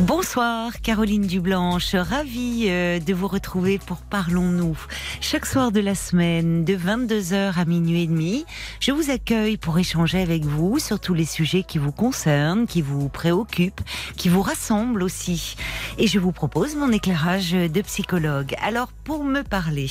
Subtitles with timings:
[0.00, 4.78] Bonsoir Caroline Dublanche, ravie euh, de vous retrouver pour Parlons-nous.
[5.20, 8.46] Chaque soir de la semaine, de 22h à minuit et demi,
[8.80, 12.80] je vous accueille pour échanger avec vous sur tous les sujets qui vous concernent, qui
[12.80, 13.82] vous préoccupent,
[14.16, 15.56] qui vous rassemblent aussi.
[15.98, 18.54] Et je vous propose mon éclairage de psychologue.
[18.62, 19.90] Alors pour me parler,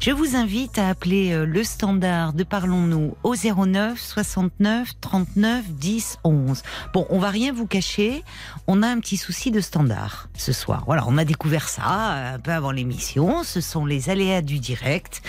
[0.00, 6.18] je vous invite à appeler euh, le standard de Parlons-nous au 09 69 39 10
[6.24, 6.62] 11.
[6.94, 8.24] Bon, on va rien vous cacher,
[8.66, 10.84] on a un petit souci de standard ce soir.
[10.86, 13.42] Voilà, on a découvert ça euh, un peu avant l'émission.
[13.44, 15.22] Ce sont les aléas du direct.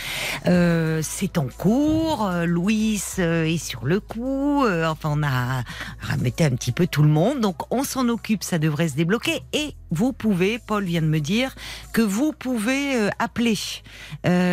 [0.48, 2.26] Euh, c'est en cours.
[2.26, 4.66] Euh, Louis est sur le coup.
[4.66, 5.64] Enfin, on a
[6.12, 7.40] remetté un petit peu tout le monde.
[7.40, 8.44] Donc, on s'en occupe.
[8.44, 9.42] Ça devrait se débloquer.
[9.54, 11.54] Et vous pouvez, Paul vient de me dire,
[11.94, 13.58] que vous pouvez appeler.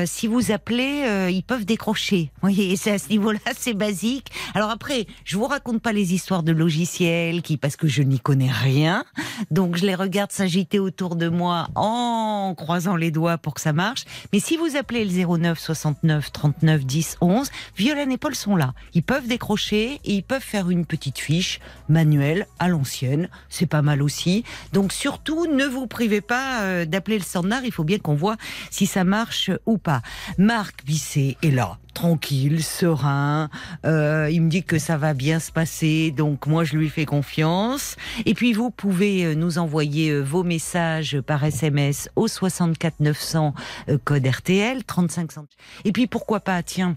[0.06, 2.30] Si vous appelez, ils peuvent décrocher.
[2.40, 4.30] Vous voyez, c'est à ce niveau-là, c'est basique.
[4.54, 8.18] Alors après, je vous raconte pas les histoires de logiciels qui, parce que je n'y
[8.18, 9.04] connais rien.
[9.50, 13.72] Donc je les regarde s'agiter autour de moi en croisant les doigts pour que ça
[13.72, 14.04] marche.
[14.32, 18.72] Mais si vous appelez le 09 69 39 10 11, Violaine et Paul sont là.
[18.94, 23.28] Ils peuvent décrocher et ils peuvent faire une petite fiche manuelle à l'ancienne.
[23.48, 24.44] C'est pas mal aussi.
[24.72, 27.64] Donc surtout, ne vous privez pas euh, d'appeler le standard.
[27.64, 28.36] Il faut bien qu'on voit
[28.70, 30.02] si ça marche ou pas.
[30.38, 33.50] Marc Bisset est là tranquille, serein.
[33.84, 37.04] Euh, il me dit que ça va bien se passer, donc moi je lui fais
[37.04, 37.96] confiance.
[38.24, 43.52] Et puis vous pouvez euh, nous envoyer euh, vos messages par SMS au 64 900
[43.88, 45.58] euh, code RTL 35 centimes.
[45.84, 46.94] Et puis pourquoi pas, tiens.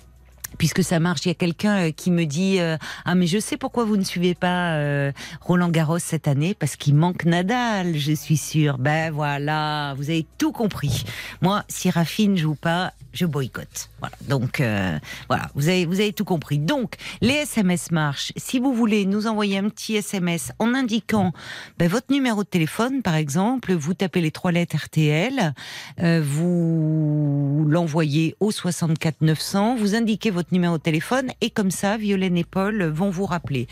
[0.62, 3.40] Puisque ça marche, il y a quelqu'un euh, qui me dit euh, ah mais je
[3.40, 7.98] sais pourquoi vous ne suivez pas euh, Roland Garros cette année parce qu'il manque Nadal,
[7.98, 8.78] je suis sûre.
[8.78, 11.04] Ben voilà, vous avez tout compris.
[11.42, 13.90] Moi, si Rafi ne joue pas, je boycotte.
[14.00, 14.16] Voilà.
[14.28, 16.60] Donc euh, voilà, vous avez vous avez tout compris.
[16.60, 18.32] Donc les SMS marchent.
[18.38, 21.34] Si vous voulez nous envoyer un petit SMS en indiquant
[21.78, 25.54] ben, votre numéro de téléphone, par exemple, vous tapez les trois lettres RTL,
[26.00, 31.98] euh, vous l'envoyez au 64 900, vous indiquez votre numéro de téléphone et comme ça,
[31.98, 33.68] Violaine et Paul vont vous rappeler.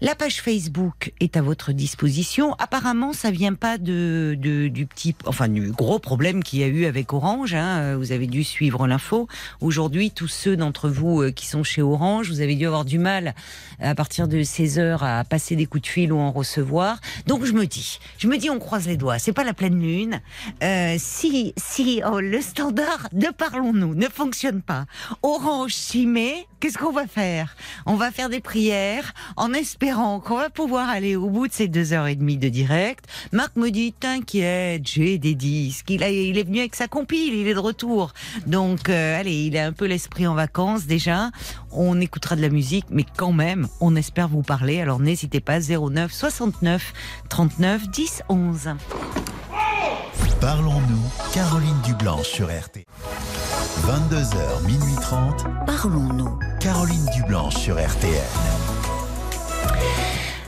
[0.00, 2.54] La page Facebook est à votre disposition.
[2.58, 6.84] Apparemment, ça vient pas de, du petit, enfin du gros problème qu'il y a eu
[6.84, 7.54] avec Orange.
[7.54, 7.96] hein.
[7.96, 9.28] Vous avez dû suivre l'info.
[9.60, 12.98] Aujourd'hui, tous ceux d'entre vous euh, qui sont chez Orange, vous avez dû avoir du
[12.98, 13.34] mal
[13.80, 17.00] à partir de 16 heures à passer des coups de fil ou en recevoir.
[17.26, 19.18] Donc je me dis, je me dis, on croise les doigts.
[19.18, 20.20] C'est pas la pleine lune.
[20.62, 24.86] Euh, si si oh, le standard de parlons-nous ne fonctionne pas,
[25.22, 26.46] Orange s'y met.
[26.60, 27.56] Qu'est-ce qu'on va faire?
[27.86, 31.66] On va faire des prières en espérant qu'on va pouvoir aller au bout de ces
[31.68, 33.04] deux heures et demie de direct.
[33.32, 35.90] Marc me dit t'inquiète, j'ai des disques.
[35.90, 38.12] Il, a, il est venu avec sa compile, il est de retour.
[38.46, 41.30] Donc euh, allez, il a un peu l'esprit en vacances déjà.
[41.72, 44.80] On écoutera de la musique, mais quand même, on espère vous parler.
[44.80, 46.92] Alors n'hésitez pas 09 69
[47.28, 48.68] 39 10 11.
[50.40, 52.84] Parlons-nous, Caroline Dublanche sur RTL.
[53.82, 55.44] 22h, minuit 30.
[55.66, 56.38] Parlons-nous.
[56.60, 58.22] Caroline Dublanche sur RTL.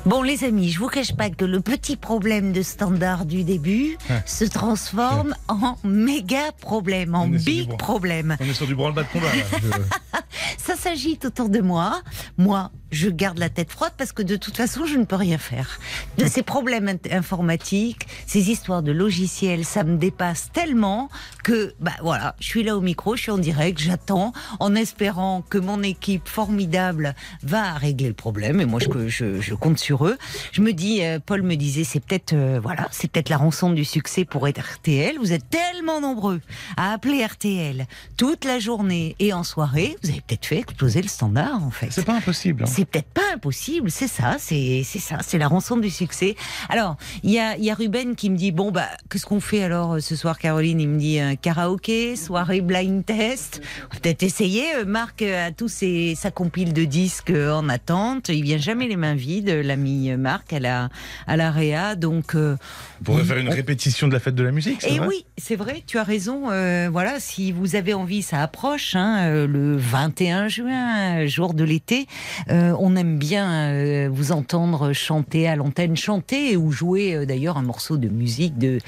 [0.06, 3.98] Bon, les amis, je vous cache pas que le petit problème de standard du début
[4.24, 8.36] se transforme en méga problème, en big problème.
[8.40, 9.26] On est sur du branle-bas de combat.
[9.34, 10.20] Là.
[10.58, 12.00] Ça s'agite autour de moi.
[12.38, 15.38] Moi, je garde la tête froide parce que de toute façon, je ne peux rien
[15.38, 15.78] faire.
[16.18, 21.08] De ces problèmes informatiques, ces histoires de logiciels, ça me dépasse tellement
[21.44, 25.42] que, bah voilà, je suis là au micro, je suis en direct, j'attends en espérant
[25.42, 28.60] que mon équipe formidable va régler le problème.
[28.60, 30.16] Et moi, je, je, je compte sur eux.
[30.52, 33.70] Je me dis, euh, Paul me disait, c'est peut-être, euh, voilà, c'est peut-être la rançon
[33.70, 35.16] du succès pour RTL.
[35.18, 36.40] Vous êtes tellement nombreux
[36.76, 37.86] à appeler RTL
[38.16, 39.96] toute la journée et en soirée.
[40.02, 41.88] Vous avez peut-être fait exploser le standard, en fait.
[41.90, 42.62] C'est pas impossible.
[42.64, 42.66] hein.
[42.76, 46.36] C'est peut-être pas impossible, c'est ça, c'est ça, c'est la rançon du succès.
[46.68, 49.62] Alors, il y a, y a Ruben qui me dit bon bah qu'est-ce qu'on fait
[49.62, 50.78] alors euh, ce soir, Caroline?
[50.78, 53.62] Il me dit euh, karaoké, soirée blind test.
[53.90, 54.64] Peut-être essayer.
[54.76, 58.28] Euh, Marc euh, a tous ses, sa compile de disques en attente.
[58.28, 60.90] Il vient jamais les mains vides, l'ami Marc à la
[61.26, 61.94] à la réa.
[61.94, 62.58] Donc euh,
[63.00, 65.06] On pourrait faire une répétition de la fête de la musique, et vrai?
[65.08, 66.50] oui, c'est vrai, tu as raison.
[66.50, 72.06] euh, voilà, si vous avez envie, ça approche, hein, le 21 juin, jour de l'été.
[72.50, 77.26] Euh, Euh, on aime bien euh, vous entendre chanter à l'antenne, chanter ou jouer euh,
[77.26, 78.78] d'ailleurs un morceau de musique, de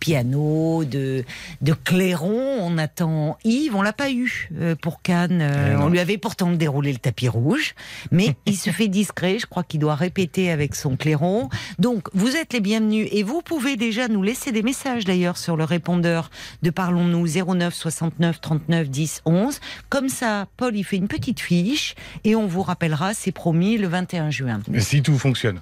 [0.00, 1.24] piano, de,
[1.60, 2.58] de clairon.
[2.60, 4.50] On attend Yves, on l'a pas eu
[4.80, 5.42] pour Cannes.
[5.42, 7.74] Eh on lui avait pourtant déroulé le tapis rouge,
[8.10, 9.38] mais il se fait discret.
[9.38, 11.48] Je crois qu'il doit répéter avec son clairon.
[11.78, 15.56] Donc, vous êtes les bienvenus et vous pouvez déjà nous laisser des messages d'ailleurs sur
[15.56, 16.30] le répondeur
[16.62, 19.60] de Parlons-nous 09 69 39 10 11.
[19.88, 21.94] Comme ça, Paul, il fait une petite fiche
[22.24, 24.60] et on vous rappellera, c'est promis, le 21 juin.
[24.68, 25.60] Mais si tout fonctionne,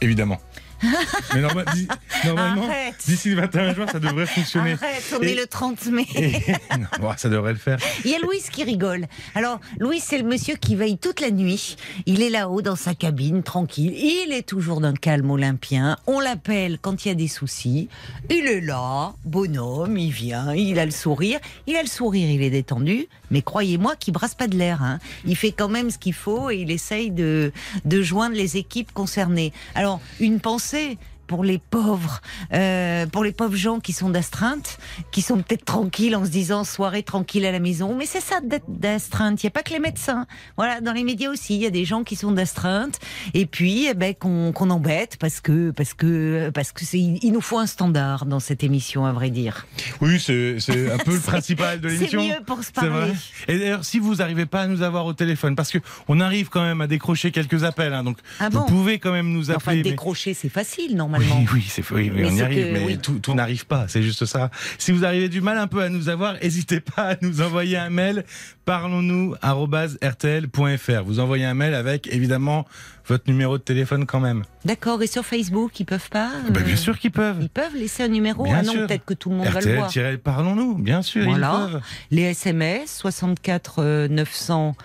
[0.00, 0.40] évidemment.
[1.34, 2.68] Mais normalement,
[3.04, 4.74] d'ici le 21 juin, ça devrait fonctionner.
[4.74, 6.06] Arrête, on Et- est le 30 mai.
[6.14, 6.38] Et-
[6.78, 7.78] non, bon, ça devrait le faire.
[8.04, 9.08] Il y a Louis qui rigole.
[9.34, 11.74] Alors, Louis, c'est le monsieur qui veille toute la nuit.
[12.06, 13.92] Il est là-haut dans sa cabine, tranquille.
[13.92, 15.96] Il est toujours d'un calme olympien.
[16.06, 17.88] On l'appelle quand il y a des soucis.
[18.30, 21.40] Il est là, bonhomme, il vient, il a le sourire.
[21.66, 23.08] Il a le sourire, il est détendu.
[23.30, 24.82] Mais croyez-moi qu'il brasse pas de l'air.
[24.82, 24.98] hein.
[25.26, 27.52] Il fait quand même ce qu'il faut et il essaye de,
[27.84, 29.52] de joindre les équipes concernées.
[29.74, 30.98] Alors, une pensée
[31.28, 32.20] pour les pauvres,
[32.52, 34.78] euh, pour les pauvres gens qui sont d'astreinte,
[35.12, 37.94] qui sont peut-être tranquilles en se disant soirée tranquille à la maison.
[37.94, 39.42] Mais c'est ça d'être d'astreinte.
[39.42, 40.26] Il n'y a pas que les médecins.
[40.56, 42.98] Voilà, dans les médias aussi, il y a des gens qui sont d'astreinte
[43.34, 47.40] et puis eh ben, qu'on embête parce que parce que parce que c'est il nous
[47.42, 49.66] faut un standard dans cette émission à vrai dire.
[50.00, 52.24] Oui, c'est c'est un peu le principal de C'est l'émission.
[52.26, 53.00] mieux pour se C'est vrai.
[53.00, 53.12] parler.
[53.48, 55.78] Et d'ailleurs, si vous n'arrivez pas à nous avoir au téléphone, parce que
[56.08, 59.30] on arrive quand même à décrocher quelques appels, hein, donc Ah vous pouvez quand même
[59.30, 59.76] nous Enfin, appeler.
[59.84, 61.50] mais- décrocher, c'est facile Oui, normalement.
[61.52, 62.98] oui, c'est oui, oui, Mais on y arrive, que- mais oui.
[62.98, 64.50] tout, tout n'arrive pas, c'est juste ça.
[64.78, 67.76] Si vous arrivez du mal un peu à nous avoir, n'hésitez pas à nous envoyer
[67.76, 68.24] un mail
[68.64, 71.02] parlons-nous@rtl.fr.
[71.04, 72.66] Vous envoyez un mail avec évidemment
[73.08, 74.44] votre numéro de téléphone quand même.
[74.64, 75.02] D'accord.
[75.02, 76.30] Et sur Facebook, ils peuvent pas.
[76.50, 77.38] Bah, euh, bien sûr qu'ils peuvent.
[77.40, 78.44] Ils peuvent laisser un numéro.
[78.44, 79.90] Bien ah non, peut-être que tout le monde va le voir.
[80.22, 81.66] Parlons-nous, bien sûr, Voilà.
[81.68, 81.80] ils peuvent.
[82.10, 84.76] Les SMS 64 euh, 900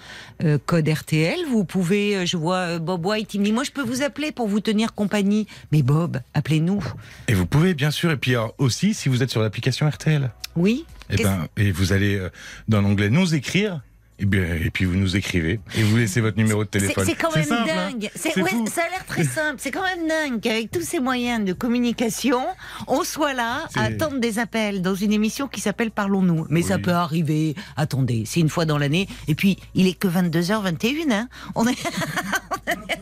[0.43, 1.37] euh, code RTL.
[1.49, 4.01] Vous pouvez, euh, je vois euh, Bob White, il me dit moi je peux vous
[4.01, 5.47] appeler pour vous tenir compagnie.
[5.71, 6.83] Mais Bob, appelez-nous.
[7.27, 10.31] Et vous pouvez bien sûr, et puis alors, aussi si vous êtes sur l'application RTL,
[10.55, 10.85] Oui.
[11.09, 12.29] et, Qu'est-ce- ben, et vous allez euh,
[12.67, 13.81] dans l'onglet nous écrire.
[14.23, 17.03] Et, bien, et puis vous nous écrivez et vous laissez votre numéro de téléphone.
[17.05, 17.89] c'est quand même simple, hein.
[17.91, 18.09] dingue.
[18.37, 19.55] Ouais, ça a l'air très simple.
[19.57, 22.41] C'est quand même dingue qu'avec tous ces moyens de communication,
[22.87, 26.45] on soit là à attendre des appels dans une émission qui s'appelle Parlons-nous.
[26.49, 27.55] Mais ça peut arriver.
[27.75, 29.09] Attendez, c'est une fois dans l'année.
[29.27, 31.11] Et puis, il est que 22h21.
[31.11, 31.27] Hein.
[31.55, 31.77] On est...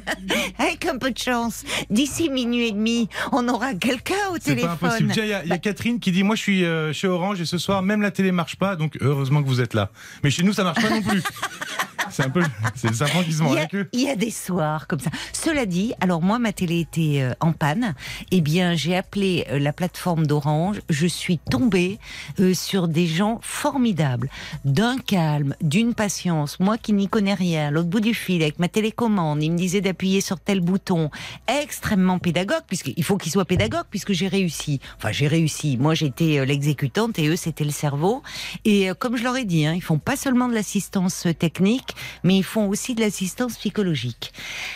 [0.60, 4.62] Avec un peu de chance, d'ici minuit et demi, on aura quelqu'un au C'est pas
[4.62, 4.70] téléphone.
[4.90, 5.14] impossible.
[5.18, 7.46] Il y, a- y a Catherine qui dit Moi, je suis euh, chez Orange et
[7.46, 9.90] ce soir, même la télé marche pas, donc heureusement que vous êtes là.
[10.24, 11.22] Mais chez nous, ça marche pas non plus.
[12.12, 12.42] C'est un peu.
[12.76, 13.90] C'est le serpent qui se mord Il y, la queue.
[13.94, 15.10] il y a des soirs comme ça.
[15.34, 17.96] Cela dit, alors moi, ma télé était euh, en panne.
[18.32, 20.82] Eh bien, j'ai appelé euh, la plateforme d'Orange.
[20.90, 22.00] Je suis tombée
[22.40, 24.30] euh, sur des gens formidables,
[24.66, 26.60] d'un calme, d'une patience.
[26.60, 29.82] Moi qui n'y connais rien, l'autre bout du fil, avec ma télécommande, il me disait
[29.82, 31.10] d'appuyer sur tel bouton.
[31.48, 34.80] Extrêmement pédagogue, puisqu'il faut qu'il soit pédagogue, puisque j'ai réussi.
[34.98, 35.78] Enfin, j'ai réussi.
[35.78, 38.24] Moi, j'étais euh, l'exécutante et eux, c'était le cerveau.
[38.66, 41.96] Et euh, comme je leur ai dit, hein, ils font pas seulement de l'assistance technique,
[42.24, 44.34] mais ils font aussi de l'assistance psychologique.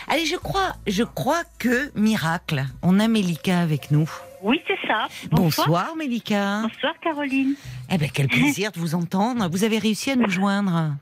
[0.08, 4.10] Allez, je crois, je crois que miracle, on a Mélika avec nous.
[4.42, 5.08] Oui, c'est ça.
[5.30, 5.96] Bonsoir, Bonsoir.
[5.96, 6.62] Mélika.
[6.62, 7.54] Bonsoir, Caroline.
[7.90, 9.48] Eh ben quel plaisir de vous entendre.
[9.50, 10.92] Vous avez réussi à nous joindre.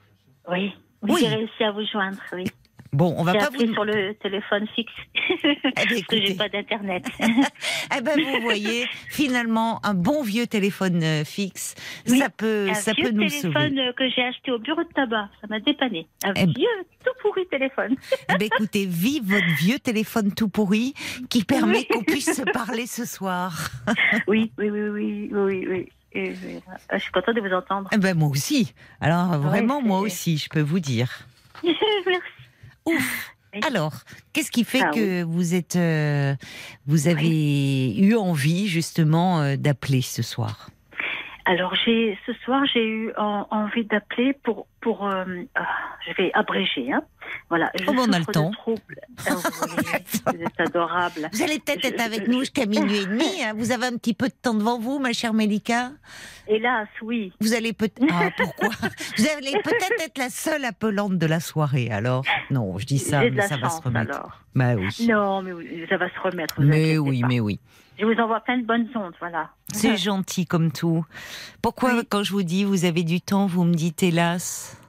[0.51, 0.73] Oui.
[1.03, 1.11] Oui.
[1.13, 2.45] Oui, j'ai réussi à vous joindre, oui.
[2.95, 3.73] Bon, on va pas appelé vous.
[3.75, 4.93] sur le téléphone fixe.
[5.43, 7.05] ben, Parce que j'ai pas d'internet.
[7.97, 11.75] Eh ben vous voyez, finalement, un bon vieux téléphone euh, fixe,
[12.09, 13.81] Oui, ça peut, un ça vieux peut nous téléphone sauver.
[13.81, 15.29] euh, que j'ai acheté au bureau de tabac.
[15.41, 16.07] Ça m'a dépanné.
[16.25, 16.67] Un Eh ben- vieux,
[17.05, 17.95] tout pourri téléphone.
[18.33, 20.95] Eh ben, écoutez, vive votre vieux téléphone tout pourri
[21.31, 23.69] qui permet qu'on puisse se parler ce soir.
[24.27, 25.89] oui, oui, oui, oui, oui, oui.
[26.17, 26.35] Et, euh,
[26.95, 27.89] je suis contente de vous entendre.
[27.93, 28.73] Eh ben moi aussi.
[29.01, 31.11] Alors vraiment moi aussi, je peux vous dire.
[31.63, 32.21] Merci.
[32.87, 33.35] Ouf.
[33.63, 33.93] Alors,
[34.33, 36.35] qu'est-ce qui fait Ah que vous êtes, euh,
[36.87, 40.71] vous avez eu envie justement euh, d'appeler ce soir?
[41.47, 45.07] Alors, j'ai ce soir, j'ai eu en- envie d'appeler pour pour.
[45.07, 45.25] euh,
[45.55, 45.67] ah,
[46.07, 47.03] je vais abréger, hein.
[47.51, 47.71] Voilà.
[47.79, 48.51] Je Oh, ben, on a le temps.
[49.27, 51.29] Ah vous êtes adorable.
[51.33, 53.43] Vous allez peut-être être avec je- nous jusqu'à minuit et demi.
[53.43, 53.53] hein.
[53.57, 55.91] Vous avez un petit peu de temps devant vous, ma chère Mélika.
[56.49, 57.33] Hélas, oui.
[57.41, 58.01] Vous allez peut-être.
[58.11, 58.69] Ah, pourquoi?
[59.19, 61.91] Vous allez peut-être être la seule appelante de la soirée.
[61.91, 64.15] Alors, non, je dis ça, mais ça va se remettre.
[64.17, 64.41] alors.
[64.55, 64.89] Bah oui.
[65.09, 66.55] Non, mais oui, ça va se remettre.
[66.61, 67.29] Mais oui, pas.
[67.29, 67.61] mais oui.
[67.99, 69.51] Je vous envoie plein de bonnes ondes, voilà.
[69.73, 71.05] C'est gentil comme tout.
[71.63, 72.03] Pourquoi, Oui.
[72.09, 74.81] quand je vous dis vous avez du temps, vous me dites hélas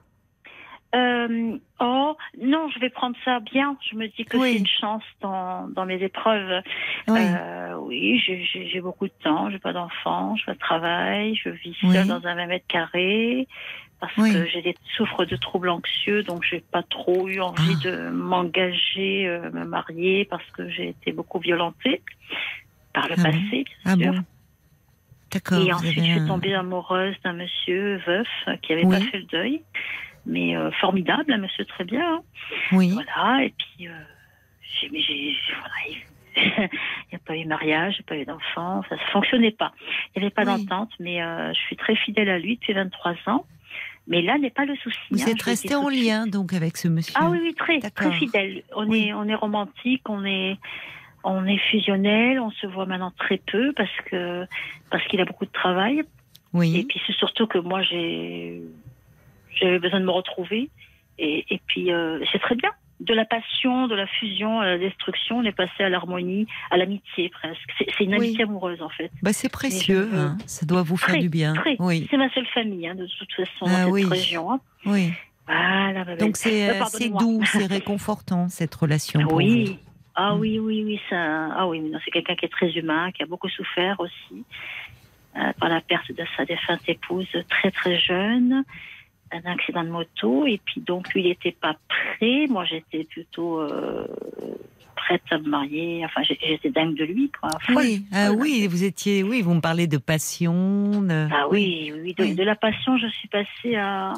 [0.95, 3.77] Euh, oh, non, je vais prendre ça bien.
[3.91, 4.53] Je me dis que Oui.
[4.53, 6.61] c'est une chance dans, dans mes épreuves.
[7.09, 7.19] Oui.
[7.19, 9.49] Euh, oui, j'ai- j'ai j'ai beaucoup de temps.
[9.51, 13.47] J'ai pas d'enfants, je vais au travail, je vis seule dans un 20 mètres carrés.
[14.01, 14.33] parce Oui.
[14.33, 17.83] que j'ai des souffre de troubles anxieux, donc j'ai pas trop eu envie Ah.
[17.85, 22.01] de m'engager, euh, me marier, parce que j'ai été beaucoup violentée
[22.95, 24.11] par le Ah passé, bien Ah sûr.
[24.13, 24.19] bon
[25.31, 25.59] D'accord.
[25.59, 28.27] Et ensuite, je suis tombée amoureuse d'un monsieur veuf
[28.61, 28.97] qui avait Oui.
[28.99, 29.61] pas fait le deuil,
[30.25, 32.15] mais euh, formidable, un monsieur très bien.
[32.15, 32.21] hein.
[32.71, 32.91] Oui.
[32.93, 33.91] Voilà, et puis, euh,
[34.79, 36.69] j'ai, mais j'ai, voilà, il
[37.11, 39.73] n'y a pas eu mariage, il n'y a pas eu d'enfant, ça ne fonctionnait pas.
[40.15, 40.65] Il n'y avait pas Oui.
[40.65, 43.45] d'entente, mais euh, je suis très fidèle à lui depuis 23 ans.
[44.07, 44.99] Mais là n'est pas le souci.
[45.11, 47.15] Vous hein, êtes resté en lien donc avec ce monsieur.
[47.19, 48.11] Ah oui, oui, très, D'accord.
[48.11, 48.63] très fidèle.
[48.75, 49.07] On, Oui.
[49.07, 50.57] est, on est romantique, on est,
[51.25, 54.45] on est fusionnel, on se voit maintenant très peu parce que
[54.91, 55.99] parce qu'il a beaucoup de travail.
[55.99, 56.03] Et
[56.53, 56.85] Oui.
[56.87, 58.61] puis c'est surtout que moi j'ai
[59.59, 60.69] j'avais besoin de me retrouver.
[61.17, 62.69] Et, et puis euh, c'est très bien.
[63.01, 66.77] De la passion, de la fusion à la destruction, on est passé à l'harmonie, à
[66.77, 67.69] l'amitié presque.
[67.77, 68.27] C'est une Oui.
[68.27, 69.11] amitié amoureuse en fait.
[69.21, 70.09] Bah, c'est précieux.
[70.13, 70.37] hein.
[70.45, 71.53] Ça doit vous faire du bien.
[71.55, 71.75] très.
[71.79, 72.07] Oui.
[72.09, 74.03] C'est ma seule famille hein, de toute façon Ah dans oui.
[74.03, 74.51] cette région.
[74.51, 74.59] hein.
[74.85, 75.11] Oui.
[75.47, 76.15] Voilà.
[76.15, 79.19] Donc c'est Euh, doux, c'est réconfortant cette relation.
[79.31, 79.77] Oui.
[80.15, 80.39] Ah Mm.
[80.39, 81.47] oui, oui, oui, ça.
[81.55, 84.43] Ah oui, c'est quelqu'un qui est très humain, qui a beaucoup souffert aussi
[85.37, 88.63] euh, par la perte de sa défunte épouse très très jeune,
[89.31, 92.45] un accident de moto, et puis donc lui il n'était pas prêt.
[92.47, 94.07] Moi j'étais plutôt euh,
[94.95, 96.03] prête à me marier.
[96.05, 97.49] Enfin j'étais dingue de lui, quoi.
[97.75, 98.37] Oui, ah Folle.
[98.39, 101.01] oui, vous étiez, oui, vous me parlez de passion.
[101.01, 102.35] de- Ah oui, oui, de, Oui.
[102.35, 104.13] de la passion, je suis passée à,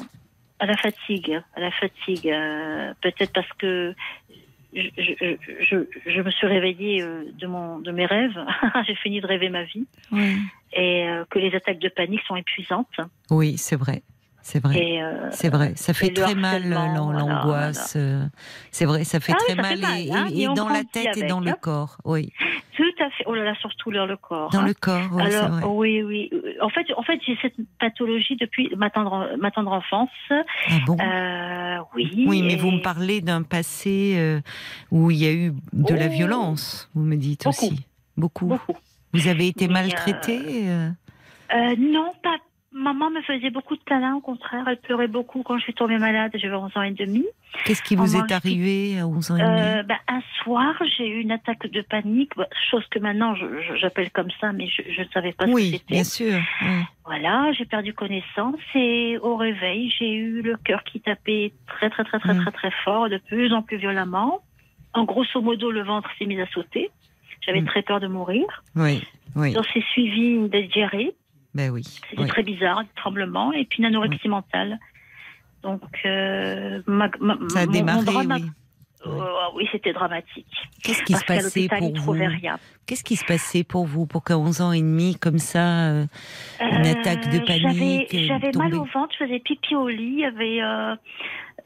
[0.59, 2.29] à la fatigue, à la fatigue.
[2.29, 3.95] euh, Peut-être parce que
[4.77, 8.37] je, je, je, je me suis réveillée euh, de, mon, de mes rêves.
[8.87, 10.37] J'ai fini de rêver ma vie Oui,
[10.73, 12.99] et euh, que les attaques de panique sont épuisantes.
[13.29, 14.03] Oui, c'est vrai,
[14.47, 15.01] c'est vrai.
[15.01, 17.93] Euh, C'est vrai, ça fait très mal voilà, l'angoisse.
[17.97, 18.25] euh,
[18.71, 20.83] C'est vrai, ça fait Ah oui, très fait mal, et, hein, et- et dans la
[20.85, 21.55] tête et dans le hein.
[21.59, 21.97] corps.
[22.05, 22.31] Oui,
[22.77, 23.23] tout à fait.
[23.25, 24.49] Oh là là, surtout le, le corps.
[24.51, 24.65] dans hein.
[24.67, 25.63] le corps, oui, Alors, vrai.
[25.65, 26.29] oui, oui.
[26.61, 30.09] En fait, en fait, j'ai cette pathologie depuis ma tendre, ma tendre enfance.
[30.29, 30.41] Ah
[30.85, 30.95] bon?
[30.97, 32.25] Euh, oui.
[32.25, 34.39] Oui, mais vous me parlez d'un passé euh,
[34.91, 36.09] où il y a eu de la Oh.
[36.09, 37.65] violence, vous me dites Beaucoup.
[37.65, 37.85] aussi.
[38.15, 38.45] Beaucoup.
[38.47, 38.77] Beaucoup.
[39.13, 40.39] Vous avez été Mais, maltraité
[40.69, 40.89] euh,
[41.53, 42.37] Euh, non, pas.
[42.77, 44.63] Maman me faisait beaucoup de câlins, au contraire.
[44.67, 46.31] Elle pleurait beaucoup quand je suis tombée malade.
[46.35, 47.25] J'avais 11 ans et demi.
[47.65, 51.07] Qu'est-ce qui vous est arrivé à 11 ans et demi Euh, ben, un soir, j'ai
[51.07, 53.33] eu une attaque de panique, bah, chose que maintenant
[53.79, 55.93] j'appelle comme ça, mais je je ne savais pas ce que Oui, c'était.
[55.95, 56.39] bien sûr.
[56.61, 56.67] oui.
[57.05, 62.03] Voilà, j'ai perdu connaissance et au réveil, j'ai eu le cœur qui tapait très très
[62.03, 62.41] très très Mm.
[62.41, 64.41] très très fort, de plus en plus violemment.
[64.93, 66.91] En grosso modo, le ventre s'est mis à sauter.
[67.45, 67.65] J'avais Mm.
[67.67, 68.45] très peur de mourir.
[68.75, 69.01] Oui,
[69.35, 71.13] oui, Donc s'est suivi une diarrhée.
[71.57, 71.83] Ben oui.
[72.09, 72.27] C'était oui.
[72.29, 74.79] très bizarre, des tremblements et puis une anorexie mentale.
[75.63, 78.45] Donc, euh, ma, ma- Ça a mon- démarré, mon drame a- oui.
[79.05, 79.21] Euh,
[79.55, 80.47] oui, c'était dramatique.
[80.83, 82.15] Qu'est-ce qui Parce se passait pour vous.
[82.85, 86.05] Qu'est-ce qui se passait pour vous pour qu'à 11 ans et demi, comme ça, euh,
[86.61, 89.97] Une attaque de panique, J'avais, euh, mal au ventre, je faisais pipi au lit.
[90.17, 90.61] Il y avait,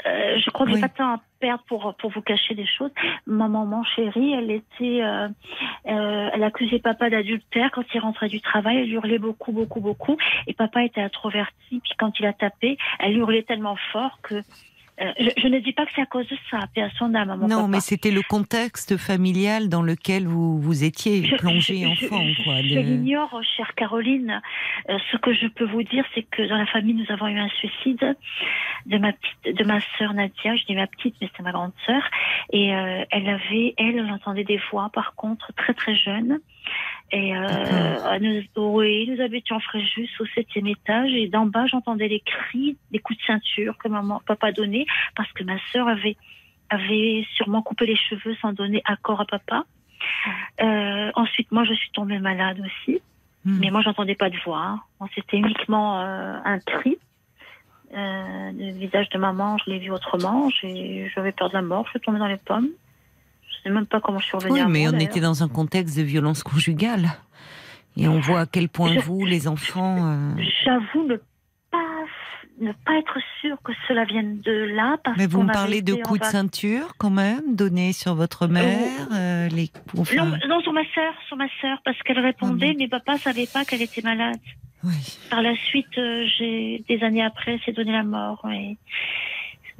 [0.05, 0.77] euh, je crois que Oui.
[0.77, 2.91] j'ai pas de temps à perdre pour pour vous cacher des choses.
[3.25, 5.27] Ma maman chérie, elle était, euh,
[5.87, 8.77] euh, elle accusait papa d'adultère quand il rentrait du travail.
[8.77, 10.17] Elle hurlait beaucoup, beaucoup, beaucoup.
[10.47, 11.81] Et papa était introverti.
[11.83, 14.41] Puis quand il a tapé, elle hurlait tellement fort que
[14.99, 16.59] je, je ne dis pas que c'est à cause de ça.
[16.73, 17.67] Paix à son âme, à mon Non, papa.
[17.67, 22.61] mais c'était le contexte familial dans lequel vous vous étiez plongé enfant, je, quoi.
[22.61, 24.41] Je l'ignore, chère Caroline.
[24.89, 27.39] Euh, ce que je peux vous dire, c'est que dans la famille, nous avons eu
[27.39, 28.15] un suicide
[28.85, 30.55] de ma petite, de ma sœur Nadia.
[30.55, 32.03] Je dis ma petite, mais c'est ma grande sœur.
[32.51, 36.39] Et euh, elle avait, elle, elle entendait des voix, par contre, très très jeune.
[37.11, 38.19] Et euh, D'accord.
[38.21, 41.11] nous, oui, nous habitions Fréjus au septième étage.
[41.13, 45.31] Et d'en bas, j'entendais les cris, les coups de ceinture que maman, papa donnait, parce
[45.33, 46.15] que ma sœur avait
[46.69, 49.65] avait sûrement coupé les cheveux sans donner accord à papa.
[50.61, 53.01] Euh, ensuite, moi, je suis tombée malade aussi,
[53.43, 53.57] Hmm.
[53.59, 54.79] mais moi, j'entendais pas de voix.
[54.99, 56.97] Bon, C'était uniquement euh, un cri.
[57.93, 60.49] Le visage de maman, je l'ai vu autrement.
[60.51, 61.85] J'avais peur de la mort.
[61.87, 62.69] Je suis tombée dans les pommes.
[63.63, 64.53] Je sais même pas comment je suis revenue.
[64.53, 67.09] Oui, mais moi, on était dans un contexte de violence conjugale.
[67.97, 69.97] Et on voit à quel point Je- vous, les enfants.
[70.07, 70.31] euh,
[70.65, 71.17] J'avoue ne
[71.69, 71.77] pas
[72.59, 74.97] ne pas être sûre que cela vienne de là.
[75.03, 79.07] Parce Mais vous me parlez de coups de ceinture, quand même, donnés sur votre mère.
[79.13, 79.71] euh, les...
[79.97, 83.17] enfin, Non, non, sur ma sœur, sur ma sœur, parce qu'elle répondait, Ah mais papa
[83.17, 84.37] savait pas qu'elle était malade.
[84.83, 84.93] oui.
[85.31, 88.41] Par la suite, euh, j'ai des années après, c'est donné la mort.
[88.43, 88.77] Oui.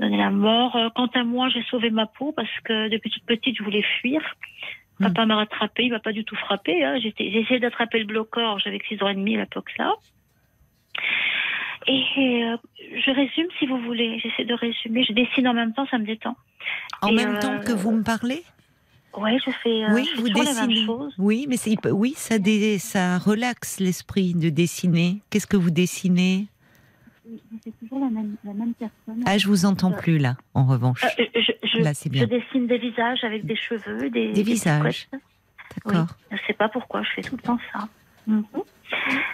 [0.01, 0.75] Donné la mort.
[0.75, 3.83] Euh, Quant à moi, j'ai sauvé ma peau parce que depuis toute petite, je voulais
[4.01, 4.19] fuir.
[4.99, 5.05] Hmm.
[5.05, 6.83] Papa m'a rattrapé, il m'a pas du tout frappé.
[6.83, 6.99] Hein.
[7.01, 9.93] J'ai essayé d'attraper le blocor, j'avais que 6 ans et demi à l'époque là.
[11.87, 12.57] Et euh,
[13.05, 14.19] je résume si vous voulez.
[14.19, 15.03] J'essaie de résumer.
[15.03, 16.35] Je dessine en même temps, ça me détend.
[17.01, 18.43] En Et, même euh, temps que vous me parlez?
[19.17, 20.67] Ouais, je fais, euh, Oui, je fais vous dessinez.
[20.67, 21.13] même chose.
[21.17, 21.55] Oui, mais
[21.91, 25.17] oui, ça, dé- ça relaxe l'esprit de dessiner.
[25.29, 26.45] Qu'est-ce que vous dessinez?
[27.63, 29.23] C'est toujours la même, la même personne.
[29.25, 31.03] Ah, je vous entends plus là, en revanche.
[31.03, 32.27] Euh, je, je- Là, c'est je bien.
[32.27, 35.07] dessine des visages avec des cheveux, des, Des visages.
[35.85, 36.07] D'accord.
[36.31, 37.87] Je sais pas pourquoi, je fais tout le temps ça.
[38.27, 38.43] Mhm.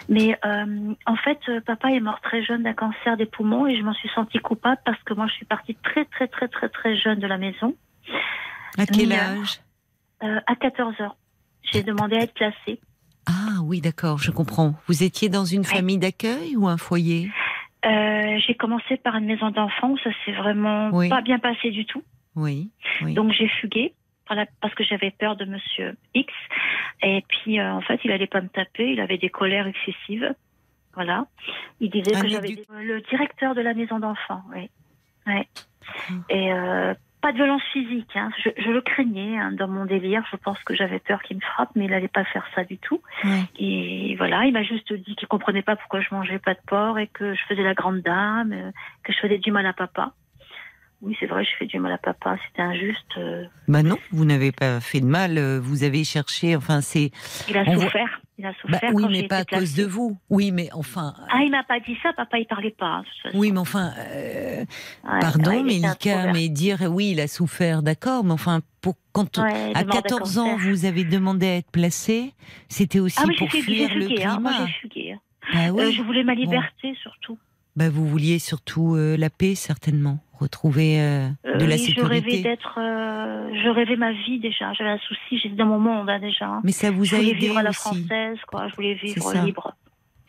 [0.08, 3.76] Mais euh, en fait, euh, papa est mort très jeune d'un cancer des poumons et
[3.76, 6.68] je m'en suis sentie coupable parce que moi, je suis partie très, très, très, très,
[6.68, 7.74] très jeune de la maison.
[8.78, 9.60] À quel âge?
[10.22, 11.16] Euh, à 14 heures,
[11.62, 12.80] j'ai demandé à être placée.
[13.26, 14.74] Ah oui, d'accord, je comprends.
[14.86, 15.66] Vous étiez dans une Oui.
[15.66, 17.30] famille d'accueil ou un foyer?
[17.84, 21.08] Euh, j'ai commencé par une maison d'enfants où ça s'est vraiment Oui.
[21.08, 22.02] pas bien passé du tout.
[22.34, 22.70] Oui.
[23.02, 23.14] oui.
[23.14, 23.94] Donc j'ai fugué
[24.60, 26.32] parce que j'avais peur de Monsieur X.
[27.02, 28.92] Et puis euh, en fait, il allait pas me taper.
[28.92, 30.34] Il avait des colères excessives.
[30.94, 31.26] Voilà.
[31.80, 34.42] Il disait Un que j'avais le directeur de la maison d'enfants.
[34.54, 34.68] Oui.
[35.26, 35.46] Ouais.
[36.10, 36.12] Ah.
[36.28, 38.10] Et euh, pas de violence physique.
[38.14, 38.30] Hein.
[38.44, 40.22] Je, je le craignais hein, dans mon délire.
[40.30, 42.78] Je pense que j'avais peur qu'il me frappe, mais il allait pas faire ça du
[42.78, 43.00] tout.
[43.58, 46.98] Et voilà, il m'a juste dit qu'il comprenait pas pourquoi je mangeais pas de porc
[46.98, 48.70] et que je faisais la grande dame, euh,
[49.02, 50.12] que je faisais du mal à papa.
[51.00, 52.36] Oui, c'est vrai, je fais du mal à papa.
[52.46, 53.16] C'était injuste.
[53.18, 55.38] euh, Bah non, vous n'avez pas fait de mal.
[55.38, 56.56] euh, Vous avez cherché.
[56.56, 57.10] Enfin, c'est.
[57.48, 58.20] Il a On souffert.
[58.40, 58.90] Il a Bah souffert.
[58.94, 60.16] oui, quand mais pas à cause de vous.
[60.30, 61.12] Oui, mais enfin.
[61.28, 62.12] Ah, il m'a pas dit ça.
[62.12, 63.02] Papa, il parlait pas.
[63.34, 64.60] Oui, mais enfin, euh,
[65.04, 66.32] Ouais, pardon, ouais, introvert.
[66.32, 69.96] mais dire oui, il a souffert, d'accord, mais enfin, pour quand Ouais, à de mort
[69.96, 72.32] de 14 ans, vous avez demandé à être placé,
[72.68, 74.24] c'était aussi Ah oui, pour fuir le fugué.
[74.24, 74.68] Hein, moi, climat.
[74.80, 75.16] fugué.
[75.52, 75.82] Bah oui.
[75.82, 77.38] Euh, je voulais ma liberté surtout.
[77.74, 82.00] Bah, vous vouliez surtout euh, la paix, certainement, retrouver euh, Euh, de la oui, je
[82.02, 82.42] rêvais sécurité.
[82.42, 82.78] d'être.
[82.78, 84.72] euh, je rêvais ma vie déjà.
[84.74, 85.38] J'avais un souci.
[85.38, 86.46] J'étais dans mon monde hein, déjà.
[86.46, 86.60] hein.
[86.64, 88.68] Mais ça vous je a aidé vivre à la aussi, française, quoi.
[88.68, 89.74] Je voulais vivre libre.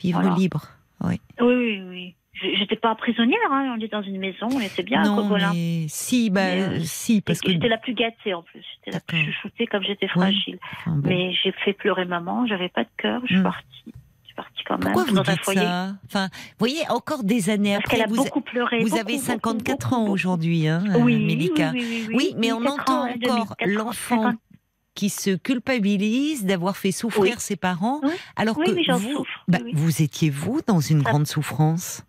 [0.01, 0.36] vivre Voilà.
[0.36, 0.62] libre.
[1.01, 1.20] Oui.
[1.39, 2.16] Oui, oui, oui.
[2.58, 3.74] J'étais pas prisonnière, hein.
[3.75, 5.51] on était dans une maison, on était bien à non, Cogolin.
[5.54, 7.51] mais si, bah, Mais, euh, si, parce que.
[7.51, 10.58] J'étais la plus gâtée en plus, j'étais la plus chouchoutée comme j'étais fragile.
[10.72, 11.10] enfin, bon.
[11.10, 13.44] Mais j'ai fait pleurer maman, j'avais pas de cœur, je suis Hmm.
[13.44, 13.94] partie.
[14.43, 15.96] Partie quand même Pourquoi vous dites ça?
[16.05, 18.79] Enfin, vous voyez, encore des années Parce après, a vous, beaucoup pleuré.
[18.79, 21.72] vous beaucoup, avez beaucoup, 54 beaucoup, ans aujourd'hui, hein, euh, Oui, Mélika.
[21.74, 24.36] oui, oui, oui, Oui, mais on 54 entend ans encore 4 ans, l'enfant 50.
[24.96, 28.12] qui se culpabilise d'avoir fait souffrir ses parents, Oui.
[28.38, 31.10] alors que vous, souffre, bah, vous étiez vous dans une Ah.
[31.10, 32.03] grande souffrance?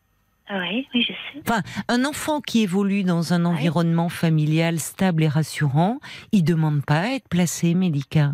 [0.53, 1.63] Ah Oui, oui, je sais.
[1.89, 5.99] Un enfant qui évolue dans un environnement familial stable et rassurant,
[6.33, 8.33] il demande pas à être placé, Mélika.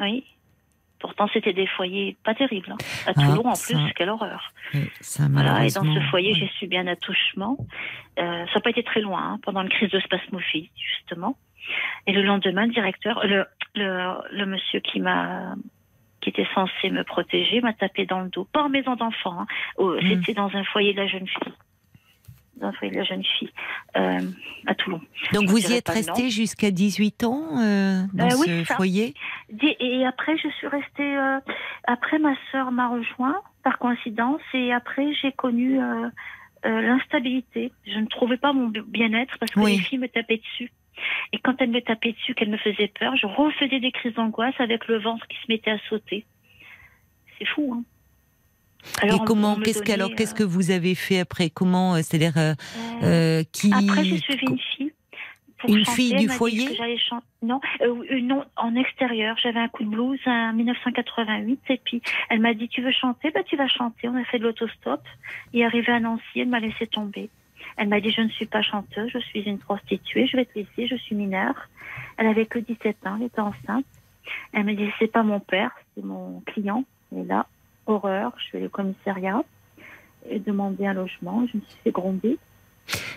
[0.00, 0.24] Oui.
[1.00, 2.72] Pourtant, c'était des foyers pas terribles.
[2.72, 2.76] hein.
[3.06, 3.74] À Ah, Toulon, en ça.
[3.78, 4.52] plus, quelle horreur.
[5.00, 7.56] Ça, Voilà, et dans ce foyer, j'ai subi un attouchement.
[8.18, 11.36] Euh, ça n'a pas été très loin, hein, pendant une crise de spasmophilie, justement.
[12.06, 15.54] Et le lendemain, le directeur, le, le, le monsieur qui m'a
[16.20, 18.44] qui était censé me protéger m'a tapé dans le dos.
[18.52, 19.46] Pas en maison d'enfant, hein.
[19.76, 20.08] Oh, Mm.
[20.08, 21.52] c'était dans un foyer de la jeune fille.
[22.60, 23.50] Dans un foyer de la jeune fille,
[23.96, 24.18] euh,
[24.66, 25.00] à Toulon.
[25.32, 26.28] Donc vous y êtes pas resté non.
[26.28, 28.74] jusqu'à 18 ans euh, dans Euh, oui, ce ça.
[28.76, 29.14] foyer?
[29.62, 31.16] Et après, je suis restée.
[31.84, 35.78] après, ma sœur m'a rejoint par coïncidence, et après, j'ai connu
[36.64, 37.72] l'instabilité.
[37.86, 39.76] Je ne trouvais pas mon bien-être parce que Oui.
[39.76, 40.72] les filles me tapaient dessus.
[41.32, 44.54] Et quand elles me tapaient dessus, qu'elles me faisaient peur, je refaisais des crises d'angoisse
[44.58, 46.24] avec le ventre qui se mettait à sauter.
[47.38, 47.84] C'est fou, hein
[49.02, 51.50] Et comment Qu'est-ce que alors Qu'est-ce que vous avez fait après?
[51.50, 52.54] Comment euh, C'est-à-dire euh,
[53.02, 54.92] euh, euh, qui Après, j'ai suivi une fille.
[55.58, 55.96] pour Une chanter.
[55.96, 56.76] fille du foyer?
[56.98, 59.36] chan- Non, euh, euh, non, en extérieur.
[59.42, 63.30] J'avais un coup de blues en 1988 et puis elle m'a dit tu veux chanter
[63.32, 64.08] Bah tu vas chanter.
[64.08, 65.02] On a fait de l'autostop
[65.52, 67.30] et arrivé à Nancy, elle m'a laissé tomber.
[67.76, 70.58] Elle m'a dit je ne suis pas chanteuse, je suis une prostituée, je vais te
[70.58, 71.68] laisser, je suis mineure.
[72.16, 73.84] Elle avait que 17 ans, elle était enceinte.
[74.52, 76.84] Elle me dit c'est pas mon père, c'est mon client.
[77.16, 77.46] Et là,
[77.88, 79.42] horreur, je vais au commissariat
[80.30, 81.44] et demander un logement.
[81.52, 82.38] Je me suis fait gronder.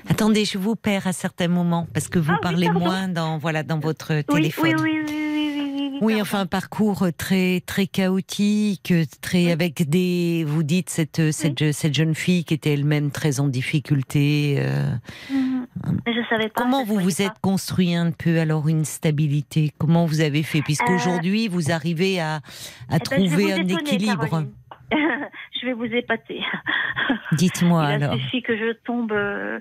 [0.10, 3.64] Attendez, je vous perds à certains moments parce que vous Ah parlez moins dans voilà
[3.64, 4.76] dans votre Oui, téléphone.
[4.82, 10.44] oui, oui, oui, oui, enfin un parcours très très chaotique, très avec des.
[10.46, 14.56] Vous dites cette cette, cette jeune fille qui était elle-même très en difficulté.
[14.60, 14.92] euh,
[15.30, 15.68] Mhm.
[16.08, 16.62] Je savais pas.
[16.64, 17.24] comment vous vous pas.
[17.26, 19.72] êtes construit un peu alors une stabilité?
[19.78, 20.62] Comment vous avez fait?
[20.62, 22.42] Puisqu'aujourd'hui vous arrivez à à
[22.90, 24.28] Eh ben, trouver un équilibre.
[24.28, 24.52] Caroline.
[25.62, 26.44] je vais vous épater.
[27.34, 28.16] Dites-moi Il alors.
[28.16, 29.60] suffi que je tombe, euh,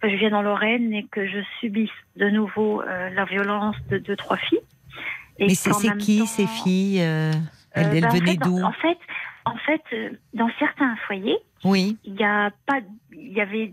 [0.00, 3.98] que je vienne en Lorraine et que je subisse de nouveau euh, la violence de
[3.98, 4.60] deux, trois filles.
[5.38, 7.32] Et Mais c'est qui temps, ces filles euh,
[7.72, 8.98] Elles, euh, elles ben, en venaient d'où en, fait,
[9.46, 11.96] en fait, euh, dans certains foyers, Oui.
[12.04, 12.80] il y a pas,
[13.12, 13.72] il y avait,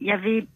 [0.00, 0.46] il y avait,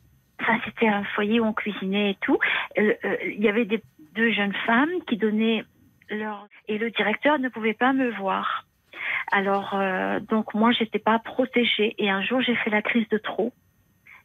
[0.40, 2.38] enfin c'était un foyer où on cuisinait et tout.
[2.78, 2.94] Euh,
[3.26, 3.82] il y avait des
[4.14, 5.64] deux jeunes femmes qui donnaient
[6.10, 8.66] leur et le directeur ne pouvait pas me voir.
[9.32, 13.18] Alors euh, donc moi j'étais pas protégée et un jour j'ai fait la crise de
[13.18, 13.52] trop,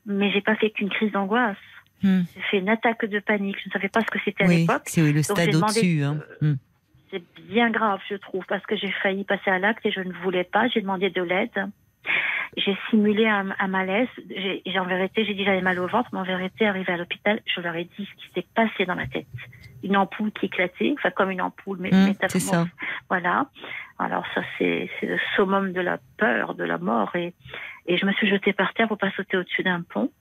[0.05, 1.57] mais j'ai pas fait qu'une crise d'angoisse.
[2.03, 2.21] Hmm.
[2.35, 3.57] J'ai fait une attaque de panique.
[3.63, 4.83] Je ne savais pas ce que c'était à l'époque.
[4.85, 6.03] c'est le stade au-dessus.
[6.03, 6.17] hein.
[6.41, 6.55] Hmm.
[7.11, 10.11] C'est bien grave, je trouve, parce que j'ai failli passer à l'acte et je ne
[10.23, 10.67] voulais pas.
[10.67, 11.69] J'ai demandé de l'aide.
[12.57, 14.07] j'ai simulé un, un malaise.
[14.29, 16.97] J'ai, j'ai- en vérité, j'ai dit j'avais mal au ventre, mais en vérité, arrivé à
[16.97, 19.25] l'hôpital, je leur ai dit ce qui s'est passé dans ma tête.
[19.85, 21.91] Une ampoule qui éclatait, enfin comme une ampoule, mais
[22.27, 22.65] c'est ça.
[23.07, 23.47] Voilà.
[23.99, 27.15] Alors ça, c'est, le summum de la peur, de la mort.
[27.15, 27.35] Et,
[27.85, 30.11] et je me suis jetée par terre pour pas sauter au-dessus d'un pont.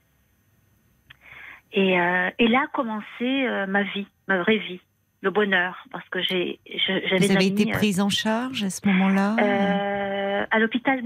[1.73, 4.79] Et, euh, et là a commencé euh, ma vie, ma vraie vie,
[5.21, 8.87] le bonheur, parce que j'ai, j'avais Vous avez amis, été prise en charge à ce
[8.87, 9.35] moment-là?
[9.39, 11.01] Euh, à l'hôpital,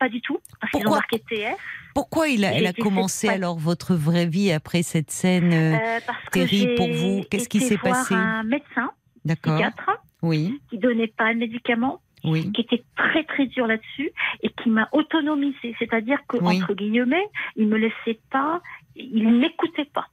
[0.00, 1.56] pas du tout, parce qu'ils ont marqué TF.
[1.94, 6.00] Pourquoi il a, elle a commencé alors votre vraie vie après cette scène euh, Euh,
[6.32, 7.22] terrible pour vous?
[7.30, 8.14] Qu'est-ce qui s'est passé?
[8.14, 8.90] un médecin
[9.26, 9.90] psychiatre
[10.22, 12.50] Oui, qui donnait pas de médicaments, oui.
[12.52, 14.10] qui était très très dur là-dessus
[14.42, 15.76] et qui m'a autonomisée.
[15.78, 16.56] C'est-à-dire que Oui.
[16.62, 18.62] entre guillemets, il me laissait pas,
[18.96, 20.06] il n'écoutait pas.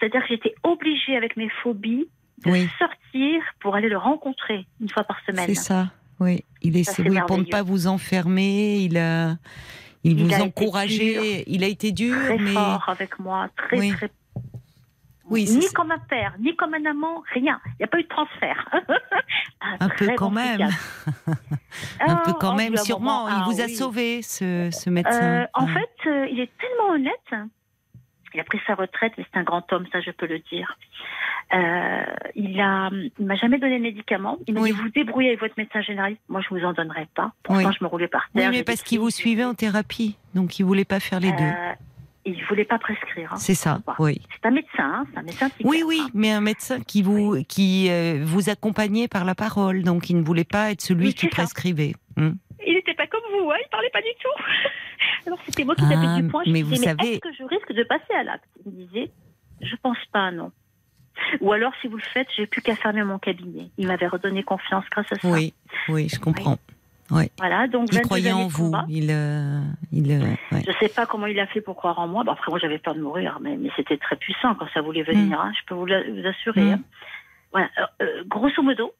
[0.00, 2.08] C'est-à-dire que j'étais obligée avec mes phobies
[2.44, 2.68] de Oui.
[2.78, 5.46] sortir pour aller le rencontrer une fois par semaine.
[5.46, 5.92] C'est ça.
[6.20, 9.36] Oui, il est, oui, pour ne pas vous enfermer, il a,
[10.04, 11.44] il, Il vous a encourageait.
[11.46, 13.92] Il a été dur, Très mais fort avec moi, très Oui.
[13.92, 14.10] très.
[15.30, 15.68] Oui, ni ça.
[15.74, 17.60] comme un père, ni comme un amant, rien.
[17.66, 18.66] Il n'y a pas eu de transfert.
[19.80, 21.08] un peu très quand bon même, psychiatre.
[22.00, 23.24] un Ah, peu quand oh, même, un sûrement.
[23.24, 23.74] moment, il ah vous a oui.
[23.76, 25.46] sauvé, ce, ce Euh, médecin.
[25.52, 25.72] en Ouais.
[25.74, 27.50] fait, euh, il est tellement honnête.
[28.34, 30.76] Il a pris sa retraite, mais c'est un grand homme, ça je peux le dire.
[31.54, 32.02] Euh,
[32.34, 34.36] il a, il m'a jamais donné de médicaments.
[34.46, 34.72] Il m'a Oui.
[34.72, 36.20] dit vous débrouillez avec votre médecin généraliste.
[36.28, 37.32] Moi, je vous en donnerai pas.
[37.42, 37.74] Pourtant, Oui.
[37.78, 38.50] je me roulais par oui, terre.
[38.50, 41.38] mais j'ai parce qu'il vous suivait en thérapie, donc il voulait pas faire les deux.
[41.44, 41.72] Euh,
[42.26, 43.32] il voulait pas prescrire.
[43.32, 43.36] hein.
[43.38, 44.20] C'est ça, oui.
[44.34, 45.70] C'est un médecin, hein, c'est un médecin psychiatre.
[45.70, 46.10] Oui, oui, hein.
[46.12, 50.22] mais un médecin qui vous, qui euh, vous accompagnait par la parole, donc il ne
[50.22, 51.94] voulait pas être celui Oui, qui prescrivait.
[52.18, 52.32] Hmm.
[52.66, 54.42] Il n'était pas comme vous, hein, il parlait pas du tout.
[55.26, 56.42] Alors c'était moi qui Ah, tapais du poing.
[56.46, 58.44] Je mais vous disais, savez- est-ce que je risque de passer à l'acte?
[58.66, 59.10] Il me disait,
[59.60, 60.50] je pense pas, non.
[61.40, 63.70] Ou alors, si vous le faites, j'ai plus qu'à fermer mon cabinet.
[63.76, 65.28] Il m'avait redonné confiance grâce à ça.
[65.28, 65.52] Oui,
[65.88, 66.58] oui, je comprends.
[67.38, 68.72] Voilà, donc Il 22 croyait en vous.
[68.88, 69.60] Il, euh,
[69.92, 70.20] il, euh,
[70.52, 70.62] ouais.
[70.66, 72.22] Je sais pas comment il a fait pour croire en moi.
[72.22, 75.02] Bon, après, moi, j'avais peur de mourir, mais, mais c'était très puissant quand ça voulait
[75.02, 75.40] venir.
[75.40, 76.60] hein, je peux vous, la- vous assurer.
[76.62, 76.72] Mm.
[76.72, 76.80] hein.
[77.50, 77.68] Voilà.
[77.78, 78.92] Euh, euh, grosso modo,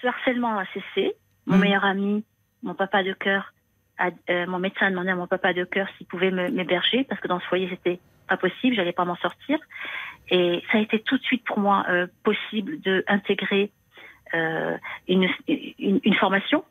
[0.00, 1.14] ce harcèlement a cessé.
[1.46, 1.60] Mon Mm.
[1.60, 2.24] meilleur ami,
[2.62, 3.52] mon papa de cœur,
[3.98, 7.04] a- euh, mon médecin a demandé à mon papa de cœur s'il pouvait me- m'héberger
[7.04, 8.74] parce que dans ce foyer, c'était pas possible.
[8.76, 9.58] J'allais pas m'en sortir.
[10.30, 13.70] Et ça a été tout de suite pour moi euh, possible de intégrer
[14.34, 14.76] euh,
[15.08, 16.64] une, une, une formation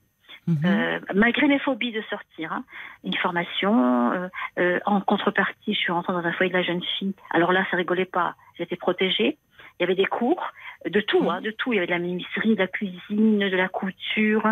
[0.47, 0.57] Mhm.
[0.65, 2.63] euh, malgré mes phobies de sortir, hein,
[3.03, 4.11] une formation.
[4.11, 4.27] euh,
[4.57, 7.13] euh, en contrepartie, je suis rentrée dans un foyer de la jeune fille.
[7.29, 8.33] Alors là, ça rigolait pas.
[8.57, 9.37] J'étais protégée.
[9.79, 10.43] Il y avait des cours
[10.89, 11.73] de tout, hein, de tout.
[11.73, 14.43] Il y avait de la menuiserie, de la cuisine, de la couture.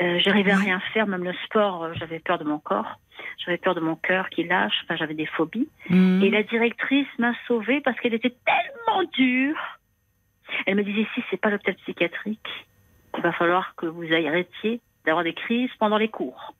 [0.00, 1.84] Euh, J'arrivais à rien faire, même le sport.
[1.84, 2.98] euh, J'avais peur de mon corps.
[3.44, 4.74] J'avais peur de mon cœur qui lâche.
[4.84, 5.68] Enfin, j'avais des phobies.
[5.90, 6.22] Mhm.
[6.22, 9.56] Et la directrice m'a sauvée parce qu'elle était tellement dure.
[10.66, 12.48] Elle me disait si c'est pas l'hôpital psychiatrique,
[13.16, 16.54] il va falloir que vous arrêtiez d'avoir des crises pendant les cours.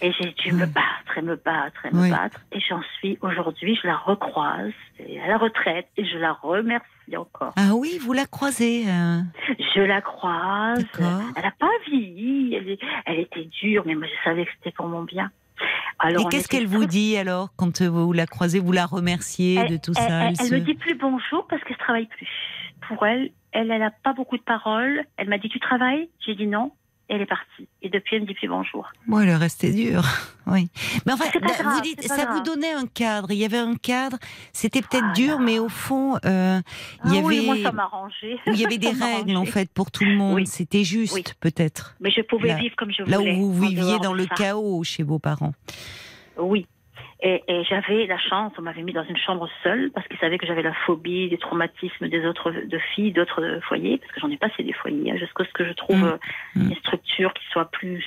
[0.00, 2.10] Et j'ai dû me battre et me battre et me Oui.
[2.10, 2.40] battre.
[2.52, 6.86] Et j'en suis aujourd'hui, je la recroise et à la retraite et je la remercie
[7.14, 7.52] encore.
[7.56, 8.84] Ah oui, vous la croisez.
[8.88, 9.20] euh.
[9.76, 10.82] Je la croise.
[10.98, 12.54] Elle n'a pas vieilli.
[12.54, 15.30] Elle, est- elle était dure, mais moi je savais que c'était pour mon bien.
[15.98, 19.64] Alors, Et qu'est-ce qu'elle vous dit alors quand euh, vous la croisez Vous la remerciez
[19.68, 22.28] de tout elle, ça Elle, se- me dit plus bonjour parce qu'elle ne travaille plus.
[22.88, 25.02] Pour elle, elle, elle n'a pas beaucoup de paroles.
[25.16, 26.08] Elle m'a dit tu travailles?
[26.26, 26.72] J'ai dit non.
[27.08, 27.68] Elle est partie.
[27.82, 28.90] Et depuis, elle me dit plus bonjour.
[29.06, 30.02] Bon, le reste est dur.
[30.48, 30.68] Oui.
[31.04, 33.32] Mais enfin, là, grave, vous dites, ça vous donnait un cadre.
[33.32, 34.16] Il y avait un cadre.
[34.52, 35.12] C'était peut-être Voilà.
[35.14, 36.60] dur, mais au fond, euh,
[37.04, 38.38] il y ah oui, avait, moi ça m'a arrangé.
[38.46, 40.36] il y avait des règles en fait pour tout le monde.
[40.36, 40.46] Oui.
[40.46, 41.24] C'était juste, Oui.
[41.40, 41.96] peut-être.
[41.98, 43.34] Mais je pouvais Là- vivre comme je Là voulais.
[43.34, 44.34] où vous viviez dans le ça.
[44.36, 45.52] chaos chez vos parents.
[46.38, 46.68] Oui.
[47.22, 50.36] Et, et j'avais la chance, on m'avait mis dans une chambre seule parce qu'ils savaient
[50.36, 54.30] que j'avais la phobie des traumatismes des autres de filles, d'autres foyers, parce que j'en
[54.30, 56.04] ai passé des foyers, hein, jusqu'à ce que je trouve Mm.
[56.04, 56.16] euh,
[56.56, 56.70] Mm.
[56.70, 58.04] une structure qui soit plus,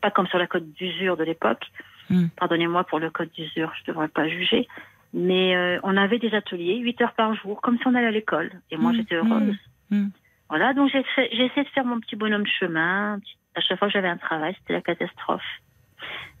[0.00, 1.66] pas comme sur la côte d'usure de l'époque.
[2.08, 2.28] Mm.
[2.38, 4.66] Pardonnez-moi pour le code d'usure, je ne devrais pas juger.
[5.12, 8.10] Mais euh, on avait des ateliers, 8 heures par jour, comme si on allait à
[8.10, 8.50] l'école.
[8.70, 8.96] Et moi, Mm.
[8.96, 9.56] j'étais heureuse.
[10.48, 11.00] Voilà, donc j'ai
[11.44, 13.18] essayé de faire mon petit bonhomme de chemin.
[13.54, 15.42] À chaque fois que j'avais un travail, c'était la catastrophe.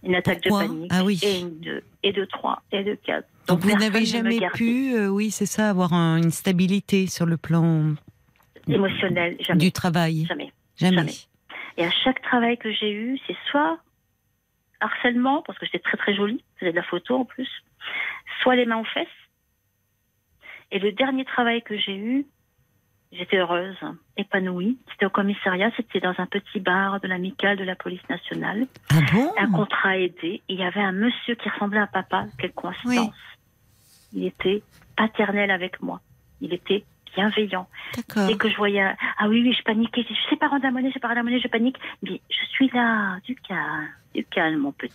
[0.02, 0.90] Une attaque Pourquoi de panique.
[0.94, 1.18] Ah oui.
[1.22, 3.26] Et une, deux, et de trois, et de quatre.
[3.48, 7.36] Donc vous n'avez jamais pu, euh, oui, c'est ça, avoir un- une stabilité sur le
[7.36, 7.94] plan
[8.68, 9.60] Émotionnel, jamais.
[9.60, 10.24] du travail.
[10.26, 10.52] Jamais.
[10.76, 10.96] Jamais.
[10.96, 11.12] jamais.
[11.78, 13.78] Et à chaque travail que j'ai eu, c'est soit
[14.80, 17.48] harcèlement, parce que j'étais très très jolie, faisais de la photo en plus,
[18.42, 19.06] soit les mains aux fesses.
[20.72, 22.26] Et le dernier travail que j'ai eu,
[23.18, 23.76] j'étais heureuse,
[24.16, 24.78] épanouie.
[24.92, 28.66] C'était au commissariat, c'était dans un petit bar de l'amicale de la police nationale.
[28.90, 29.32] Ah bon?
[29.38, 30.42] Un contrat aidé.
[30.48, 32.26] Il y avait un monsieur qui ressemblait à papa.
[32.38, 33.14] Quelle coïncidence.
[34.12, 34.62] Il était
[34.96, 36.00] paternel avec moi.
[36.40, 37.66] Il était bienveillant.
[37.96, 38.26] D'accord.
[38.28, 38.82] Dès que je voyais,
[39.18, 40.04] ah oui, oui, je paniquais.
[40.08, 41.78] Je sais pas rendre la monnaie, je sais pas rendre la monnaie, je panique.
[42.02, 44.94] Mais je suis là, du calme, du calme, mon petit.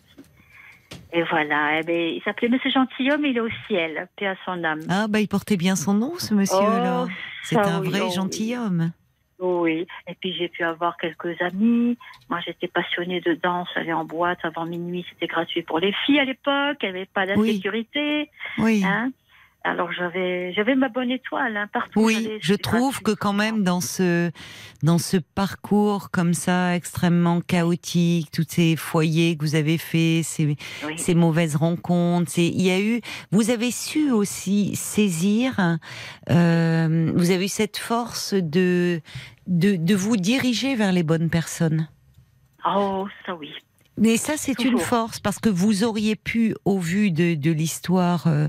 [1.14, 4.64] Et voilà, eh ben, il s'appelait Monsieur Gentilhomme, il est au ciel, paix à son
[4.64, 4.80] âme.
[4.90, 7.08] Ah, bah, il portait bien son nom, ce monsieur, Oh, alors.
[7.44, 8.14] C'est un oui, vrai oh, oui.
[8.16, 8.92] gentilhomme.
[9.40, 11.98] Oui, et puis j'ai pu avoir quelques amis.
[12.30, 16.20] Moi, j'étais passionnée de danse, aller en boîte avant minuit, c'était gratuit pour les filles
[16.20, 17.48] à l'époque, il n'y avait pas Oui.
[17.48, 18.30] d'insécurité.
[18.60, 18.84] Oui.
[18.86, 19.12] Hein
[19.64, 22.02] Alors j'avais j'avais ma bonne étoile hein, partout.
[22.02, 24.32] Oui, je trouve que quand même dans ce
[24.82, 30.58] dans ce parcours comme ça extrêmement chaotique, tous ces foyers que vous avez faits, ces,
[30.88, 30.98] Oui.
[30.98, 35.78] ces mauvaises rencontres, c'est- il y a eu, vous avez su aussi saisir,
[36.32, 39.00] euh, vous avez eu cette force de,
[39.46, 41.88] de de vous diriger vers les bonnes personnes.
[42.66, 43.52] Oh, ça oui.
[43.98, 48.26] Mais ça, c'est une force parce que vous auriez pu, au vu de, de l'histoire
[48.28, 48.48] euh,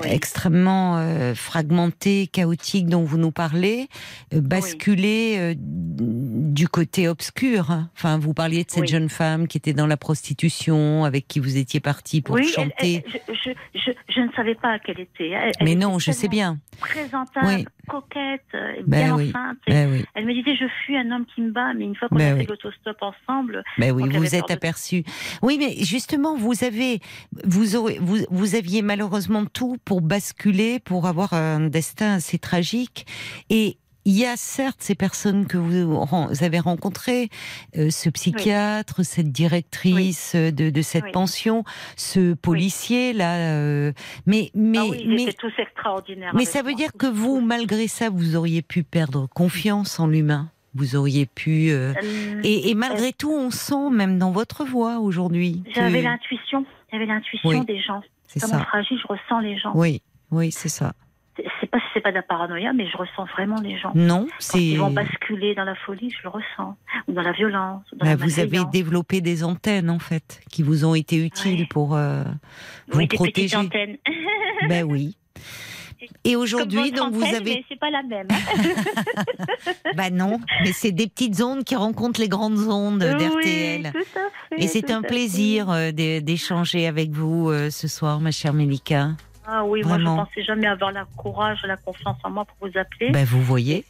[0.00, 0.08] Oui.
[0.10, 3.88] extrêmement euh, fragmentée, chaotique dont vous nous parlez,
[4.32, 7.70] euh, basculer euh, du côté obscur.
[7.70, 7.90] hein.
[7.96, 8.86] Enfin, vous parliez de cette Oui.
[8.88, 12.52] jeune femme qui était dans la prostitution, avec qui vous étiez parti pour oui, elle-
[12.70, 13.04] chanter.
[13.06, 15.30] elle- je, je, je, je ne savais pas quelle était.
[15.30, 16.58] Elle, Mais non, je sais bien.
[16.80, 17.64] Présentable, Oui.
[17.88, 19.28] Coquette, euh, Ben bien oui.
[19.30, 19.58] enceinte.
[19.66, 22.08] Ben oui, Elle me disait, je fuis un homme qui me bat, mais une fois
[22.08, 22.40] qu'on Ben a oui.
[22.40, 25.04] fait l'autostop ensemble, ben oui, Donc, vous êtes de- aperçu.
[25.42, 27.00] Oui, mais justement, vous avez,
[27.44, 33.06] vous aurez, vous, vous aviez malheureusement tout pour basculer, pour avoir un destin assez tragique.
[33.50, 36.00] Et il y a certes ces personnes que vous,
[36.40, 37.28] avez rencontrées,
[37.76, 41.12] euh, ce psychiatre, cette directrice euh, de, de cette Oui.
[41.12, 41.64] pension,
[41.96, 43.92] ce policier là, euh,
[44.24, 46.32] mais mais ah mais tous extraordinaires.
[46.34, 50.50] mais ça veut dire que vous, malgré ça, vous auriez pu perdre confiance en l'humain?
[50.74, 54.98] Vous auriez pu euh, Euh, et, et malgré tout, on sent même dans votre voix
[55.00, 55.62] aujourd'hui.
[55.64, 58.02] que- J'avais l'intuition, j'avais l'intuition des gens.
[58.28, 58.58] C'est Comme ça.
[58.60, 59.72] fragile, je ressens les gens.
[59.74, 60.92] Oui, oui, c'est ça.
[61.36, 63.92] C'est- pas si c'est pas de la paranoïa, mais je ressens vraiment les gens.
[63.94, 64.62] Non, c'est.
[64.62, 66.76] ils vont basculer dans la folie, je le ressens.
[67.08, 70.40] Ou dans la violence, ou dans Bah, la vous avez développé des antennes en fait
[70.50, 72.22] qui vous ont été utiles pour euh,
[72.88, 73.56] vous oui, des petites protéger.
[73.56, 73.96] antennes.
[74.68, 75.16] Ben oui.
[76.24, 78.28] Et aujourd'hui, donc vous avez, mais c'est pas la même.
[79.96, 83.92] bah non, mais c'est des petites ondes qui rencontrent les grandes ondes d'RTL.
[83.94, 84.56] Oui.
[84.58, 89.10] Et c'est un plaisir euh, d'é- d'échanger avec vous euh, ce soir, ma chère Mélika.
[89.46, 90.14] Ah oui, Vraiment.
[90.16, 93.10] moi je pensais jamais avoir la courage, la confiance en moi pour vous appeler.
[93.10, 93.84] Ben vous voyez,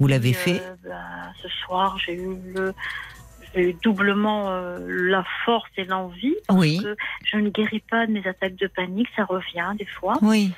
[0.00, 0.60] vous l'avez fait.
[0.62, 4.78] euh, bah, ce soir, j'ai eu le, doublement euh,
[5.10, 6.34] la force et l'envie.
[6.50, 10.14] Oui, que je ne guéris pas de mes attaques de panique, ça revient des fois.
[10.22, 10.52] oui,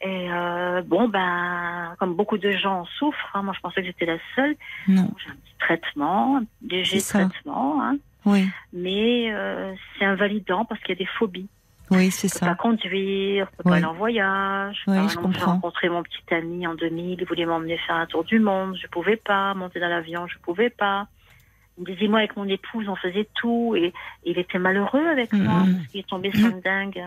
[0.00, 3.86] Et euh, bon, ben, comme beaucoup de gens en souffrent, hein, moi je pensais que
[3.86, 4.56] j'étais la seule.
[4.88, 10.80] non, J'ai un petit traitement, un léger traitement, hein, oui, mais euh, c'est invalidant parce
[10.82, 11.48] qu'il y a des phobies.
[11.90, 12.54] Oui, c'est Je peux pas ça.
[12.54, 13.70] conduire, je peux Oui.
[13.70, 14.82] pas aller en voyage.
[14.86, 15.52] Oui, Par je exemple, J'ai comprends.
[15.54, 18.86] rencontré mon petit ami en 2000, il voulait m'emmener faire un tour du monde, je
[18.88, 21.06] pouvais pas, monter dans l'avion, je pouvais pas.
[21.78, 23.92] Il me disait, moi, avec mon épouse, on faisait tout, et,
[24.24, 25.74] il était malheureux avec moi, Mhm.
[25.76, 27.06] parce qu'il est tombé sur une dingue.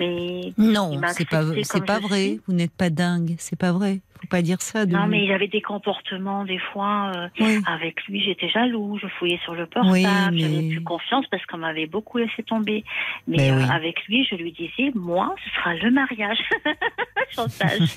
[0.00, 2.22] Mais Non, c'est pas, c'est pas vrai.
[2.22, 2.40] suis.
[2.48, 3.36] Vous n'êtes pas dingue.
[3.38, 4.00] C'est pas vrai.
[4.20, 4.84] Faut pas dire ça.
[4.84, 7.58] De non, mais il avait des comportements, des fois, euh, Oui.
[7.66, 11.44] avec lui, j'étais jaloux, je fouillais sur le portable, Oui, j'avais mais- plus confiance parce
[11.46, 12.84] qu'on m'avait beaucoup laissé tomber.
[13.26, 13.68] Mais Ben euh, oui.
[13.72, 16.38] avec lui, je lui disais, moi, ce sera le mariage.
[17.30, 17.94] Chantage.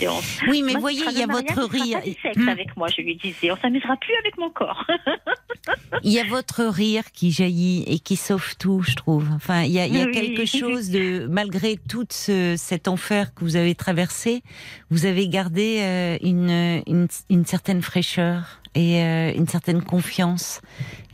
[0.48, 1.98] Oui, mais Moi, voyez, il y a mariage, votre rire.
[2.22, 2.48] sexe Hum.
[2.48, 3.52] avec moi, je lui disais.
[3.52, 4.84] On s'amusera plus avec mon corps.
[6.02, 9.28] Il y a votre rire qui jaillit et qui sauve tout, je trouve.
[9.34, 13.32] Enfin, il y a, il y a quelque chose de, malgré tout ce, cet enfer
[13.34, 14.42] que vous avez traversé,
[14.90, 20.60] vous avez gardé euh, une, une, une certaine fraîcheur et euh, une certaine confiance.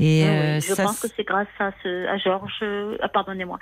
[0.00, 2.64] Et Oui, euh, je ça, pense que c'est grâce à, ce, à Georges.
[3.00, 3.58] Ah, pardonnez-moi.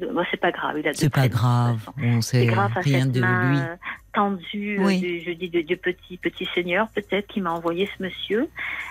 [0.00, 0.76] Bon, c'est pas grave.
[0.80, 1.80] Il a c'est pas grave.
[2.02, 3.78] On C'est sait grâce à rien cette de main lui.
[4.14, 4.98] tendue, Oui.
[5.00, 8.48] du, je dis de petit petit seigneur peut-être qui m'a envoyé ce monsieur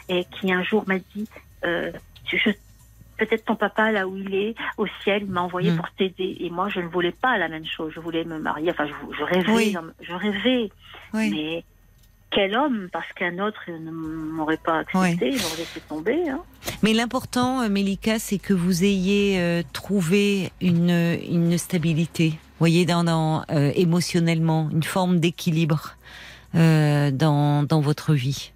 [0.09, 1.27] et qui un jour m'a dit
[1.65, 1.91] euh,
[2.27, 2.51] je-
[3.17, 5.77] peut-être ton papa là où il est au ciel il m'a envoyé Mm.
[5.77, 8.71] pour t'aider et moi je ne voulais pas la même chose je voulais me marier
[8.71, 9.71] enfin je, je rêvais Oui.
[9.73, 10.69] dans- je rêvais
[11.13, 11.29] Oui.
[11.31, 11.63] mais
[12.31, 16.41] quel homme parce qu'un autre il ne m'aurait pas accepté il m'aurait laissé tomber hein.
[16.83, 20.89] Mais l'important, euh, Mélika, c'est que vous ayez euh, trouvé une,
[21.29, 25.95] une stabilité, voyez, dans, dans, euh, émotionnellement, une forme d'équilibre
[26.55, 28.51] euh, dans, dans votre vie.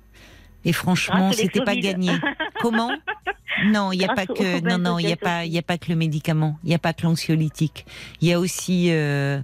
[0.65, 2.12] Et franchement, c'était pas gagné.
[2.62, 2.91] Comment?
[3.65, 5.58] Non, il n'y a Grâce pas que non non, il y a pas il y
[5.58, 7.86] a pas que le médicament, il y a pas que l'anxiolytique.
[8.22, 9.41] Il y a aussi euh,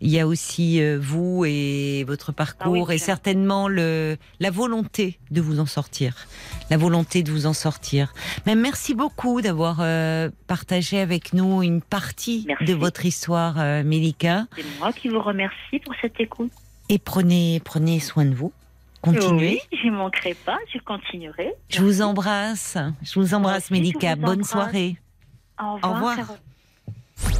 [0.00, 4.50] il y a aussi euh, vous et votre parcours Ah oui, et certainement le la
[4.50, 6.26] volonté de vous en sortir.
[6.70, 8.12] La volonté de vous en sortir.
[8.46, 12.64] Mais merci beaucoup d'avoir euh, partagé avec nous une partie Merci.
[12.64, 16.52] de votre histoire Mélika c'est moi qui vous remercie pour cette écoute
[16.88, 18.52] et prenez prenez soin de vous.
[19.06, 19.60] Continuez.
[19.72, 22.76] oui, je manquerai pas je continuerai Je vous embrasse.
[23.02, 23.76] Je vous embrasse vous
[24.16, 24.50] Bonne embrasse.
[24.50, 24.96] soirée.
[25.60, 26.16] au revoir, revoir.
[26.16, 26.36] Carole.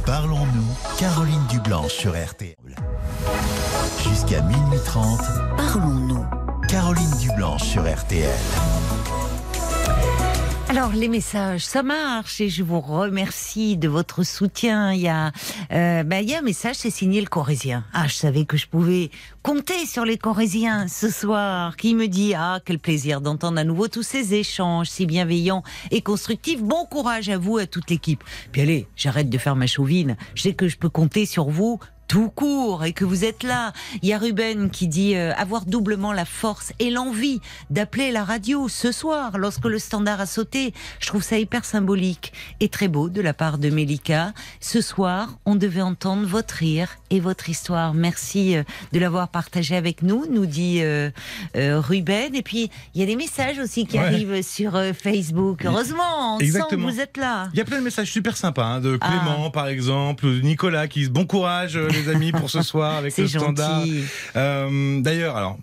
[0.05, 2.55] Parlons-nous, Caroline Dublanche sur RTL.
[4.03, 5.19] Jusqu'à minuit 30,
[5.57, 6.25] Parlons-nous.
[6.69, 8.29] Caroline Dublanche sur RTL.
[10.69, 14.91] Alors les messages, ça marche et je vous remercie de votre soutien.
[14.91, 15.31] Il y a,
[15.71, 17.85] euh, ben, il y a un message, c'est signé le Corésien.
[17.93, 19.09] Ah, je savais que je pouvais
[19.43, 21.77] compter sur les Corésiens ce soir.
[21.77, 26.01] Qui me dit ah quel plaisir d'entendre à nouveau tous ces échanges si bienveillants et
[26.01, 26.61] constructifs.
[26.61, 28.21] Bon courage à vous, à toute l'équipe.
[28.51, 30.17] Puis allez, j'arrête de faire ma chauvine.
[30.35, 33.73] Je sais que je peux compter sur vous tout court et que vous êtes là.
[34.01, 38.23] Il y a Ruben qui dit euh, avoir doublement la force et l'envie d'appeler la
[38.23, 40.73] radio ce soir lorsque le standard a sauté.
[40.99, 44.33] Je trouve ça hyper symbolique et très beau de la part de Melika.
[44.61, 47.93] Ce soir, on devait entendre votre rire et votre histoire.
[47.93, 51.09] Merci euh, de l'avoir partagé avec nous, nous dit euh,
[51.55, 52.35] euh, Ruben.
[52.35, 54.03] Et puis, il y a des messages aussi qui Ouais.
[54.05, 55.65] arrivent sur euh, Facebook.
[55.65, 56.85] Heureusement, on sent Exactement.
[56.87, 57.49] que vous êtes là.
[57.53, 59.07] Il y a plein de messages super sympas, hein, de Ah.
[59.09, 62.95] Clément par exemple, de Nicolas qui dit bon courage euh, les amis pour ce soir
[62.95, 63.79] avec le standard.
[63.81, 64.03] gentil.
[64.35, 65.57] Euh, D'ailleurs, alors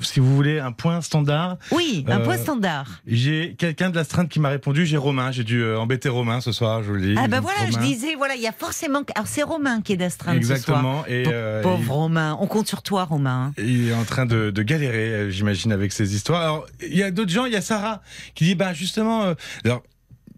[0.00, 3.00] si vous voulez un point standard, Oui, un Euh, point standard.
[3.06, 6.52] j'ai quelqu'un de l'astreinte qui m'a répondu, j'ai Romain, j'ai dû euh, embêter Romain ce
[6.52, 7.14] soir, je vous le dis.
[7.18, 9.02] Ah ben voilà, je disais, voilà, il y a forcément...
[9.14, 10.56] Alors c'est Romain qui est d'astreinte ce soir.
[10.56, 11.04] Exactement.
[11.06, 13.52] Et Pa- euh, Pauvre Romain, on compte sur toi Romain.
[13.58, 16.42] Il est en train de, de galérer, euh, j'imagine, avec ses histoires.
[16.42, 18.02] Alors, il y a d'autres gens, il y a Sarah
[18.34, 19.82] qui dit, bah justement, euh, alors,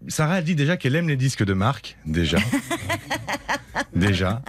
[0.07, 2.37] Sarah elle dit déjà qu'elle aime les disques de marque, déjà.
[3.95, 4.41] déjà.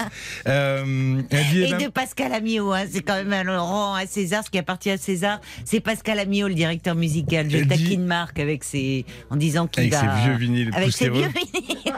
[0.47, 4.45] Euh, elle dit, Et de Pascal Amiot, hein, c'est quand même un rang à César,
[4.45, 7.51] ce qui appartient à César, c'est Pascal Amiot, le directeur musical.
[7.51, 10.93] Je Elle dit- taquine Marc avec ses, en disant qu'il avec ses vieux vinyles avec
[10.93, 11.95] ses vieux vinyles.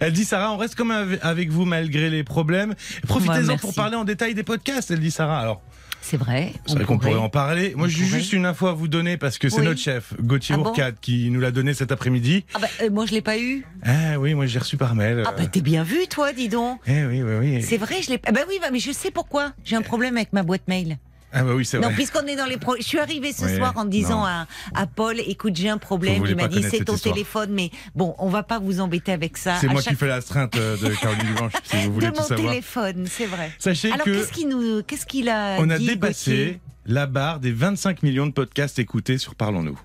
[0.00, 2.74] Elle dit, Sarah, on reste comme ave- avec vous malgré les problèmes.
[3.06, 5.40] Profitez-en pour parler en détail des podcasts, elle dit Sarah.
[5.40, 5.62] Alors,
[6.08, 6.52] C'est vrai.
[6.66, 7.74] c'est vrai qu'on pourrait en parler.
[7.76, 9.64] Moi, j'ai juste une info à vous donner parce que c'est Oui.
[9.66, 12.44] notre chef, Gauthier Ah bon Ourcade, qui nous l'a donné cet après-midi.
[12.54, 13.64] Ah bah, euh, moi je l'ai pas eu.
[13.84, 15.24] Ah oui, moi j'ai reçu par mail.
[15.26, 16.78] Ah bah t'es bien vu toi, dis donc.
[16.86, 17.62] Eh oui, oui, oui.
[17.62, 18.20] C'est vrai, je l'ai.
[18.24, 19.52] Ah bah oui, bah, mais je sais pourquoi.
[19.64, 20.96] J'ai un problème avec ma boîte mail.
[21.32, 21.94] Ah bah oui, c'est Non, vrai.
[21.94, 22.76] puisqu'on est dans les pro...
[22.78, 24.24] Je suis arrivée ce Oui, soir en disant non.
[24.26, 26.24] à, à Paul, écoute, j'ai un problème.
[26.26, 27.14] Il m'a dit, c'est ton histoire.
[27.14, 29.56] téléphone, mais bon, on va pas vous embêter avec ça.
[29.60, 32.20] C'est moi chaque qui fais l'astreinte euh, de Caroline Blanche, si vous voulez de tout
[32.22, 32.48] mon savoir.
[32.50, 33.50] téléphone, c'est vrai.
[33.58, 37.06] Sachez Alors que qu'est-ce qu'il nous, qu'est-ce qu'il a on a dit, dépassé Gauthier la
[37.06, 39.78] barre des 25 millions de podcasts écoutés sur Parlons-nous.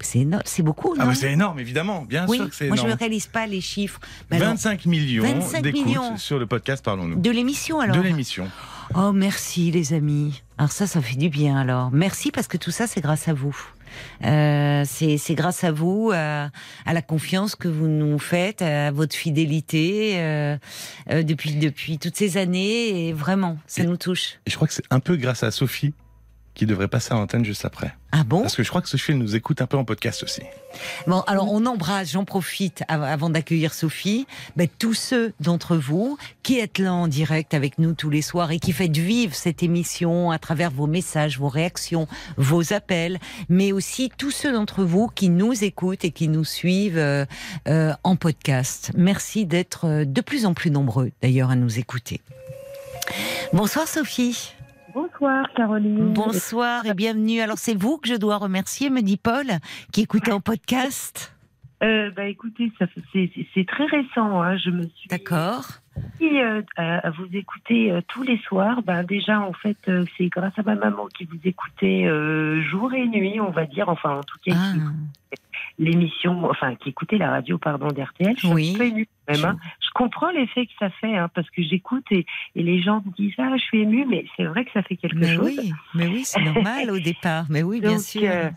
[0.00, 2.68] C'est énorme, c'est beaucoup, non Ah bah c'est énorme, évidemment, bien Oui, sûr que c'est
[2.68, 2.98] moi je ne énorme.
[3.00, 3.98] réalise pas les chiffres.
[4.30, 6.16] Mais alors, 25 millions 25 d'écoutes millions.
[6.16, 7.20] sur le podcast Parlons-nous.
[7.20, 7.96] de l'émission alors.
[7.96, 8.48] De l'émission.
[8.94, 10.42] Oh merci les amis.
[10.56, 11.90] Alors ça, ça fait du bien alors.
[11.92, 13.56] Merci parce que tout ça, c'est grâce à vous.
[14.24, 16.50] Euh, c'est grâce à vous, à,
[16.86, 20.56] à la confiance que vous nous faites, à votre fidélité euh,
[21.10, 23.08] euh, depuis depuis toutes ces années.
[23.08, 24.38] Et vraiment, ça Et- nous touche.
[24.46, 25.94] Et je crois que c'est un peu grâce à Sophie
[26.58, 27.94] qui devrait passer à l'antenne juste après.
[28.12, 28.42] Ah bon?
[28.42, 30.42] Parce que je crois que Sophie elle nous écoute un peu en podcast aussi.
[31.06, 36.18] Bon, alors on embrasse, j'en profite av- avant d'accueillir Sophie, ben, tous ceux d'entre vous
[36.42, 39.62] qui êtes là en direct avec nous tous les soirs et qui faites vivre cette
[39.62, 43.18] émission à travers vos messages, vos réactions, vos appels,
[43.48, 47.24] mais aussi tous ceux d'entre vous qui nous écoutent et qui nous suivent euh,
[47.68, 48.90] euh, en podcast.
[48.96, 52.20] Merci d'être euh, de plus en plus nombreux d'ailleurs à nous écouter.
[53.52, 54.52] Bonsoir Sophie.
[55.02, 56.12] Bonsoir Caroline.
[56.12, 57.38] Bonsoir et bienvenue.
[57.40, 59.46] Alors c'est vous que je dois remercier, me dit Paul,
[59.92, 61.32] qui écoutez en podcast.
[61.84, 62.72] Euh, bah écoutez,
[63.12, 64.42] c'est- très récent.
[64.42, 64.56] Hein.
[64.56, 65.66] Je me suis D'accord.
[66.20, 68.82] mis euh, à, vous écouter euh, tous les soirs.
[68.82, 72.08] Ben déjà, en fait, euh, c'est grâce à ma maman qui vous écoutait
[72.68, 73.88] jour et nuit, on va dire.
[73.88, 74.72] Enfin, en tout cas, Ah,
[75.30, 75.47] écoutait
[75.78, 78.34] l'émission, enfin, qui écoutait la radio, pardon, d'RTL.
[78.36, 78.74] Je suis Oui.
[78.78, 79.56] peu émue même, hein.
[79.80, 82.24] Je comprends l'effet que ça fait, hein, parce que j'écoute et,
[82.56, 84.96] et les gens me disent ah, je suis émue, mais c'est vrai que ça fait
[84.96, 85.52] quelque mais chose.
[85.58, 87.44] oui, mais oui, c'est normal au départ.
[87.50, 88.22] Mais oui, bien Donc, sûr.
[88.24, 88.50] euh,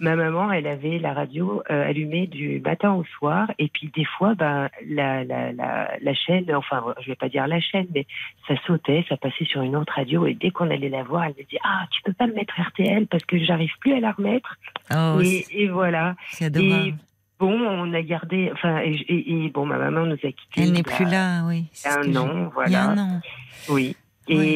[0.00, 4.04] ma maman, elle avait la radio euh, allumée du matin au soir, et puis des
[4.04, 8.06] fois, ben, la, la, la, la chaîne, enfin, je vais pas dire la chaîne, mais
[8.48, 11.34] ça sautait, ça passait sur une autre radio, et dès qu'on allait la voir, elle
[11.38, 14.12] me dit ah, tu peux pas me mettre RTL parce que j'arrive plus à la
[14.12, 14.56] remettre.
[14.94, 16.14] oh, et, et voilà.
[16.30, 16.96] c'est adorable.
[17.38, 20.62] Bon, on a gardé, enfin, et, bon, ma maman nous a quittés.
[20.62, 21.64] Elle n'est plus là, oui.
[21.84, 22.84] un an, Il y a voilà.
[22.90, 23.20] un an.
[23.68, 23.96] Oui.
[24.28, 24.46] Et, Oui.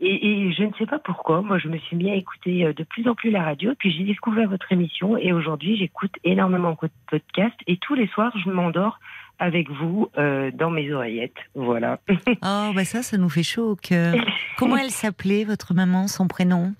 [0.00, 2.72] et, et je ne sais pas pourquoi, moi je me suis mis à écouter euh,
[2.72, 6.76] de plus en plus la radio, puis j'ai découvert votre émission et aujourd'hui j'écoute énormément
[6.80, 9.00] de podcasts et tous les soirs je m'endors
[9.38, 11.36] avec vous euh, dans mes oreillettes.
[11.54, 11.98] Voilà.
[12.42, 14.14] Oh, bah ça, ça nous fait chaud au cœur.
[14.56, 16.72] Comment elle s'appelait, votre maman, son prénom?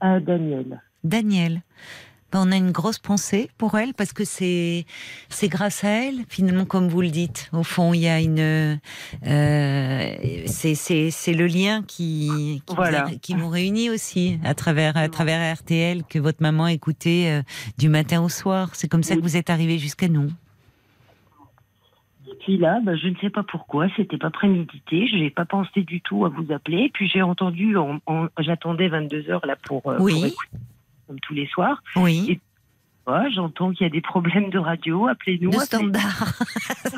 [0.00, 0.80] Ah, Daniel.
[1.02, 1.62] Daniel.
[2.34, 4.86] Ben, on a une grosse pensée pour elle parce que c'est
[5.28, 8.40] c'est grâce à elle finalement comme vous le dites au fond il y a une
[8.40, 8.74] euh,
[10.46, 13.08] c'est c'est c'est le lien qui qui, Voilà.
[13.22, 17.42] qui vous réunit aussi à travers à travers RTL que votre maman écoutait euh,
[17.78, 20.28] du matin au soir c'est comme ça que vous êtes arrivé jusqu'à nous
[22.26, 25.44] Et puis là, bah, je ne sais pas pourquoi, c'était pas prémédité, je n'ai pas
[25.44, 26.90] pensé du tout à vous appeler.
[26.92, 30.12] Puis j'ai entendu, en- en- j'attendais 22 heures là pour, euh, Oui.
[30.14, 30.58] pour écouter,
[31.06, 31.82] comme tous les soirs.
[31.96, 32.26] Oui.
[32.30, 32.40] Et-
[33.34, 35.50] J'entends qu'il y a des problèmes de radio, appelez-nous.
[35.50, 36.32] De standard.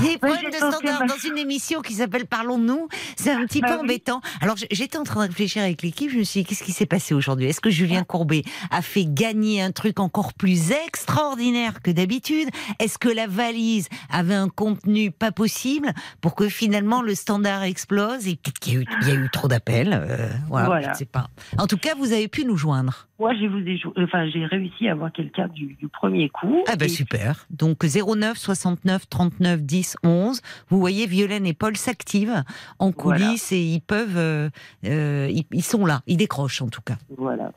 [0.00, 2.88] Il y a des problèmes de standard ma- dans une émission qui s'appelle Parlons-nous.
[3.16, 3.80] C'est un petit Bah peu oui.
[3.80, 4.20] embêtant.
[4.40, 6.10] Alors j'étais en train de réfléchir avec l'équipe.
[6.10, 7.46] Je me suis dit, qu'est-ce qui s'est passé aujourd'hui?
[7.46, 12.48] Est-ce que Julien Courbet a fait gagner un truc encore plus extraordinaire que d'habitude?
[12.78, 18.26] Est-ce que la valise avait un contenu pas possible pour que finalement le standard explose
[18.28, 19.92] Et peut-être qu'il y, a eu- il y a eu trop d'appels?
[19.92, 20.82] euh, voilà, Voilà.
[20.86, 21.28] je ne sais pas.
[21.58, 23.08] En tout cas, vous avez pu nous joindre.
[23.18, 23.48] Moi, j'ai
[23.96, 25.21] enfin, réussi à avoir quelqu'un
[25.52, 26.62] du, du premier coup.
[26.68, 27.46] Ah ben Et super.
[27.50, 30.40] Donc 09 69 39 10 11.
[30.68, 32.42] Vous voyez, Violaine et Paul s'activent
[32.78, 33.18] en Voilà.
[33.26, 34.48] coulisses et ils peuvent, euh,
[34.84, 36.96] euh, ils, ils sont là, ils décrochent en tout cas.
[37.16, 37.52] Voilà.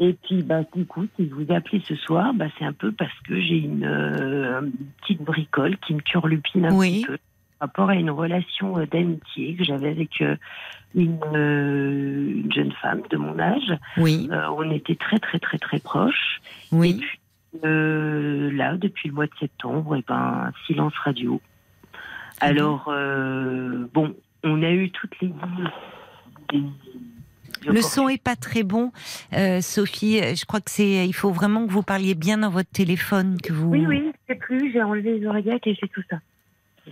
[0.00, 2.72] Et puis, bah, du coup, si je vous ai appelé ce soir, bah, c'est un
[2.72, 7.00] peu parce que j'ai une, euh, une petite bricole qui me turlupine un Oui.
[7.00, 7.18] petit peu
[7.58, 10.22] par rapport à une relation d'amitié que j'avais avec
[10.94, 13.76] une, euh, une jeune femme de mon âge.
[13.96, 16.40] Oui, Euh, on était très, très, très, très proches.
[16.72, 16.94] Et oui.
[17.00, 17.18] puis,
[17.64, 21.40] euh, là, depuis le mois de septembre, et ben, silence radio.
[22.40, 24.14] Alors, euh, bon,
[24.44, 25.32] on a eu toutes les
[26.50, 26.62] des-
[27.66, 28.92] Le son est pas très bon,
[29.34, 30.20] Euh, Sophie.
[30.36, 33.52] Je crois que c'est, il faut vraiment que vous parliez bien dans votre téléphone, que
[33.52, 33.68] vous.
[33.70, 36.18] Oui, oui, c'est plus, j'ai enlevé les oreillettes et c'est tout ça.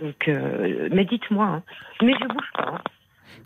[0.01, 1.63] Donc, euh, mais dites-moi, hein.
[2.03, 2.73] mais je bouge pas.
[2.75, 2.81] hein.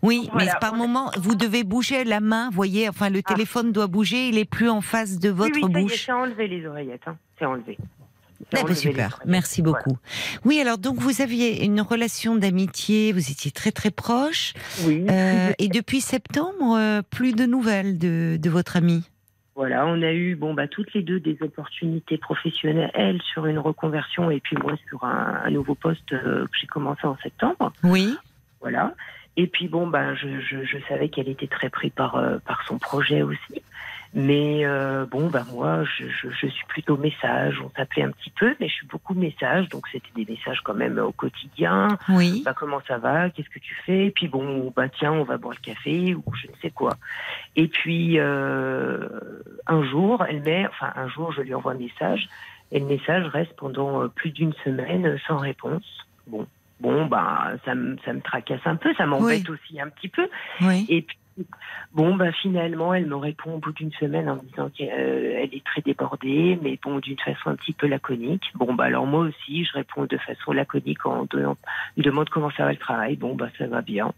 [0.04, 0.54] Oui, Voilà.
[0.54, 2.50] mais par moment, vous devez bouger la main.
[2.52, 3.34] Voyez, enfin, le Ah.
[3.34, 4.30] téléphone doit bouger.
[4.30, 6.06] Il est plus en face de votre oui, oui, bouche.
[6.06, 7.18] c'est enlevé les oreillettes, hein.
[7.38, 7.78] c'est enlevé.
[8.58, 9.84] Ah bah super, merci Voilà.
[9.86, 9.98] beaucoup.
[10.44, 15.06] Oui, alors donc vous aviez une relation d'amitié, vous étiez très très proches, Oui.
[15.10, 19.04] euh, et depuis septembre, euh, plus de nouvelles de, de votre ami.
[19.56, 23.60] Voilà, on a eu bon bah toutes les deux des opportunités professionnelles, elle sur une
[23.60, 27.72] reconversion et puis moi sur un, un nouveau poste euh, que j'ai commencé en septembre.
[27.84, 28.18] Oui,
[28.60, 28.96] Voilà.
[29.38, 32.64] Et puis bon ben je, je, je savais qu'elle était très prise par euh, par
[32.68, 33.62] son projet aussi.
[34.14, 38.30] Mais euh, bon ben moi je, je, je suis plutôt message, on s'appelait un petit
[38.32, 41.98] peu, mais je suis beaucoup message, donc c'était des messages quand même au quotidien.
[42.10, 43.30] oui, Bah, comment ça va?
[43.30, 44.08] Qu'est-ce que tu fais?
[44.08, 46.98] Et puis bon, bah tiens, on va boire le café ou je ne sais quoi.
[47.56, 49.08] Et puis euh,
[49.66, 52.28] un jour, elle met, enfin un jour, je lui envoie un message
[52.74, 55.86] et le message reste pendant euh, plus d'une semaine euh, sans réponse.
[56.28, 56.46] Bon,
[56.82, 60.28] bon, bah ça me ça me tracasse un peu, ça m'embête aussi un petit peu.
[60.62, 60.86] oui.
[60.90, 61.18] Et puis
[61.94, 65.48] bon, bah finalement, elle me répond au bout d'une semaine en me disant qu'elle euh,
[65.52, 68.44] est très débordée, mais bon, d'une façon un petit peu laconique.
[68.56, 71.58] Bon, bah alors moi aussi, je réponds de façon laconique en donnant,
[71.98, 73.16] je demande comment ça va le travail.
[73.16, 74.14] Bon, bah ça va bien.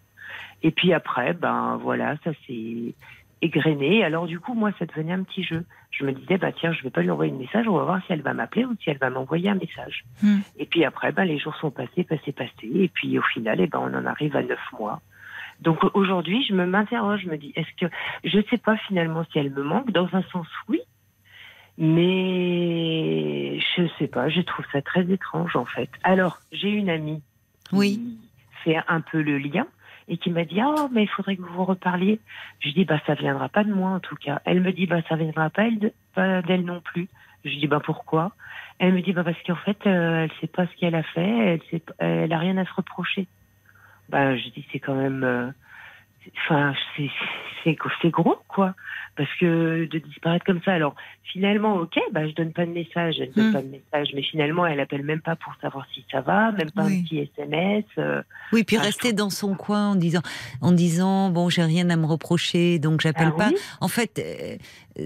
[0.64, 2.96] Et puis après, ben voilà, ça s'est
[3.44, 4.04] égrené.
[4.04, 5.66] Alors du coup, moi, ça devenait un petit jeu.
[5.92, 8.02] Je me disais, bah tiens, je vais pas lui envoyer un message, on va voir
[8.06, 10.06] si elle va m'appeler ou si elle va m'envoyer un message.
[10.22, 10.40] Hmm.
[10.58, 12.52] Et puis après, ben, les jours sont passés, passés, passés.
[12.74, 15.02] Et puis au final, eh ben, on en arrive à neuf mois.
[15.62, 17.92] Donc aujourd'hui, je me m'interroge, je me dis, est-ce que
[18.24, 20.82] je ne sais pas finalement si elle me manque Dans un sens, oui,
[22.14, 24.30] mais je sais pas.
[24.30, 25.90] Je trouve ça très étrange en fait.
[26.04, 27.22] Alors j'ai une amie
[27.70, 28.18] qui Oui.
[28.64, 29.68] fait un peu le lien
[30.08, 32.20] et qui m'a dit oh mais il faudrait que vous vous reparliez.
[32.60, 34.42] Je dis bah ça viendra pas de moi en tout cas.
[34.46, 37.08] Elle me dit bah ça viendra pas elle pas d'elle non plus.
[37.46, 38.32] Je dis bah pourquoi?
[38.80, 41.22] Elle me dit bah parce qu'en fait euh, elle sait pas ce qu'elle a fait,
[41.30, 43.28] elle sait, elle a rien à se reprocher.
[44.10, 45.52] Bah je dis c'est quand même euh,
[46.46, 46.74] enfin
[47.64, 48.76] c'est gros quoi
[49.16, 50.96] parce que de disparaître comme ça alors
[51.32, 53.54] finalement ok bah je donne pas de message elle donne Hmm.
[53.54, 56.72] pas de message mais finalement elle appelle même pas pour savoir si ça va même
[56.72, 57.00] pas Oui.
[57.00, 58.22] un petit SMS euh,
[58.52, 60.22] Oui, puis rester dans son coin en disant,
[60.62, 63.48] en disant, bon, j'ai rien à me reprocher, donc j'appelle ah pas.
[63.50, 64.58] oui, En fait, euh,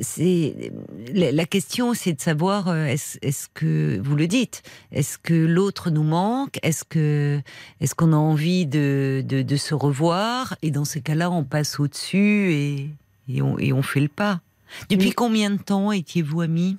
[0.01, 0.71] c'est
[1.13, 4.61] la question, c'est de savoir euh, est-ce est-ce que vous le dites,
[4.91, 7.39] est-ce que l'autre nous manque, est-ce que
[7.79, 10.55] est-ce qu'on a envie de, de de se revoir?
[10.61, 12.89] Et dans ces cas-là, on passe au-dessus et
[13.29, 14.41] et on et on fait le pas.
[14.89, 15.13] Depuis Oui.
[15.13, 16.77] combien de temps étiez-vous amis?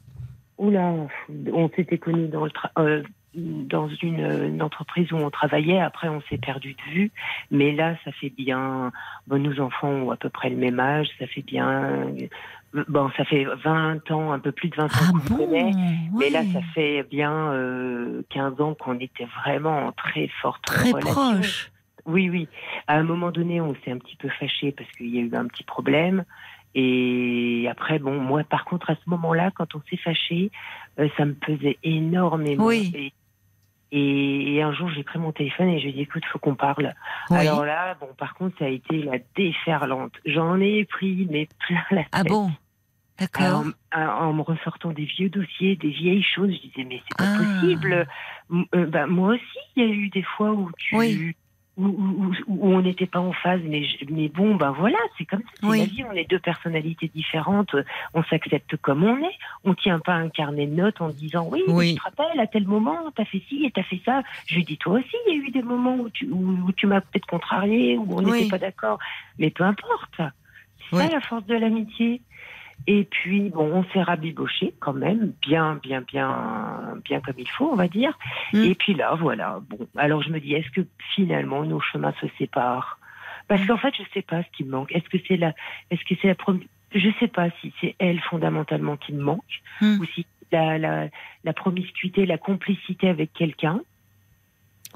[0.58, 0.92] Oula,
[1.52, 3.02] on s'était connus dans le euh,
[3.34, 4.18] dans une,
[4.54, 5.78] une entreprise où on travaillait.
[5.78, 7.12] Après, on s'est perdu de vue.
[7.52, 8.90] Mais là, ça fait bien.
[9.28, 11.08] Bon, nos enfants ont à peu près le même âge.
[11.20, 12.08] Ça fait bien.
[12.88, 15.46] Bon, ça fait 20 ans, un peu plus de 20 ans Ah qu'on bon?
[15.46, 15.72] connaît.
[16.18, 16.52] Mais là, Ouais.
[16.52, 21.10] ça fait bien euh, 15 ans qu'on était vraiment en très forte très relation.
[21.12, 21.70] proche.
[22.04, 22.46] Oui, oui.
[22.86, 25.30] À un moment donné, on s'est un petit peu fâché parce qu'il y a eu
[25.34, 26.24] un petit problème.
[26.74, 30.50] Et après, bon, moi, par contre, à ce moment-là, quand on s'est fâché,
[31.00, 32.64] euh, ça me pesait énormément.
[32.66, 32.92] Oui.
[32.94, 33.12] Et,
[33.92, 36.38] et, et un jour, j'ai pris mon téléphone et je lui ai dit, écoute, faut
[36.38, 36.92] qu'on parle.
[37.30, 37.38] Oui.
[37.38, 40.12] Alors là, bon, par contre, ça a été la déferlante.
[40.26, 42.08] J'en ai pris, mais plein la tête.
[42.12, 42.50] ah bon?
[43.18, 43.64] D'accord.
[43.92, 47.24] En, en me ressortant des vieux dossiers, des vieilles choses, je disais mais c'est pas
[47.34, 47.38] Ah.
[47.60, 48.06] possible.
[48.74, 51.34] Euh, bah, moi aussi, il y a eu des fois où tu Oui.
[51.78, 55.40] Où, où- où- où on n'était pas en phase, mais bon, ben voilà, c'est comme
[55.40, 55.78] ça, c'est Oui.
[55.78, 56.04] la vie.
[56.10, 57.74] On est deux personnalités différentes,
[58.14, 59.34] on s'accepte comme on est.
[59.64, 61.90] On tient pas un carnet de notes en disant oui, Oui.
[61.90, 64.22] je te rappelle à tel moment, t'as fait ci et t'as fait ça.
[64.46, 66.86] Je lui dis toi aussi, il y a eu des moments où tu où, tu
[66.86, 68.48] m'as peut-être contrarié, où on n'était Oui.
[68.48, 68.98] pas d'accord,
[69.38, 70.20] mais peu importe.
[70.90, 72.20] C'est ça la force de l'amitié.
[72.86, 77.70] Et puis, bon, on s'est rabiboché quand même, bien, bien, bien, bien comme il faut,
[77.70, 78.18] on va dire.
[78.52, 78.64] Mm.
[78.64, 79.60] Et puis là, voilà.
[79.68, 82.98] Bon, alors je me dis, est-ce que finalement nos chemins se séparent?
[83.46, 84.92] Parce qu'en fait, je sais pas ce qui me manque.
[84.92, 85.52] Est-ce que c'est la,
[85.90, 89.62] est-ce que c'est la première Je sais pas si c'est elle fondamentalement qui me manque,
[89.80, 90.00] Mm.
[90.00, 91.08] ou si la, la,
[91.44, 93.80] la promiscuité, la complicité avec quelqu'un.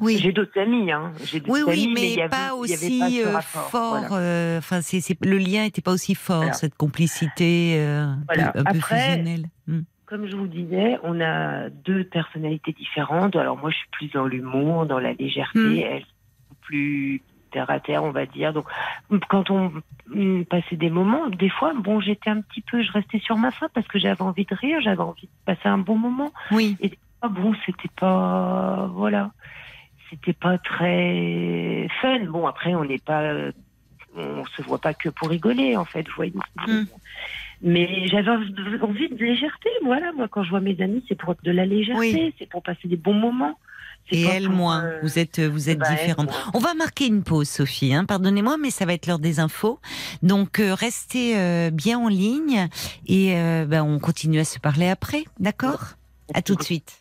[0.01, 0.18] Oui.
[0.18, 1.12] J'ai d'autres amis, hein.
[1.24, 3.70] J'ai Oui, oui, amis, mais, y avait- pas il y avait aussi pas ce rapport,
[3.70, 4.05] fort.
[4.09, 4.16] voilà.
[4.16, 4.61] euh,
[5.22, 6.53] le lien n'était pas aussi fort, Voilà.
[6.55, 8.49] cette complicité euh, Voilà.
[8.49, 9.47] un peu Après, fusionnelle.
[9.66, 9.80] Hmm.
[10.07, 13.36] Comme je vous disais, on a deux personnalités différentes.
[13.36, 15.59] Alors moi, je suis plus dans l'humour, dans la légèreté.
[15.59, 15.76] Mm.
[15.78, 16.07] Elle, est
[16.62, 18.53] plus terre à terre, on va dire.
[18.53, 18.66] Donc,
[19.28, 19.72] quand on
[20.51, 23.68] passait des moments, des fois, bon, j'étais un petit peu, je restais sur ma faim
[23.74, 26.30] parce que j'avais envie de rire, j'avais envie de passer un bon moment.
[26.51, 26.76] Oui,
[27.22, 29.30] Ah bon, c'était pas, voilà,
[30.13, 32.21] c'était pas très fun.
[32.27, 33.51] Bon, après, on n'est pas, euh,
[34.17, 36.33] on se voit pas que pour rigoler, en fait, vous voyez.
[36.67, 36.83] Mm.
[37.63, 40.13] Mais j'avais envie de légèreté, voilà.
[40.13, 42.35] Moi, quand je vois mes amis, c'est pour de la légèreté, Oui.
[42.39, 43.59] c'est pour passer des bons moments.
[44.11, 44.83] Et elle pour, moins.
[44.85, 45.87] euh, Vous êtes, vous êtes bah,
[46.19, 46.27] moi.
[46.55, 47.95] On va marquer une pause, Sophie.
[47.95, 49.79] Hein, Pardonnez-moi, mais ça va être l'heure des infos.
[50.23, 52.67] Donc, euh, restez euh, bien en ligne
[53.07, 55.23] et euh, ben, on continue à se parler après.
[55.39, 55.85] D'accord?
[56.35, 57.01] À tout de suite.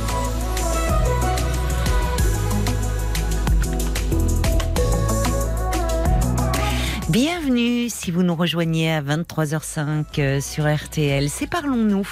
[7.11, 11.27] Bienvenue si vous nous rejoignez à 23h05 euh, sur RTL.
[11.29, 12.07] C'est Parlons-nous.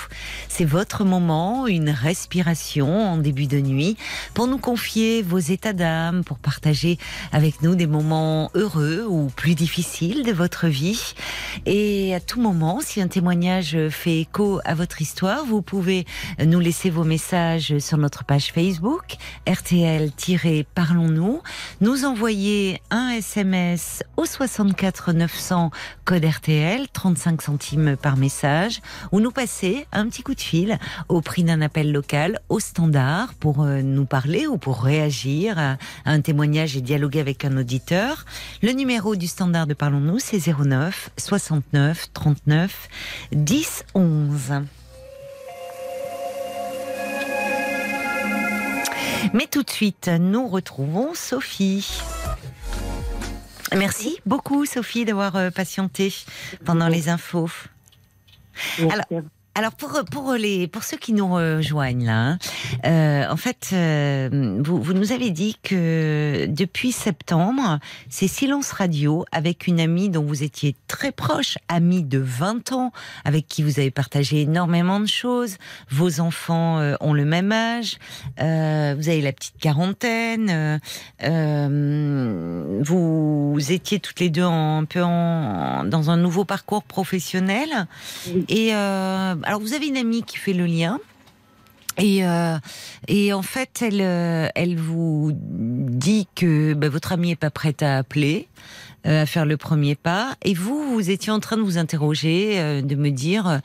[0.50, 3.96] C'est votre moment, une respiration en début de nuit
[4.34, 6.98] pour nous confier vos états d'âme, pour partager
[7.32, 11.14] avec nous des moments heureux ou plus difficiles de votre vie.
[11.66, 16.06] Et à tout moment, si un témoignage fait écho à votre histoire, vous pouvez
[16.46, 19.16] nous laisser vos messages sur notre page Facebook
[19.48, 21.42] RTL-Parlons-nous,
[21.80, 25.72] nous envoyer un SMS au 64 900
[26.06, 28.82] code RTL, 35 centimes par message,
[29.12, 30.78] ou nous passer un petit coup de fil
[31.08, 35.78] au prix d'un appel local au standard pour euh, nous parler ou pour réagir à
[36.06, 38.26] un témoignage et dialoguer avec un auditeur.
[38.62, 42.90] Le numéro du standard de Parlons-nous, c'est 09 69 39
[43.32, 44.54] 10 11.
[49.34, 52.02] Mais tout de suite, nous retrouvons Sophie.
[53.76, 56.14] Merci beaucoup, Sophie, d'avoir euh, patienté
[56.66, 57.50] pendant les infos.
[58.80, 59.24] Merci Alors-.
[59.60, 62.38] Alors pour pour les pour ceux qui nous rejoignent là, hein,
[62.86, 67.80] euh, en fait, euh, vous, vous nous avez dit que depuis septembre,
[68.10, 72.94] c'est Silence Radio avec une amie dont vous étiez très proche, amie de 20 ans,
[73.26, 75.58] avec qui vous avez partagé énormément de choses.
[75.90, 77.98] Vos enfants euh, ont le même âge,
[78.38, 78.46] vous
[79.10, 80.80] avez la petite quarantaine,
[82.82, 87.88] vous, étiez toutes les deux en- un peu en, dans un nouveau parcours professionnel.
[88.48, 88.74] Et
[89.50, 91.00] alors vous avez une amie qui fait le lien.
[91.98, 92.56] Et, euh,
[93.08, 97.82] et en fait, elle, euh, elle vous dit que bah, votre amie est pas prête
[97.82, 98.48] à appeler,
[99.08, 100.36] euh, à faire le premier pas.
[100.44, 103.60] Et vous, vous étiez en train de vous interroger, de me dire,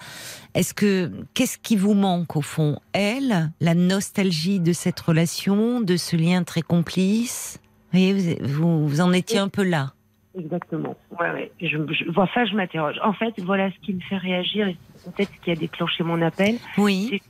[0.55, 2.79] est-ce que qu'est-ce qui vous manque au fond?
[2.95, 7.61] Elle, la nostalgie de cette relation, de ce lien très complice?
[7.93, 9.93] Vous, vous, en étiez un peu là.
[10.37, 10.97] Exactement.
[11.21, 11.53] Ouais.
[11.61, 12.97] Je, bon, ça, je m'interroge.
[13.05, 14.75] En fait, voilà ce qui me fait réagir,
[15.05, 16.57] c'est peut-être ce qui a déclenché mon appel.
[16.79, 17.21] Oui.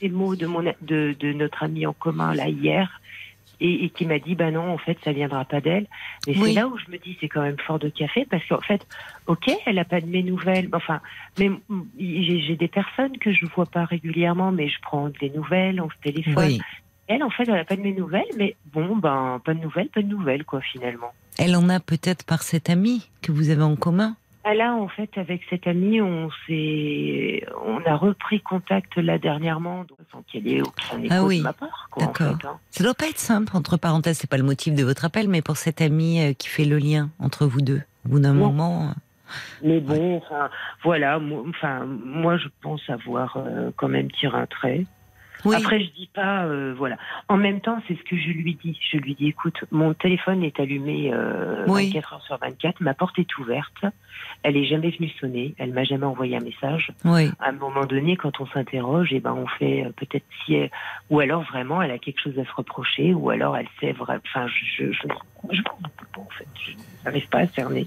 [0.00, 3.00] ces mots de, mon, de, de notre ami en commun là hier
[3.60, 5.86] et, et qui m'a dit bah non en fait ça viendra pas d'elle
[6.28, 6.50] mais Oui.
[6.50, 8.86] c'est là où je me dis c'est quand même fort de café parce qu'en fait
[9.26, 11.00] ok elle a pas de mes nouvelles enfin
[11.40, 15.80] mais mm, j'ai des personnes que je vois pas régulièrement mais je prends des nouvelles
[15.80, 16.60] on se téléphone Oui.
[17.08, 19.88] elle en fait elle a pas de mes nouvelles mais bon ben pas de nouvelles
[19.88, 23.62] pas de nouvelles quoi finalement Elle en a peut-être par cet ami que vous avez
[23.62, 24.14] en commun.
[24.50, 29.80] Ah, Là, en fait, avec cette amie, on s'est, on a repris contact là dernièrement,
[29.84, 32.36] donc sans qu'il y ait aucun écho Ah oui, de ma part, quoi, en d'accord.
[32.40, 32.58] fait, hein.
[32.70, 35.42] Ça doit pas être simple, entre parenthèses, c'est pas le motif de votre appel, mais
[35.42, 37.82] pour cette amie euh, qui fait le lien entre vous deux.
[38.06, 38.46] Au bout d'un Non.
[38.46, 38.84] moment.
[38.88, 38.92] euh,
[39.62, 40.48] Mais bon, enfin,
[40.82, 44.86] voilà, moi, enfin, moi, je pense avoir euh, quand même tiré un trait.
[45.44, 45.54] Oui.
[45.56, 46.96] Après, je dis pas, euh, voilà.
[47.28, 48.78] En même temps, c'est ce que je lui dis.
[48.90, 51.86] Je lui dis, écoute, mon téléphone est allumé euh, Oui.
[51.86, 53.84] 24 heures sur 24, ma porte est ouverte,
[54.42, 56.90] elle est jamais venue sonner, elle m'a jamais envoyé un message.
[57.04, 57.30] Oui.
[57.40, 60.70] À un moment donné, quand on s'interroge, et ben on fait euh, peut-être si, elle-
[61.10, 64.20] ou alors vraiment, elle a quelque chose à se reprocher, ou alors elle sait vraiment.
[64.26, 65.02] Enfin, je, je, je,
[65.52, 65.62] je
[66.16, 66.48] en fait.
[66.66, 66.72] Je
[67.04, 67.86] n'arrive pas à cerner.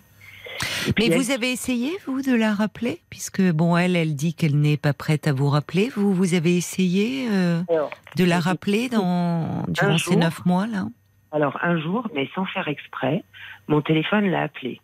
[0.87, 3.01] Et puis Mais elle- vous avez essayé, vous, de la rappeler?
[3.09, 5.89] Puisque, bon, elle, elle dit qu'elle n'est pas prête à vous rappeler.
[5.95, 10.85] Vous, vous avez essayé euh, Alors, de la rappeler dans, durant ces neuf mois, là?
[11.31, 13.23] Alors, un jour, mais sans faire exprès,
[13.67, 14.81] mon téléphone l'a appelé.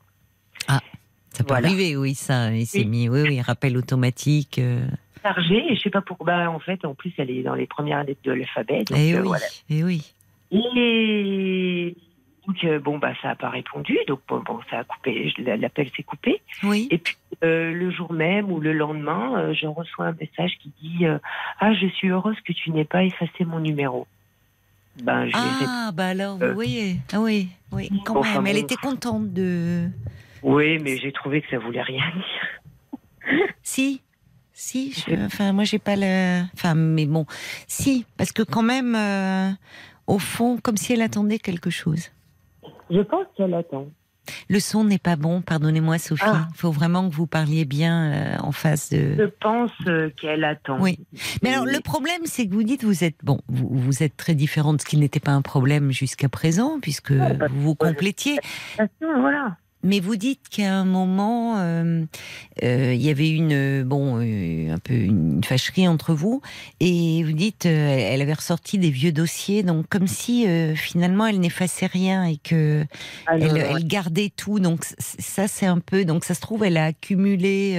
[0.68, 1.68] Ça peut Voilà.
[1.68, 2.52] arriver, oui, ça.
[2.52, 2.86] Il s'est Oui.
[2.86, 4.58] mis, oui, oui, rappel automatique.
[4.60, 4.88] euh.
[5.22, 6.26] chargée et je sais pas pourquoi.
[6.26, 8.84] Bah, en fait, en plus, elle est dans les premières lettres de l'alphabet.
[8.86, 9.46] Donc, Eh euh, oui, voilà.
[9.70, 10.14] eh oui.
[10.52, 11.96] Et
[12.48, 13.98] donc, euh, bon, bah, ça a pas répondu.
[14.08, 15.34] Donc, bon, bon, ça a coupé.
[15.38, 16.42] L'appel s'est coupé.
[16.64, 16.88] Oui.
[16.92, 20.72] Et puis, euh, le jour même ou le lendemain, euh, je reçois un message qui
[20.82, 21.06] dit
[21.60, 24.08] Ah, je suis heureuse que tu n'aies pas effacé mon numéro.
[25.04, 26.98] Ben, je Ah, bah alors, vous voyez.
[27.14, 28.48] Ah oui, oui, quand Bon, enfin, même.
[28.48, 28.64] Elle bon.
[28.64, 29.88] était contente de.
[30.42, 33.44] Oui, mais j'ai trouvé que ça voulait rien dire.
[33.62, 34.02] Si,
[34.54, 34.94] si.
[34.94, 36.44] je- Enfin, moi, j'ai pas le.
[36.54, 37.26] Enfin, mais bon,
[37.68, 38.96] si, parce que quand même,
[40.08, 42.10] au fond, comme si elle attendait quelque chose.
[42.90, 43.88] Je pense qu'elle attend.
[44.50, 46.24] Le son n'est pas bon, pardonnez-moi, Sophie.
[46.26, 46.48] Il Ah.
[46.54, 49.16] faut vraiment que vous parliez bien euh, en face de.
[49.18, 50.78] Je pense euh, qu'elle attend.
[50.82, 51.00] Oui.
[51.42, 54.36] Mais alors, le problème, c'est que vous dites, vous êtes bon, vous, vous êtes très
[54.36, 58.38] différente, ce qui n'était pas un problème jusqu'à présent, puisque Ah, bah, vous vous complétiez.
[59.02, 59.56] Voilà.
[59.84, 62.04] Mais vous dites qu'à un moment, euh,
[62.64, 66.42] euh, il y avait une bon, euh, un peu une fâcherie entre vous,
[66.80, 71.86] et vous dites, elle avait ressorti des vieux dossiers, donc comme si finalement elle n'effaçait
[71.86, 72.86] rien et que
[73.28, 74.60] Ah, elle, gardait tout.
[74.60, 76.06] Donc ça, c'est un peu.
[76.06, 77.76] Donc ça se trouve, elle a accumulé,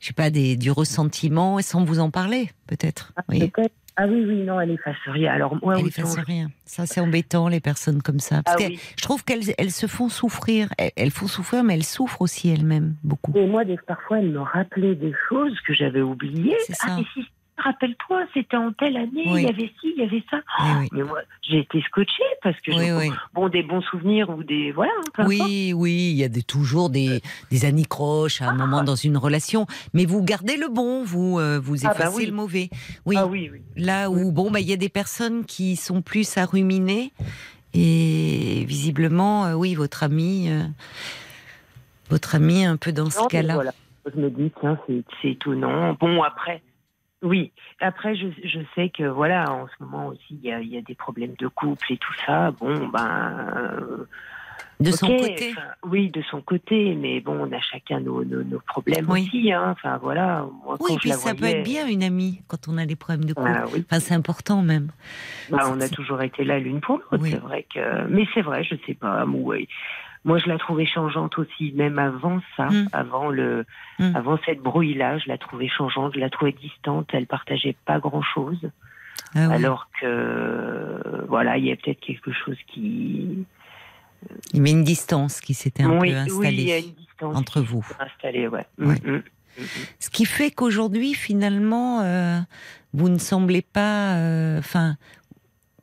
[0.00, 3.12] je sais pas, des, du ressentiment, et sans vous en parler, peut-être.
[3.16, 3.40] Ah, Oui.
[3.50, 3.74] peut-être.
[3.98, 5.32] Ah oui, oui, non, elle efface rien.
[5.32, 6.50] Alors, moi, Elle efface rien.
[6.66, 8.42] Ça, c'est embêtant, les personnes comme ça.
[8.42, 8.80] Parce Ah que oui.
[8.96, 10.68] je trouve qu'elles elles se font souffrir.
[10.76, 13.32] Elles, elles font souffrir, mais elles souffrent aussi elles-mêmes beaucoup.
[13.34, 16.56] Et moi, des, parfois, elle me rappelait des choses que j'avais oubliées.
[16.66, 17.26] C'est Ah, mais si,
[17.58, 19.42] rappelle-toi, c'était en telle année, Oui.
[19.42, 20.38] il y avait ci, il y avait ça.
[20.80, 20.88] Oui.
[20.92, 24.72] Mais moi, j'ai été scotchée parce que, je- bon, des bons souvenirs ou des.
[24.72, 25.24] Voilà, hein.
[25.26, 29.16] Oui, oui, il y a des, toujours des, des anicroches à un moment dans une
[29.16, 32.68] relation, mais vous gardez le bon, vous euh, vous Ah, bah effacez le mauvais.
[33.06, 33.60] Oui, Ah oui, oui.
[33.76, 37.12] là où bon, bah il y a des personnes qui sont plus à ruminer
[37.74, 40.62] et visiblement, euh, oui, votre ami, euh,
[42.10, 43.54] votre ami un peu dans ce Non, cas-là.
[43.54, 43.72] voilà.
[44.14, 44.78] Je me dis, tiens,
[45.20, 45.94] c'est étonnant.
[45.98, 46.62] Bon, après,
[47.22, 47.52] oui.
[47.80, 50.82] Après, je, je sais que, voilà, en ce moment aussi, il y a, y a
[50.82, 52.50] des problèmes de couple et tout ça.
[52.52, 53.46] Bon, ben.
[53.56, 54.06] euh,
[54.80, 55.54] De son côté.
[55.84, 56.94] Oui, de son côté.
[56.94, 59.22] Mais bon, on a chacun nos, nos, nos problèmes Oui.
[59.22, 59.50] aussi.
[59.52, 59.70] Hein.
[59.76, 60.46] Enfin, voilà.
[60.64, 62.84] Moi, Oui, quand je puis la ça peut être bien une amie quand on a
[62.86, 63.50] des problèmes de couple.
[63.54, 63.84] Ah, oui.
[63.90, 64.90] Enfin, c'est important même.
[65.50, 67.18] Bah, on a toujours été là l'une pour l'autre.
[67.22, 67.30] Oui.
[67.30, 68.06] C'est vrai que.
[68.08, 69.24] Mais c'est vrai, je sais pas.
[69.24, 69.56] Moi,
[70.26, 72.88] moi, je la trouvais changeante aussi, même avant ça, Mm.
[72.92, 73.64] avant le,
[73.98, 74.14] Mm.
[74.16, 77.08] avant cette brouille-là, je la trouvais changeante, je la trouvais distante.
[77.14, 78.58] Elle partageait pas grand-chose.
[79.34, 79.54] Ah oui.
[79.54, 83.44] Alors que, voilà, il y a peut-être quelque chose qui.
[84.52, 86.78] Il y a une distance qui s'était un oui, peu oui, installée il y a
[86.78, 87.86] une distance entre vous.
[88.00, 88.66] installée, ouais.
[88.78, 88.96] Ouais.
[89.04, 89.22] Mm, mm.
[90.00, 92.38] Ce qui fait qu'aujourd'hui, finalement, euh,
[92.92, 94.16] vous ne semblez pas.
[94.16, 94.96] euh, Enfin,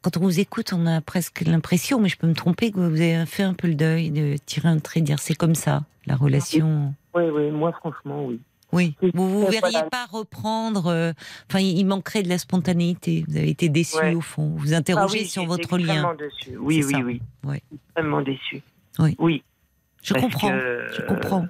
[0.04, 3.02] quand on vous écoute, on a presque l'impression, mais je peux me tromper, que vous
[3.02, 6.16] avez fait un peu le deuil de tirer un trait, dire c'est comme ça, la
[6.16, 6.94] relation.
[7.16, 8.40] Oui, oui, moi, franchement, oui.
[8.74, 8.96] Oui.
[9.04, 9.52] Oui, Vous vous voilà.
[9.62, 10.88] verriez pas reprendre.
[10.88, 11.14] euh,
[11.48, 13.24] Enfin, il manquerait de la spontanéité.
[13.28, 14.16] Vous avez été déçu Ouais.
[14.16, 14.48] au fond.
[14.48, 16.16] Vous vous interrogez Ah oui, sur votre lien.
[16.16, 16.58] déçue.
[16.58, 17.00] Oui, oui, ça.
[17.00, 17.22] oui.
[17.44, 17.62] Ouais.
[17.72, 18.64] Extrêmement déçue.
[18.98, 19.16] Oui.
[19.20, 19.44] Oui.
[20.02, 20.50] Je parce comprends.
[20.50, 21.46] que, Je comprends.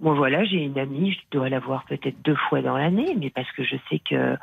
[0.00, 3.28] Bon voilà, j'ai une amie, je dois la voir peut-être deux fois dans l'année, mais
[3.28, 4.36] parce que je sais que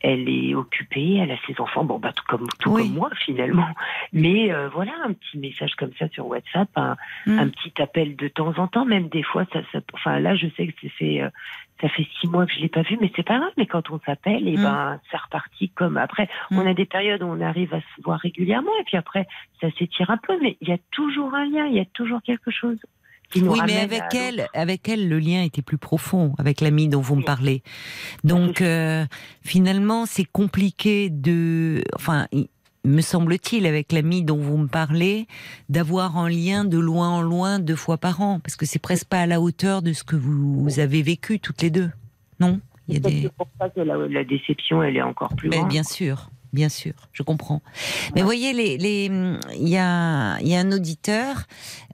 [0.00, 2.82] elle est occupée, elle a ses enfants, bon bah tout comme tout Oui.
[2.82, 3.68] comme moi finalement.
[4.12, 6.96] Mais euh, voilà, un petit message comme ça sur WhatsApp, un,
[7.26, 7.38] Hmm.
[7.38, 10.46] un petit appel de temps en temps, même des fois ça, ça enfin là je
[10.56, 11.30] sais que ça fait euh,
[11.80, 13.52] ça fait six mois que je l'ai pas vu, mais c'est pas grave.
[13.56, 14.62] Mais quand on s'appelle, et Mm.
[14.62, 16.28] ben ça repartit comme après.
[16.50, 16.58] Mm.
[16.58, 19.26] On a des périodes où on arrive à se voir régulièrement, et puis après
[19.60, 22.20] ça s'étire un peu, mais il y a toujours un lien, il y a toujours
[22.22, 22.78] quelque chose.
[23.30, 26.60] Qui nous Oui, mais avec à elle, avec elle, le lien était plus profond, avec
[26.60, 27.62] l'ami dont vous me parlez.
[28.24, 29.04] Donc, euh,
[29.42, 32.26] finalement, c'est compliqué de, enfin,
[32.84, 35.26] me semble-t-il, avec l'ami dont vous me parlez,
[35.68, 39.06] d'avoir un lien de loin en loin deux fois par an, parce que c'est presque
[39.08, 41.90] pas à la hauteur de ce que vous avez vécu toutes les deux,
[42.40, 42.60] non?
[42.90, 45.50] Il y a C'est des, pour ça que la, la déception, elle est encore plus
[45.50, 45.68] mais grande.
[45.68, 47.62] bien sûr, bien sûr, je comprends.
[48.14, 49.04] Mais voyez, les,
[49.54, 51.44] il y a, y a un auditeur,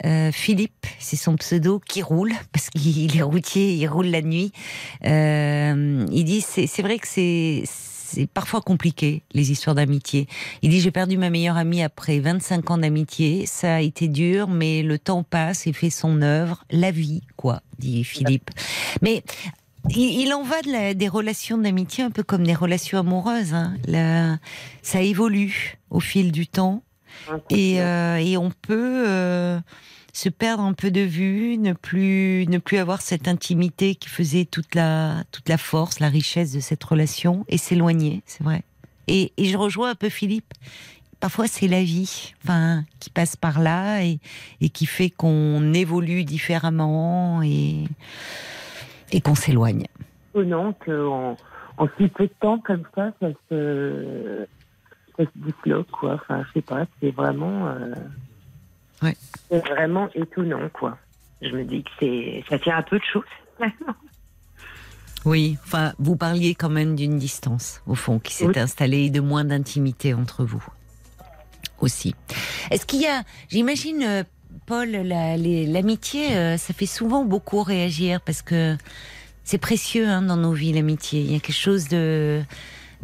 [0.05, 4.53] euh, Philippe, c'est son pseudo, qui roule parce qu'il est routier, il roule la nuit.
[5.05, 7.65] Euh, il dit, c'est, c'est vrai que c'est
[8.15, 10.29] c'est parfois compliqué, les histoires d'amitié.
[10.63, 13.45] Il dit, j'ai perdu ma meilleure amie après 25 ans d'amitié.
[13.47, 16.65] Ça a été dur, mais le temps passe et fait son œuvre.
[16.71, 18.51] La vie, quoi, dit Philippe.
[19.03, 19.25] Mais
[19.91, 23.55] il, en va de des relations d'amitié un peu comme des relations amoureuses.
[23.55, 24.39] Hein.
[24.83, 26.83] ça évolue au fil du temps.
[27.51, 29.05] Et, euh, et on peut...
[29.07, 29.61] Euh,
[30.15, 34.45] se perdre un peu de vue, ne plus, ne plus avoir cette intimité qui faisait
[34.45, 38.63] toute la, toute la force, la richesse de cette relation et s'éloigner, c'est vrai.
[39.09, 40.55] Et, et, je rejoins un peu Philippe.
[41.19, 44.21] Parfois, c'est la vie, enfin, qui passe par là et,
[44.61, 47.85] et qui fait qu'on évolue différemment et,
[49.13, 49.87] et qu'on s'éloigne.
[50.35, 51.37] Non, qu'en
[51.77, 54.47] en si peu de temps comme ça, ça se,
[55.17, 56.15] ça se disloque, quoi.
[56.15, 57.69] Enfin, je sais pas, c'est vraiment.
[57.69, 57.95] Euh,
[59.51, 60.99] c'est vraiment étonnant, quoi.
[61.43, 63.23] Je me dis que c'est, ça tient un peu de choses.
[65.25, 69.45] oui, enfin, vous parliez quand même d'une distance, au fond, qui s'est installée, de moins
[69.45, 70.65] d'intimité entre vous
[71.81, 72.15] aussi.
[72.71, 74.25] Est-ce qu'il y a, j'imagine, euh,
[74.67, 78.77] Paul, l'amitié, euh, ça fait souvent beaucoup réagir parce que
[79.45, 81.21] c'est précieux hein, dans nos vies, l'amitié.
[81.21, 82.43] Il y a quelque chose de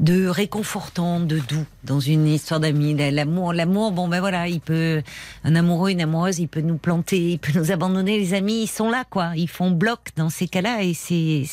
[0.01, 2.95] de réconfortant, de doux dans une histoire d'amis.
[2.95, 5.03] L'amour, l'amour, bon ben voilà, il peut,
[5.45, 8.19] un amoureux, une amoureuse, il peut nous planter, il peut nous abandonner.
[8.19, 9.33] Les amis, ils sont là, quoi.
[9.37, 11.45] Ils font bloc dans ces cas-là et c'est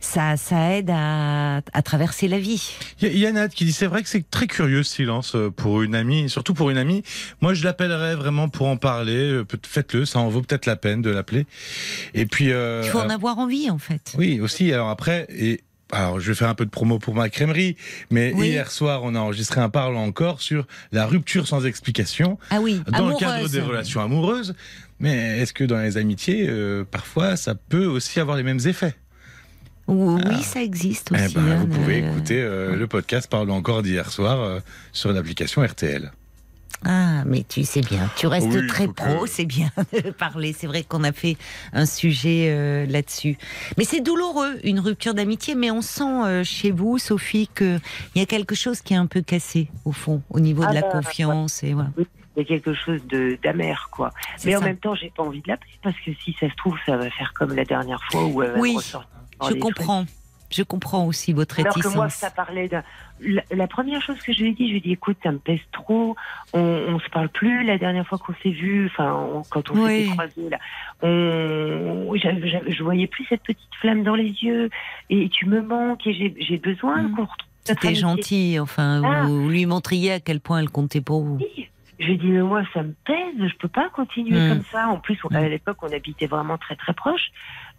[0.00, 2.76] ça, ça aide à, à traverser la vie.
[3.00, 5.50] Il y a Nat qui dit c'est vrai que c'est très curieux ce silence euh,
[5.50, 7.02] pour une amie, surtout pour une amie.
[7.40, 9.16] Moi, je l'appellerais vraiment pour en parler.
[9.16, 11.46] Euh, faites-le, ça en vaut peut-être la peine de l'appeler.
[12.12, 14.12] Et puis, euh, il faut en avoir envie, en fait.
[14.18, 14.72] Oui, aussi.
[14.72, 15.60] Alors après, et
[15.92, 17.76] alors je vais faire un peu de promo pour ma crèmerie,
[18.10, 22.38] mais hier soir on a enregistré un parlant encore sur la rupture sans explication.
[22.50, 24.54] Ah oui, dans le cadre des relations amoureuses.
[25.02, 28.94] Mais est-ce que dans les amitiés, euh, parfois, ça peut aussi avoir les mêmes effets?
[29.88, 30.40] Oui, ah.
[30.42, 31.34] ça existe eh aussi.
[31.34, 34.60] Ben, vous hein, pouvez euh, écouter euh, le podcast Parlons encore d'hier soir
[34.92, 36.12] sur l'application RTL.
[36.84, 40.52] Ah, mais tu sais bien, tu restes très pro, c'est bien de parler.
[40.52, 41.36] C'est vrai qu'on a fait
[41.72, 43.36] un sujet euh, là-dessus.
[43.78, 47.80] Mais c'est douloureux, une rupture d'amitié, mais on sent euh, chez vous, Sophie, qu'il
[48.16, 50.74] y a quelque chose qui est un peu cassé, au fond, au niveau de ah
[50.74, 51.62] la bah, confiance.
[51.62, 51.90] Et voilà.
[51.96, 52.06] il
[52.36, 53.00] y a quelque chose
[53.42, 54.10] d'amer, quoi.
[54.44, 56.76] Mais en même temps, j'ai pas envie de l'appeler, parce que si ça se trouve,
[56.84, 60.04] ça va faire comme la dernière fois où elle oui, je comprends.
[60.52, 61.78] Je comprends aussi votre réticence.
[61.78, 62.78] Alors que moi, ça parlait de...
[63.50, 65.38] La, première chose que je lui ai dit, je lui ai dit, écoute, ça me
[65.38, 66.16] pèse trop,
[66.52, 70.06] on, on se parle plus la dernière fois qu'on s'est vu, enfin, quand on s'est
[70.06, 70.58] croisés, là,
[71.02, 74.68] on, je voyais plus cette petite flamme dans les yeux,
[75.08, 77.14] et tu me manques, et j'ai besoin mmh.
[77.14, 79.22] qu'on retrouve C'était gentil, enfin, ah.
[79.22, 81.36] vous, lui montriez à quel point elle comptait pour vous.
[81.36, 81.68] Oui.
[81.98, 84.48] Je lui ai dit, mais moi, ça me pèse, je peux pas continuer mmh.
[84.48, 84.88] comme ça.
[84.88, 85.46] En plus, à mmh.
[85.46, 87.30] l'époque, on habitait vraiment très, très proche.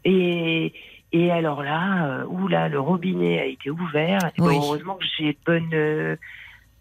[0.05, 0.74] Et,
[1.14, 4.20] et alors là, euh, où là, le robinet a été ouvert.
[4.39, 6.16] heureusement que j'ai bonne, euh,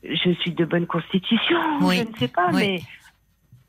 [0.02, 1.58] je suis de bonne constitution.
[1.90, 2.80] Je ne sais pas, mais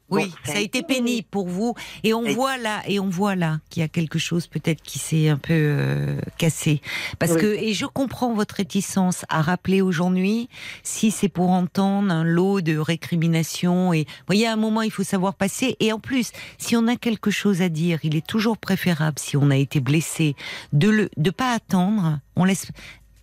[0.09, 1.73] oui, ça a été pénible pour vous.
[2.03, 4.99] Et on voit là, et on voit là qu'il y a quelque chose peut-être qui
[4.99, 6.81] s'est un peu euh, cassé.
[7.19, 10.49] Parce que, et je comprends votre réticence à rappeler aujourd'hui,
[10.83, 13.93] si c'est pour entendre un lot de récriminations.
[13.93, 15.75] Et vous voyez, à un moment, il faut savoir passer.
[15.79, 19.37] Et en plus, si on a quelque chose à dire, il est toujours préférable, si
[19.37, 20.35] on a été blessé,
[20.73, 22.19] de le, de pas attendre.
[22.35, 22.67] On laisse,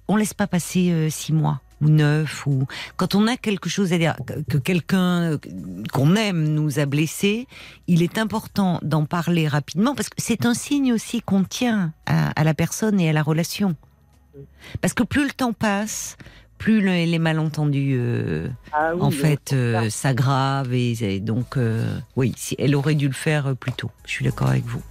[0.08, 2.66] on laisse pas passer euh, six mois ou neuf, ou
[2.96, 4.16] quand on a quelque chose à dire,
[4.48, 5.38] que quelqu'un
[5.92, 7.46] qu'on aime nous a blessé,
[7.86, 12.44] il est important d'en parler rapidement parce que c'est un signe aussi qu'on tient à,
[12.44, 13.76] la personne et à la relation.
[14.80, 16.16] Parce que plus le temps passe,
[16.58, 22.76] plus les malentendus euh, ah en fait euh, s'aggravent et, donc euh, oui, si elle
[22.76, 23.90] aurait dû le faire plus tôt.
[24.04, 24.82] Je suis d'accord avec vous.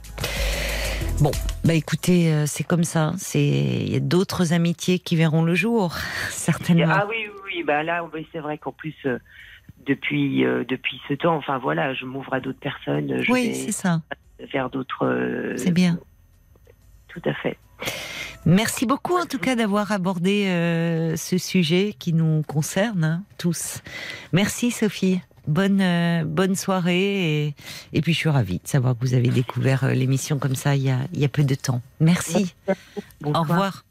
[1.21, 1.31] Bon,
[1.65, 3.11] bah écoutez, euh, c'est comme ça.
[3.17, 5.97] C'est il y a d'autres amitiés qui verront le jour,
[6.29, 6.93] certainement.
[6.95, 9.19] Ah oui, oui, bah là, c'est vrai qu'en plus euh,
[9.85, 13.21] depuis euh, depuis ce temps, enfin voilà, je m'ouvre à d'autres personnes.
[13.21, 14.01] Je oui, c'est ça.
[14.53, 15.55] Vers d'autres.
[15.57, 15.99] c'est bien.
[17.09, 17.57] Tout à fait.
[18.45, 20.45] Merci beaucoup en tout cas d'avoir abordé
[21.17, 23.81] ce sujet qui nous concerne hein, tous.
[24.31, 25.19] Merci Sophie
[25.49, 27.45] bonne, euh, bonne soirée.
[27.45, 27.55] Et,
[27.93, 30.75] et, puis, je suis ravie de savoir que vous avez découvert euh, l'émission comme ça
[30.75, 31.81] il y, a, il y a peu de temps.
[31.99, 32.55] Merci.
[33.23, 33.83] Au revoir.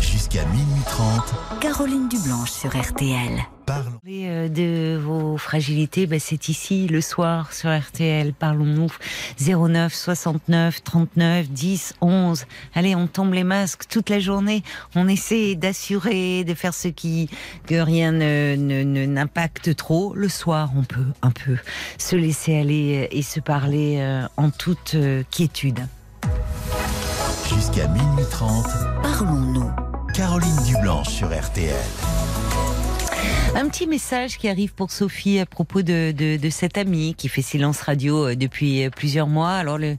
[0.00, 1.60] Jusqu'à minuit 30.
[1.60, 3.38] Caroline Dublanche sur RTL.
[3.68, 4.00] Parlons.
[4.08, 8.32] Euh, de vos fragilités, ben c'est ici le soir sur RTL.
[8.32, 8.90] Parlons-nous
[9.38, 12.46] 09 69 39 10 11.
[12.74, 14.62] Allez, on tombe les masques toute la journée.
[14.94, 17.28] On essaie d'assurer, de faire ce qui
[17.66, 18.56] que rien ne
[19.04, 20.14] n'impacte trop.
[20.14, 21.58] Le soir, on peut un peu
[21.98, 25.80] se laisser aller et se parler euh, en toute euh, quiétude.
[27.54, 28.66] Jusqu'à minuit 30.
[29.02, 29.70] Parlons-nous.
[30.14, 31.74] Caroline Dublanche sur RTL.
[33.54, 37.28] Un petit message qui arrive pour Sophie à propos de, de, de cet ami qui
[37.28, 39.50] fait silence radio euh, depuis euh, plusieurs mois.
[39.52, 39.96] Alors le,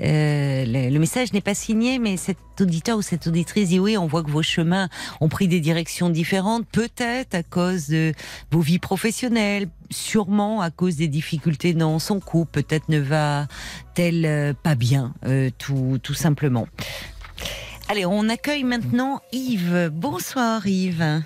[0.00, 3.98] euh, le, le message n'est pas signé, mais cet auditeur ou cette auditrice dit oui,
[3.98, 4.88] on voit que vos chemins
[5.20, 8.14] ont pris des directions différentes, peut-être à cause de
[8.50, 14.52] vos vies professionnelles, sûrement à cause des difficultés dans son couple, peut-être ne va-t-elle euh,
[14.54, 16.66] pas bien, euh, tout, tout simplement.
[17.88, 19.90] Allez, on accueille maintenant Yves.
[19.92, 21.22] Bonsoir Yves.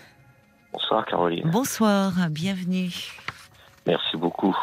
[0.77, 1.51] Bonsoir Caroline.
[1.51, 2.91] Bonsoir, bienvenue.
[3.87, 4.55] Merci beaucoup.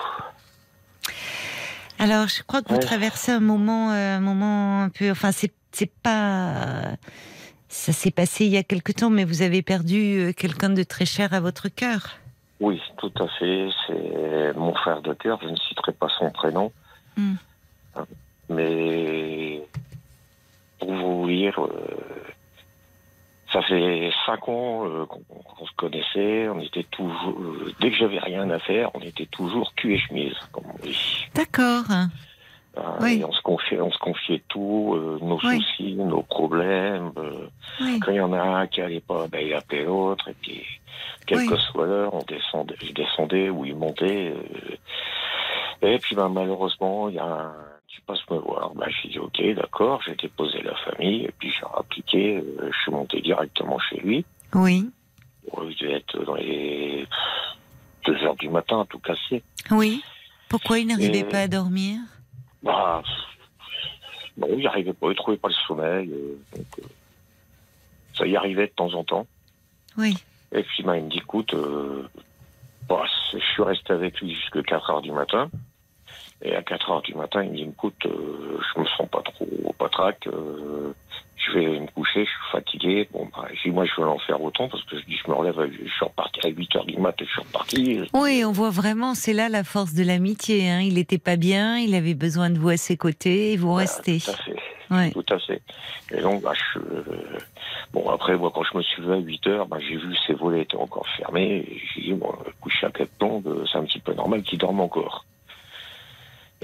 [1.97, 2.81] Alors, je crois que vous Ouais.
[2.81, 5.09] traversez un moment, euh, un moment un peu.
[5.09, 6.91] Enfin, c'est c'est pas.
[7.67, 10.83] Ça s'est passé il y a quelque temps, mais vous avez perdu euh, quelqu'un de
[10.83, 12.09] très cher à votre cœur.
[12.59, 13.69] Oui, tout à fait.
[13.87, 15.39] C'est mon frère de cœur.
[15.41, 16.71] Je ne citerai pas son prénom.
[17.17, 17.33] Hmm.
[18.49, 19.63] Mais
[20.77, 21.71] pour vous dire, euh,
[23.53, 26.49] ça fait cinq ans euh, qu'on se connaissait.
[26.49, 29.99] On était toujours, euh, dès que j'avais rien à faire, on était toujours cul et
[29.99, 31.27] chemise, comme on dit.
[31.35, 31.83] D'accord.
[31.91, 33.19] Euh, Oui.
[33.19, 35.61] et on se confiait, on se confiait tout, nos Oui.
[35.61, 37.11] soucis, nos problèmes.
[37.79, 37.99] Oui.
[37.99, 40.65] Quand il y en a un qui allait pas, ben, il appelait l'autre, et puis,
[41.27, 44.33] quelle que soit l'heure, on descendait, je descendais ou il montait.
[45.83, 47.53] et puis, ben, malheureusement, il y a un
[47.93, 48.73] qui passe me voir.
[48.75, 52.77] Ben, j'ai dit, ok, d'accord, j'ai déposé la famille, et puis j'ai appliqué, euh, je
[52.81, 54.25] suis monté directement chez lui.
[54.53, 54.89] Oui.
[55.45, 57.05] Il devait être dans les
[58.05, 59.43] deux heures du matin, tout cassé.
[59.71, 60.01] Oui.
[60.49, 61.99] Pourquoi il n'arrivait Et- pas à dormir?
[62.63, 63.03] Bah,
[64.37, 66.87] bon, il n'y arrivait pas, il trouvait pas le sommeil, euh, donc, euh,
[68.15, 69.27] ça y arrivait de temps en temps.
[69.97, 70.17] Oui.
[70.51, 71.53] Et puis ben, il me dit, écoute,
[72.87, 75.49] bah, je suis resté avec lui jusqu'à 4 heures du matin.
[76.45, 79.21] Et à 4 heures du matin, il me dit, écoute, euh, je me sens pas
[79.21, 79.47] trop
[79.79, 80.93] patraque, euh,
[81.37, 83.07] je vais me coucher, je suis fatigué.
[83.13, 85.29] Bon, bah, j'ai dit, moi, je vais en faire autant parce que je dis, je
[85.31, 88.01] me relève, à- je suis reparti à 8 heures du matin, je suis reparti.
[88.13, 90.69] Oui, on voit vraiment, c'est là la force de l'amitié.
[90.69, 90.81] Hein.
[90.81, 94.19] Il n'était pas bien, il avait besoin de vous à ses côtés, et vous restez.
[94.19, 94.55] Tout à fait.
[94.91, 95.11] Ouais.
[95.11, 95.61] Tout à fait.
[96.15, 97.03] Et donc, bah, je, euh,
[97.93, 100.19] bon, après, moi, quand je me suis levé à 8 heures, bah, j'ai vu que
[100.27, 101.65] ses volets étaient encore fermés.
[101.69, 104.59] Et j'ai dit, bon, coucher à quatre tombes, euh, c'est un petit peu normal qu'il
[104.59, 105.25] dorme encore.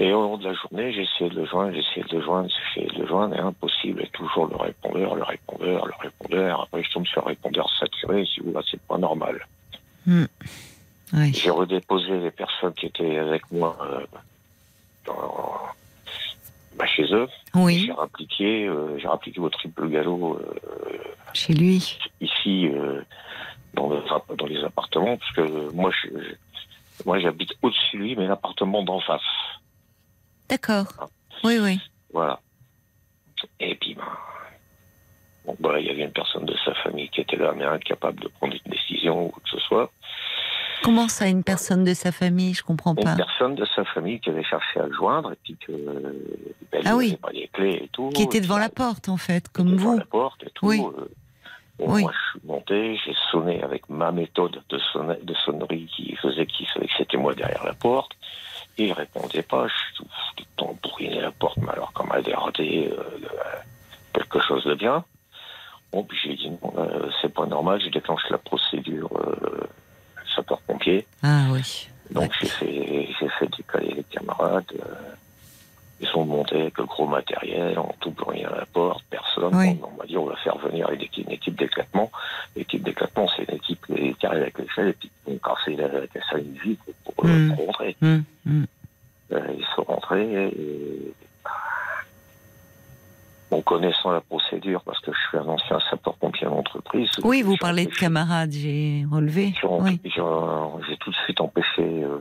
[0.02, 2.22] Et au long de la journée, j'ai essayé de le joindre, j'ai essayé de le
[2.24, 4.02] joindre, essayé de le joindre, et impossible.
[4.02, 6.62] Et toujours le répondeur, le répondeur, le répondeur.
[6.62, 9.46] Après, je tombe sur le répondeur saturé, si vous là, c'est pas normal.
[10.06, 11.32] Oui.
[11.34, 14.00] J'ai redéposé les personnes qui étaient avec moi euh,
[15.04, 15.58] dans,
[16.76, 17.28] bah, chez eux.
[17.54, 20.98] Oui, J'ai rappliqué, euh, j'ai rappliqué au triple galop euh,
[21.34, 21.98] chez lui.
[22.22, 23.02] ici euh,
[23.74, 28.02] dans, le- enfin, dans les appartements, parce que moi, je, je- moi, j'habite au-dessus de
[28.02, 29.20] lui, mais l'appartement d'en face.
[30.50, 30.86] D'accord.
[31.44, 31.80] Oui, oui.
[32.12, 32.40] Voilà.
[33.60, 34.02] Et puis, ben,
[35.46, 38.20] bon, bah, il y avait une personne de sa famille qui était là, mais incapable
[38.20, 39.90] de prendre une décision ou quoi que ce soit.
[40.82, 42.54] Comment ça, une personne de sa famille?
[42.54, 43.14] Je comprends Une pas.
[43.14, 45.72] personne de sa famille qui avait cherché à le joindre et puis que
[46.72, 47.06] ben, Ah oui.
[47.08, 48.08] n'avait pas les clés et tout.
[48.10, 49.98] Qui était devant puis, la porte, en fait, qui comme était devant vous.
[49.98, 50.66] la porte et tout.
[50.66, 50.80] Oui.
[50.80, 51.04] euh,
[51.78, 52.02] bon, Oui.
[52.02, 56.46] Moi, je suis monté, j'ai sonné avec ma méthode de, sonne- de sonnerie qui faisait
[56.46, 58.12] qu'il savait que c'était moi derrière la porte.
[58.82, 59.68] Il répondait pas.
[59.68, 60.06] Je suis tout
[60.38, 63.02] le temps bourriné la porte, mais alors comme elle dératé euh,
[64.14, 65.04] quelque chose de bien.
[65.92, 67.80] Bon, puis j'ai dit non, euh, c'est pas normal.
[67.82, 69.68] J'ai déclenché la procédure euh,
[70.34, 71.06] sapeur-pompier.
[71.22, 71.88] Ah oui.
[72.10, 74.72] Donc j'ai fait, j'ai fait décaler les camarades.
[76.00, 79.54] Ils sont montés avec le gros matériel, en tout brûlé à la porte, personne.
[79.54, 79.78] Oui.
[79.82, 82.10] On, on m'a dit on va faire venir une équipe, d'éclatement.
[82.56, 85.88] L'équipe d'éclatement, c'est une équipe qui arrive avec l'échelle et puis qui ont cassé la,
[86.06, 87.54] cassé une vitre pour, euh, Mm.
[87.54, 87.96] pour rentrer.
[88.02, 88.66] Hum, hum.
[89.32, 91.12] Euh, ils sont rentrés et
[93.50, 97.10] en connaissant la procédure, parce que je suis un ancien sapeur-pompier d'entreprise.
[97.24, 99.54] Oui, vous parlez de camarades, j'ai relevé.
[99.60, 100.00] j'ai en- Oui.
[100.04, 102.18] j'ai en- tout de suite empêché euh,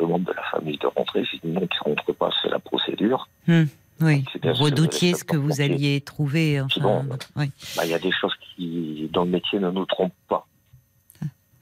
[0.00, 1.24] le membre de la famille de rentrer.
[1.24, 3.28] J'ai dit non, qu'il ne rentre pas, c'est la procédure.
[3.48, 3.66] Hum,
[4.02, 4.24] Oui.
[4.44, 6.60] Vous redoutiez ce que vous alliez trouver.
[6.60, 7.04] Enfin, bon,
[7.36, 7.50] oui.
[7.76, 10.46] Bah, Il y a des choses qui, dans le métier, ne nous trompent pas.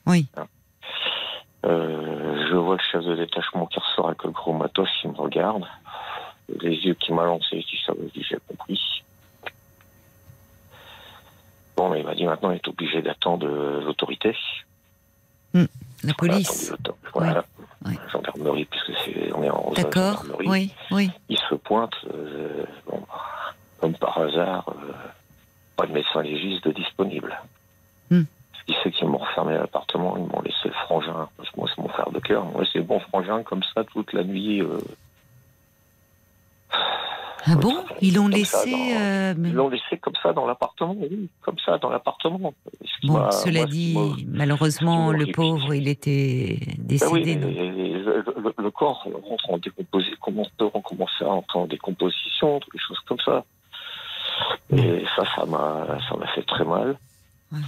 [0.07, 0.27] Oui.
[1.67, 5.17] Euh, je vois le chef de détachement qui ressort avec le gros matos, il me
[5.17, 5.65] regarde.
[6.61, 8.81] Les yeux qui m'a lancé, je dis, j'ai compris.
[11.77, 14.35] Bon, mais il m'a dit maintenant, il est obligé d'attendre euh, l'autorité.
[15.55, 15.67] La
[16.03, 16.73] Voilà, police.
[17.13, 17.45] Voilà.
[17.85, 17.95] Oui.
[18.13, 20.25] Gendarmerie, puisque c'est, on est en D'accord.
[20.45, 21.11] Oui, oui.
[21.29, 23.03] Il se pointe, euh, bon,
[23.81, 24.93] comme par hasard, euh,
[25.77, 27.41] pas de médecin légiste de disponible.
[28.11, 28.23] Hmm.
[28.59, 31.69] Ce qui fait qu'ils m'ont refermé l'appartement, ils m'ont laissé le frangin, parce que moi
[31.75, 34.61] c'est mon frère de cœur, moi c'est bon frangin comme ça toute la nuit.
[34.63, 34.79] euh.
[36.71, 38.71] Ah bon Ils l'ont laissé.
[38.71, 42.53] dans- euh, mais- Ils l'ont laissé comme ça dans l'appartement, oui, comme ça dans l'appartement.
[42.85, 43.95] Ce Bon, cela moi, dit,
[44.27, 47.11] m'a- malheureusement, le pauvre, il était Ben décédé.
[47.13, 50.51] oui, non mais le, corps rentre en décomposition, commence,
[50.85, 53.45] commence à entrer en décomposition, des choses comme ça.
[54.77, 56.99] Et ça, ça m'a, ça m'a fait très mal.
[57.53, 57.59] Ouais.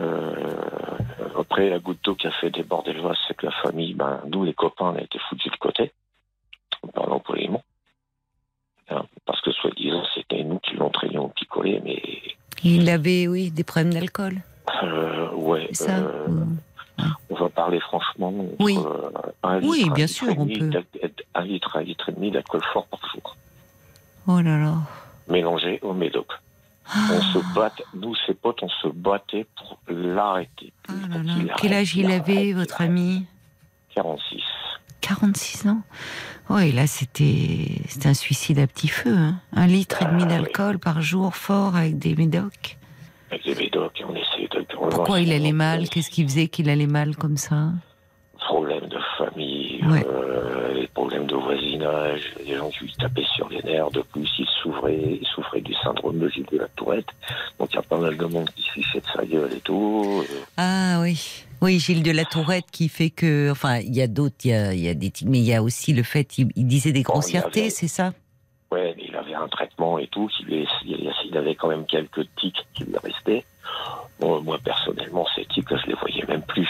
[0.00, 0.98] Euh,
[1.38, 4.20] après, la goutte d'eau qui a fait déborder le vase, c'est que la famille, ben,
[4.26, 5.92] nous, les copains, on a été foutus de côté,
[6.82, 7.62] en parlant poliment.
[8.92, 12.02] Hein, parce que, soi-disant, c'était nous qui l'entraînions au picolé, mais,
[12.64, 14.36] Il avait, oui, des problèmes d'alcool.
[14.82, 16.56] euh, ouais, ça euh, ou-
[17.30, 18.28] on va parler franchement.
[18.28, 18.76] entre, Oui.
[18.78, 19.10] euh,
[19.42, 20.70] un Oui, litre, un bien litre sûr, on peut.
[21.34, 23.36] Un litre, un litre et demi d'alcool fort par jour,
[24.28, 24.74] Oh là là.
[25.28, 26.26] mélangé au médoc.
[26.94, 30.72] On se battait, nous, ses potes, on se battait pour l'arrêter.
[30.88, 33.24] Ah arrête, Quel âge il avait, votre ami?
[33.94, 34.42] 46.
[35.02, 35.82] 46 ans.
[36.48, 39.14] Oui, là, c'était un suicide à petit feu.
[39.14, 39.34] hein.
[39.52, 40.30] Un litre et demi Ah, oui.
[40.30, 42.78] d'alcool par jour, fort, avec des médocs.
[43.30, 44.64] Avec des médocs, on essayait de.
[44.78, 45.88] on Pourquoi il allait mal?
[45.88, 47.68] Qu'est-ce qui faisait qu'il allait mal comme ça?
[48.38, 50.04] Problèmes de famille, Ouais.
[50.06, 53.90] euh, les problèmes de voisinage, les gens qui lui tapaient sur les nerfs.
[53.92, 57.06] De plus, il souffrait, il souffrait du syndrome de Gilles de la Tourette.
[57.58, 59.60] Donc il y a pas mal de monde qui se fichait de sa gueule et
[59.60, 60.22] tout.
[60.28, 61.44] Euh, Ah oui.
[61.62, 63.48] Oui, Gilles de la Tourette qui fait que.
[63.50, 65.54] Enfin, il y a d'autres, il y a, y a des tics, mais il y
[65.54, 68.12] a aussi le fait, il, il disait des grossièretés, c'est ça?
[68.72, 70.28] Ouais, mais il avait un traitement et tout.
[70.44, 73.44] Lui, il, avait quand même quelques tics qui lui restaient.
[74.18, 76.68] Bon, moi, personnellement, ces tics, je les voyais même plus.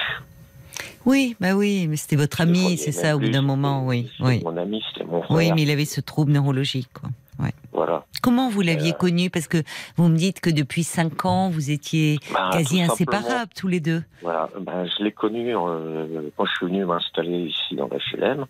[1.07, 4.11] Oui, bah oui, mais c'était votre ami, c'est ça, au bout d'un moment, oui.
[4.21, 5.37] Oui, Mon ami, c'était mon frère.
[5.37, 7.09] oui mais il avait ce trouble neurologique, quoi.
[7.73, 8.05] Voilà.
[8.23, 9.31] Comment vous l'aviez Euh, connu?
[9.31, 9.63] Parce que
[9.97, 14.03] vous me dites que depuis 5 ans, vous étiez Ben, quasi inséparables tous les deux.
[14.23, 14.49] Voilà.
[14.61, 18.41] Ben, je l'ai connu euh, quand je suis venu m'installer ici dans l'HLM.
[18.41, 18.49] Hein,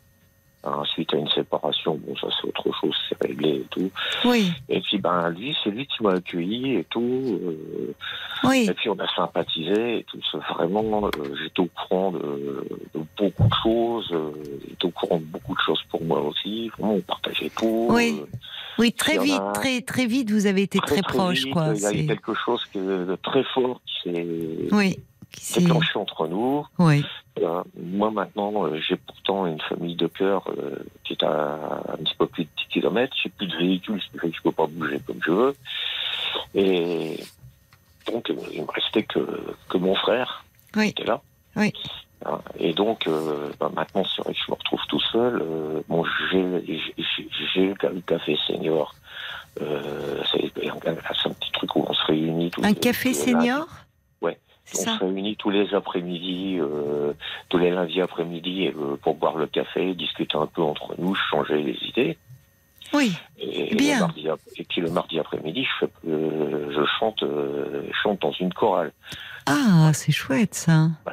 [0.85, 3.91] suite à une séparation, bon, ça c'est autre chose, c'est réglé et tout.
[4.25, 7.01] Oui, Et puis, ben, lui, c'est lui qui m'a accueilli et tout.
[7.43, 7.95] euh,
[8.45, 8.67] oui.
[8.69, 10.19] Et puis on a sympathisé et tout.
[10.31, 10.39] ça.
[10.55, 11.11] Vraiment, euh,
[11.43, 12.19] j'étais au courant de,
[12.95, 14.09] de beaucoup de choses.
[14.13, 14.31] Euh,
[14.69, 16.69] j'étais au courant de beaucoup de choses pour moi aussi.
[16.79, 17.87] Vraiment, on partageait tout.
[17.91, 18.19] Oui.
[18.21, 18.27] Euh,
[18.79, 21.73] Oui, très vite, a- très, très vite, vous avez été très, proches, vite, quoi.
[21.75, 24.27] Il y a eu quelque chose que- de très fort qui s'est
[24.73, 24.99] Oui.
[25.33, 26.67] Qui déclenché entre nous.
[26.79, 27.05] Oui.
[27.43, 31.97] Euh, moi maintenant, euh, j'ai pourtant une famille de cœur euh, qui est à un
[31.97, 33.17] petit peu plus de 10 km.
[33.23, 35.55] J'ai plus de véhicule, ce qui fait que je peux pas bouger comme je veux.
[36.55, 37.19] Et
[38.11, 39.21] donc, euh, il me restait que,
[39.69, 40.45] que mon frère
[40.77, 40.93] Oui.
[40.93, 41.21] qui était là.
[41.57, 41.73] Oui.
[42.61, 43.09] Et donc,
[43.59, 45.43] bah, maintenant, c'est vrai que je me retrouve tout seul.
[45.89, 46.43] Bon, j'ai
[47.67, 48.95] le café senior.
[49.59, 49.65] C'est
[50.79, 52.51] un, petit truc où on se réunit.
[52.51, 53.67] tous Un les- café les senior?
[54.75, 57.13] On ça se réunit tous les après-midi, euh,
[57.49, 61.63] tous les lundis après-midi euh, pour boire le café, discuter un peu entre nous, changer
[61.63, 62.17] les idées.
[62.95, 63.13] Oui.
[63.39, 63.95] Et, Bien.
[63.97, 68.33] le mardi ap- et puis le mardi après-midi, je, euh, je chante, je chante dans
[68.33, 68.93] une chorale.
[69.47, 70.89] Ah, c'est chouette, ça.
[71.05, 71.13] Bah,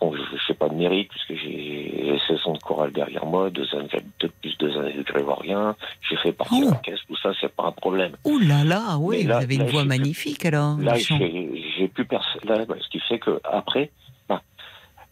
[0.00, 1.97] bon, je ne sais pas de mérite puisque j'ai
[2.28, 3.88] 16 ans de chorale derrière moi, deux années
[4.20, 5.74] de plus deux années de grégorien.
[6.08, 6.70] J'ai fait partie de Oh.
[6.70, 8.16] l'orchestre, tout ça, c'est pas un problème.
[8.24, 10.78] Ouh là là, oui, Mais là- vous avez une là, voix magnifique, alors.
[10.78, 12.40] Là, j'ai, plus personne.
[12.46, 13.90] Bah, ce qui fait que après,
[14.28, 14.42] bah,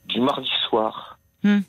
[0.06, 1.60] du mardi soir Hmm.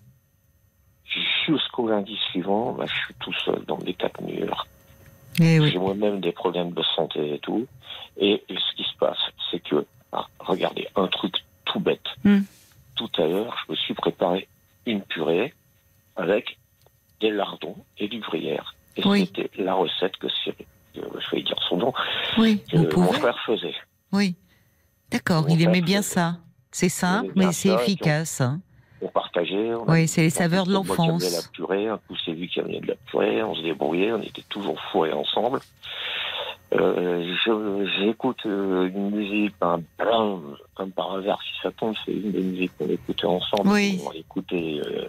[1.48, 4.68] jusqu'au lundi suivant, bah, je suis tout seul dans des quatre murs.
[5.40, 5.70] Eh oui.
[5.72, 7.68] J'ai moi-même des problèmes de santé et tout.
[8.18, 9.18] Et, et ce qui se passe,
[9.52, 11.36] c'est que, ah, regardez, un truc
[11.66, 12.06] tout bête.
[12.24, 12.42] Hmm.
[12.96, 14.48] Tout à l'heure, je me suis préparé
[14.88, 15.54] une purée
[16.16, 16.58] avec
[17.22, 18.76] des lardons et du gruyère.
[18.96, 19.30] Et Oui.
[19.36, 20.66] c'était la recette que Cyril,
[20.98, 21.94] euh, je vais dire son nom,
[22.38, 23.76] Oui, que mon frère faisait.
[24.12, 24.36] Oui.
[25.12, 26.38] D'accord, il aimait bien ça.
[26.72, 28.42] C'est simple, mais c'est on- efficace.
[28.42, 28.60] hein.
[29.02, 29.74] On partageait.
[29.76, 31.24] On Oui, c'est les saveurs de l'enfance.
[31.32, 34.22] la purée, un coup c'est lui qui amenait de la purée, on se débrouillait, on
[34.22, 35.60] était toujours fourrés ensemble.
[36.74, 37.36] Euh,
[38.00, 39.80] J'écoute euh, une musique, un
[40.76, 43.70] comme par hasard, si ça tombe, c'est une des musiques qu'on écoutait ensemble.
[43.70, 44.02] Oui.
[44.06, 45.06] On écoutait euh,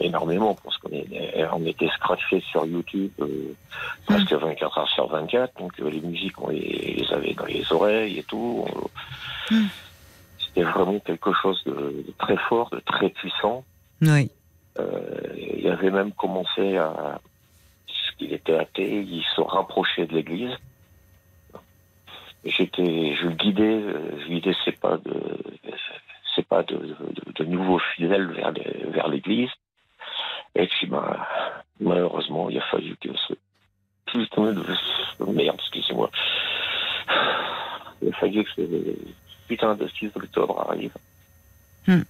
[0.00, 3.54] énormément, parce qu'on on était scratchés sur YouTube euh,
[4.06, 7.72] presque 24 heures sur 24, donc euh, les musiques, on les, les avait dans les
[7.72, 8.64] oreilles et tout.
[8.68, 8.88] On-
[9.48, 9.66] Mm.
[10.40, 13.62] C'était vraiment quelque chose de, de très fort, de très puissant.
[14.02, 14.28] Oui.
[14.80, 15.10] Euh,
[15.56, 17.20] il avait même commencé à,
[18.16, 20.56] puisqu'il était athée, il se rapprochait de l'Église.
[22.44, 25.36] J'étais, je le guidais, euh, je guidais ses pas de,
[26.34, 26.96] ses pas de, de,
[27.34, 29.50] de nouveaux fidèles vers, les- vers l'Église.
[30.54, 31.16] Et puis, ben,
[31.80, 33.34] malheureusement, il a fallu que ce
[34.06, 34.62] putain de
[35.32, 36.10] merde, excusez-moi,
[38.02, 38.62] il a fallu que ce
[39.48, 40.92] putain de 6 octobre arrive.
[41.88, 42.02] Hmm.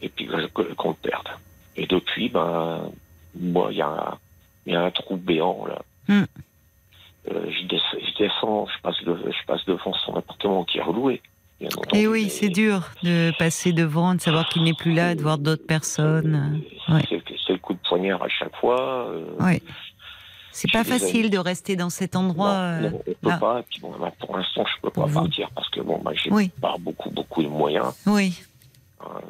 [0.00, 1.28] Et puis qu'on le perde.
[1.76, 2.90] Et depuis, ben,
[3.38, 4.18] moi, il y, a un-
[4.68, 5.80] il y a un trou béant, là.
[6.08, 6.24] Hmm.
[7.30, 10.82] euh, je, descends, je descends, je passe, de, je passe devant son appartement qui est
[10.82, 11.20] reloué.
[11.92, 15.22] Et oui, mais- c'est dur de passer devant, de savoir qu'il n'est plus là, de
[15.22, 16.62] voir d'autres personnes.
[16.88, 17.02] Euh, Ouais.
[17.46, 19.08] C'est le coup de poignard à chaque fois.
[19.08, 19.60] euh, Ouais.
[20.52, 22.78] C'est pas facile de rester dans cet endroit.
[22.78, 23.38] non, non, on peut là.
[23.38, 23.60] pas.
[23.60, 25.20] Et puis bon, bah, pour l'instant, je peux pas vous.
[25.20, 26.50] partir parce que bon, bah, j'ai Oui.
[26.60, 27.92] pas beaucoup, beaucoup de moyens.
[28.06, 28.40] Oui.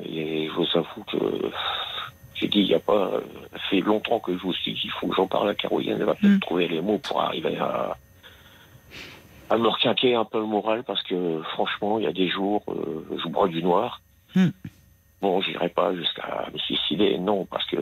[0.05, 1.51] et je vous avoue que
[2.41, 3.11] j'ai dit, il y a pas.
[3.53, 5.97] Ça fait longtemps que je vous suis dit, il faut que j'en parle à Caroline.
[5.99, 6.41] Elle va peut-être Mm.
[6.41, 7.97] trouver les mots pour arriver à
[9.51, 12.63] à me requinquer un peu le moral parce que franchement, il y a des jours,
[12.69, 14.03] euh, je bois du noir.
[14.37, 14.49] Mm.
[15.23, 17.77] Bon, j'irai pas jusqu'à me suicider, non, parce que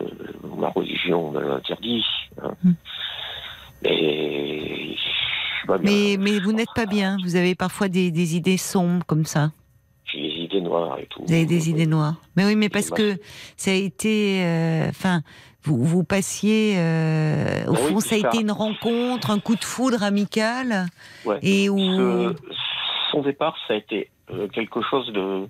[0.56, 2.04] ma religion me l'interdit.
[2.40, 2.54] hein.
[2.62, 2.72] Mm.
[3.82, 5.00] Mais je
[5.58, 5.90] suis pas bien.
[5.90, 7.16] Mais, mais vous n'êtes pas bien.
[7.24, 9.50] Vous avez parfois des, des idées sombres comme ça.
[10.80, 11.22] Noires et tout.
[11.26, 12.14] Vous avez des idées noires.
[12.36, 13.16] Mais oui, mais parce que
[13.56, 14.42] ça a été.
[14.44, 15.22] euh, Enfin,
[15.64, 16.74] vous, vous passiez.
[16.78, 18.28] euh, au oui, fond, ça a ça.
[18.28, 20.86] été une rencontre, un coup de foudre amical.
[21.24, 21.38] Ouais.
[21.42, 21.78] Et où.
[21.78, 22.34] Ce-
[23.12, 25.48] son départ, ça a été euh, quelque chose de.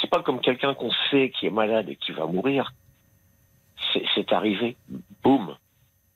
[0.00, 2.72] C'est pas comme quelqu'un qu'on sait qui est malade et qui va mourir.
[4.14, 4.76] C'est arrivé,
[5.22, 5.54] boum.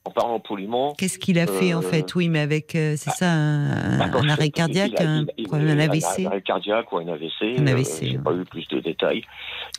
[0.05, 0.93] En parlant poliment.
[0.97, 2.75] Qu'est-ce qu'il a fait en Euh, fait Oui, mais avec.
[2.75, 5.77] euh, c'est ça, un, bah, quand un je- arrêt cardiaque, il a- un il- problème,
[5.77, 6.25] il AVC.
[6.25, 7.55] Un arrêt cardiaque ou un AVC.
[7.57, 8.23] Un euh, AVC, J'ai ouais.
[8.23, 9.23] pas eu plus de détails.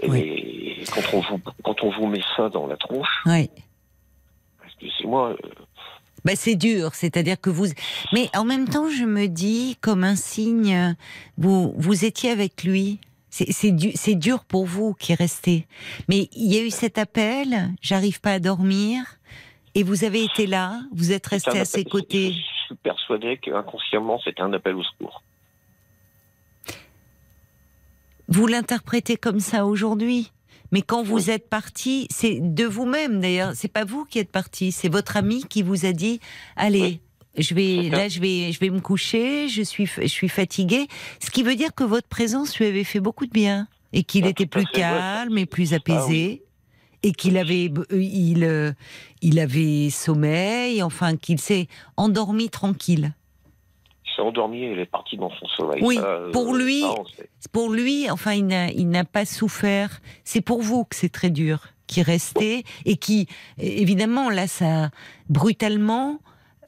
[0.00, 0.82] Et Oui.
[0.94, 3.50] quand on vous quand on vous met ça dans la tronche, Oui.
[4.66, 5.36] excusez-moi,
[6.24, 7.66] Bah, c'est dur, c'est-à-dire que vous.
[8.14, 10.96] Mais en même temps, je me dis, comme un signe,
[11.36, 12.98] vous, vous étiez avec lui.
[13.28, 15.66] C'est du, c'est dur pour vous qui restez.
[16.08, 19.18] Mais il y a eu cet appel, j'arrive pas à dormir,
[19.74, 22.32] et vous avez été là, vous êtes resté à ses côtés.
[22.32, 25.22] Je suis persuadé qu'inconsciemment, c'était un appel au secours.
[28.28, 30.30] Vous l'interprétez comme ça aujourd'hui.
[30.72, 33.52] Mais quand vous êtes parti, c'est de vous-même d'ailleurs.
[33.54, 36.20] C'est pas vous qui êtes parti, c'est votre ami qui vous a dit
[36.56, 37.00] allez.
[37.36, 39.48] Je vais là, je vais, je vais me coucher.
[39.48, 40.86] Je suis, je suis fatiguée.
[41.20, 44.24] Ce qui veut dire que votre présence lui avait fait beaucoup de bien et qu'il
[44.24, 46.42] Ah, était plus calme et plus Ah apaisé
[47.04, 48.72] et qu'il avait, euh, il, euh,
[49.20, 50.82] il avait sommeil.
[50.82, 53.12] Enfin, qu'il s'est endormi tranquille.
[54.06, 55.82] Il s'est endormi et il est parti dans son sommeil.
[55.84, 56.94] Oui, Ça, euh, pour lui, ça.
[57.52, 60.00] Pour lui, enfin, il n'a, il n'a pas souffert.
[60.24, 63.28] C'est pour vous que c'est très dur, qui restait et qui,
[63.58, 64.90] évidemment, là, ça,
[65.28, 66.20] brutalement,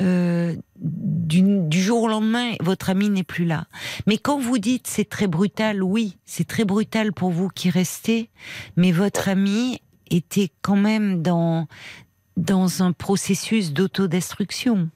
[0.02, 3.64] euh, du, du jour au lendemain, votre ami n'est plus là.
[4.06, 8.28] Mais quand vous dites c'est très brutal, oui, c'est très brutal pour vous qui restez,
[8.76, 9.80] mais votre ami
[10.10, 11.66] était quand même dans
[12.36, 14.88] dans un processus d'autodestruction.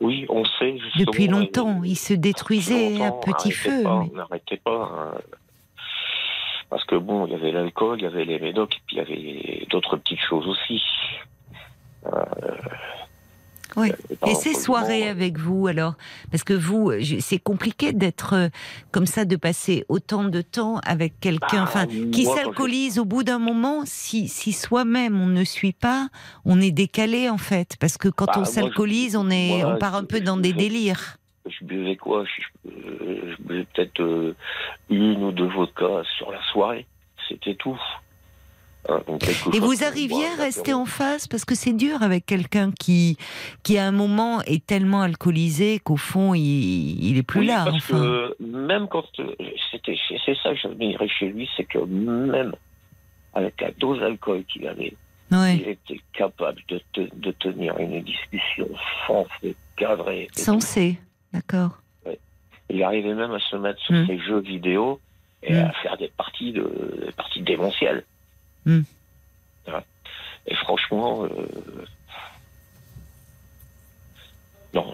[0.00, 0.78] Oui, on sait.
[0.98, 3.82] Depuis euh, longtemps, il se détruisait à petit feu.
[3.82, 4.90] pas, mais- On n'arrêtait pas.
[5.14, 5.18] hein.
[6.70, 8.98] Parce que bon, il y avait l'alcool, il y avait les médocs, et puis il
[8.98, 10.80] y avait d'autres petites choses aussi.
[13.76, 13.92] Oui.
[13.92, 15.94] Euh, Et ces soirées avec vous, alors
[16.30, 18.48] Parce que vous, je- c'est compliqué d'être euh,
[18.92, 23.38] comme ça, de passer autant de temps avec quelqu'un Bah, qui s'alcoolise au bout d'un
[23.38, 23.82] moment.
[23.84, 26.08] Si, si soi-même on ne suit pas,
[26.44, 27.76] on est décalé en fait.
[27.80, 30.52] Parce que quand Bah, on s'alcoolise, on, est, moi, on part un peu dans des
[30.52, 31.16] délires.
[31.46, 32.24] Je buvais quoi?
[32.24, 34.36] Je, euh, je buvais peut-être euh,
[34.90, 36.86] une ou deux vodkas sur la soirée.
[37.28, 37.78] C'était tout.
[38.88, 42.24] Hein, donc Et chose vous arriviez à rester en face parce que c'est dur avec
[42.24, 43.18] quelqu'un qui,
[43.62, 46.40] qui à un moment est tellement alcoolisé qu'au fond il,
[47.04, 47.64] il est plus Oui, là.
[47.64, 47.98] Parce enfin.
[47.98, 49.34] que même quand euh,
[49.70, 52.52] c'était, c'est ça que j'admirais chez lui, c'est que même
[53.34, 54.94] avec la dose d'alcool qu'il avait,
[55.30, 55.56] Ouais.
[55.58, 58.66] il était capable de, te- de tenir une discussion
[59.06, 60.22] sensée, cadrée.
[60.36, 60.98] et Sensé,
[61.32, 61.78] d'accord.
[62.68, 64.06] Il arrivait même à se mettre sur Mm.
[64.08, 64.98] ses jeux vidéo
[65.44, 65.56] et Mm.
[65.66, 66.62] à faire des parties de
[67.06, 68.04] des parties démentielles.
[68.66, 68.80] Mm.
[69.64, 69.84] Voilà.
[70.46, 71.28] Et franchement, euh,
[74.74, 74.92] non.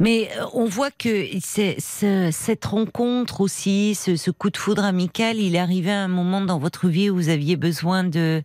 [0.00, 5.38] Mais euh, on voit que ce- cette rencontre aussi, ce, ce coup de foudre amical,
[5.38, 8.42] il est arrivé à un moment dans votre vie où vous aviez besoin de.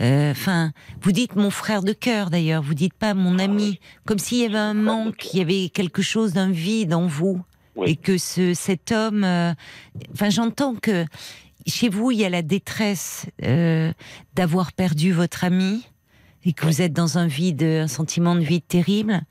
[0.00, 0.72] euh, Enfin,
[1.02, 4.44] vous dites mon frère de cœur d'ailleurs, vous dites pas mon ami, comme s'il y
[4.44, 7.42] avait un manque, il y avait quelque chose d'un vide en vous,
[7.76, 7.90] Oui.
[7.90, 9.24] et que ce, cet homme.
[9.24, 9.52] euh,
[10.12, 11.04] Enfin, j'entends que
[11.66, 13.92] chez vous il y a la détresse euh,
[14.34, 15.84] d'avoir perdu votre ami.
[16.46, 19.22] Et que vous êtes dans un vide, un sentiment de vide terrible.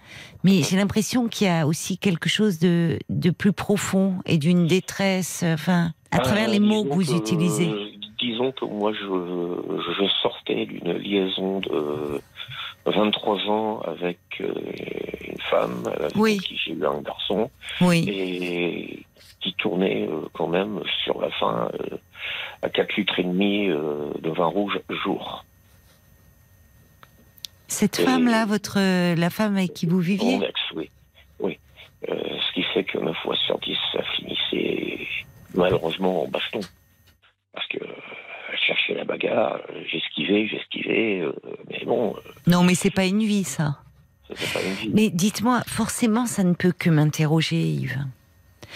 [0.43, 4.65] Mais j'ai l'impression qu'il y a aussi quelque chose de, de plus profond et d'une
[4.65, 7.69] détresse, enfin, à travers Euh, les mots que vous utilisez.
[8.19, 12.19] Disons que moi, je, je sortais d'une liaison de
[12.87, 14.51] 23 ans avec euh,
[15.27, 16.39] une femme avec Oui.
[16.39, 19.05] qui j'ai eu un garçon Oui, et
[19.43, 21.97] qui tournait euh, quand même sur la fin euh,
[22.61, 25.43] à 4 litres et demi euh, de vin rouge jour.
[27.67, 28.79] cette et- femme-là, votre,
[29.15, 30.89] la femme avec qui vous viviez, Mon ex, oui.
[32.09, 35.07] Euh, ce qui fait que 9 fois sur 10, ça finissait
[35.55, 36.59] malheureusement en baston.
[37.53, 37.77] Parce que
[38.67, 39.59] cherchait la bagarre,
[39.89, 41.23] j'esquivais, j'esquivais,
[41.69, 42.13] mais bon,
[42.45, 43.77] Non, mais c'est pas une vie, ça.
[44.27, 44.91] pas une vie.
[44.93, 47.99] Mais dites-moi, forcément, ça ne peut que m'interroger, Yves.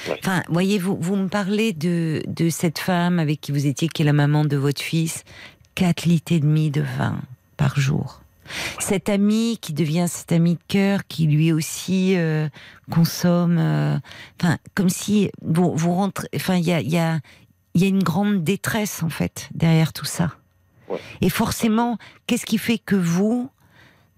[0.07, 0.19] Ouais.
[0.19, 4.05] Enfin, voyez-vous, vous me parlez de, de cette femme avec qui vous étiez, qui est
[4.05, 5.23] la maman de votre fils,
[5.75, 7.19] 4 litres et demi de vin
[7.57, 8.21] par jour.
[8.79, 12.47] Cet ami qui devient cet ami de cœur, qui lui aussi euh,
[12.89, 13.97] consomme, euh,
[14.39, 17.19] enfin, comme si vous, vous rentrez, enfin, il y a, y, a,
[17.75, 20.31] y a une grande détresse en fait derrière tout ça.
[20.87, 20.99] Ouais.
[21.19, 23.49] Et forcément, qu'est-ce qui fait que vous,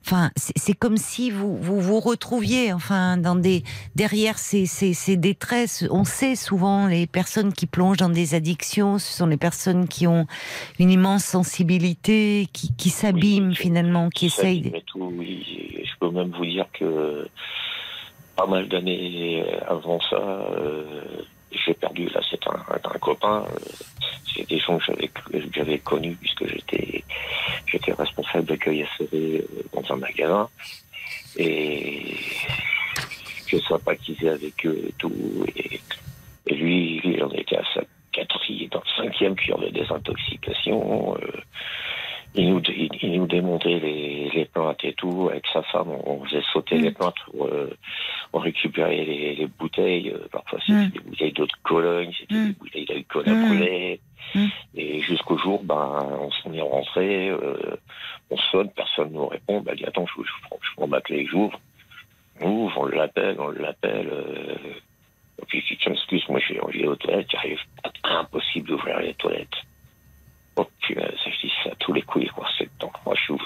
[0.06, 3.64] Enfin, c'est comme si vous, vous vous retrouviez, enfin, dans des
[3.96, 5.86] derrière ces, ces, ces détresses.
[5.92, 10.08] On sait souvent les personnes qui plongent dans des addictions, ce sont les personnes qui
[10.08, 10.26] ont
[10.80, 14.72] une immense sensibilité, qui, qui s'abîment Oui, finalement, qui essayent.
[14.88, 15.46] tout, oui.
[15.84, 17.28] Je peux même vous dire que
[18.36, 20.84] pas mal d'années avant ça, euh,
[21.52, 23.60] j'ai perdu, là, c'est un, copain, euh,
[24.34, 25.12] c'est des gens que j'avais,
[25.54, 27.04] j'avais connus puisque j'étais,
[27.94, 30.50] responsable d'accueil SEV euh, dans un magasin.
[31.38, 32.16] Et
[33.48, 35.46] j'ai sympathisé avec eux et tout.
[35.56, 35.80] Et,
[36.54, 37.82] lui, il en était à sa
[38.12, 41.16] quatrième, dans cinquième cure de désintoxication.
[41.16, 41.32] euh,
[42.36, 45.30] il nous, il, il nous démontait les, les plantes et tout.
[45.32, 46.82] Avec sa femme, on faisait sauter Mm.
[46.84, 47.76] les plantes pour euh,
[48.34, 50.10] on récupérait les, les bouteilles.
[50.12, 50.90] Euh, Parfois, c'était Mm.
[50.90, 52.48] des bouteilles d'eau de Cologne, c'était Mm.
[52.48, 53.46] des bouteilles d'alcool à Mm.
[53.48, 54.00] brûler.
[54.36, 54.46] Mm.
[54.76, 57.30] Et jusqu'au jour, ben, on s'en est rentré.
[57.30, 57.76] euh,
[58.30, 59.62] on sonne, personne nous répond.
[59.62, 61.60] Ben, dit, attends, je, je, prends, je prends ma clé, j'ouvre.
[62.42, 64.08] On ouvre, on l'appelle, on l'appelle.
[64.12, 64.56] Euh,
[65.42, 67.60] et puis, il dit, tiens, excuse-moi, je vais, je vais aux toilettes, j'arrive
[68.04, 69.48] impossible d'ouvrir les toilettes.
[70.58, 72.46] Oh, punaise, je dis ça à tous les coups, quoi.
[72.58, 73.42] C'est donc moi, je vous,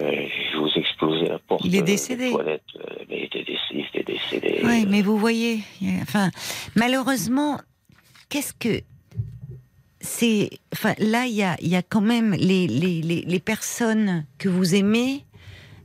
[0.00, 1.62] euh, je vous explosais la porte.
[1.64, 2.32] Il est euh, décédé.
[2.32, 2.58] euh,
[3.08, 4.60] mais il était décédé, décédé.
[4.64, 5.60] Oui, mais vous voyez,
[6.02, 6.30] enfin,
[6.76, 7.60] malheureusement,
[8.28, 8.82] qu'est-ce que
[10.00, 14.24] c'est Enfin, là, il y a, y a quand même les, les, les, les personnes
[14.38, 15.24] que vous aimez,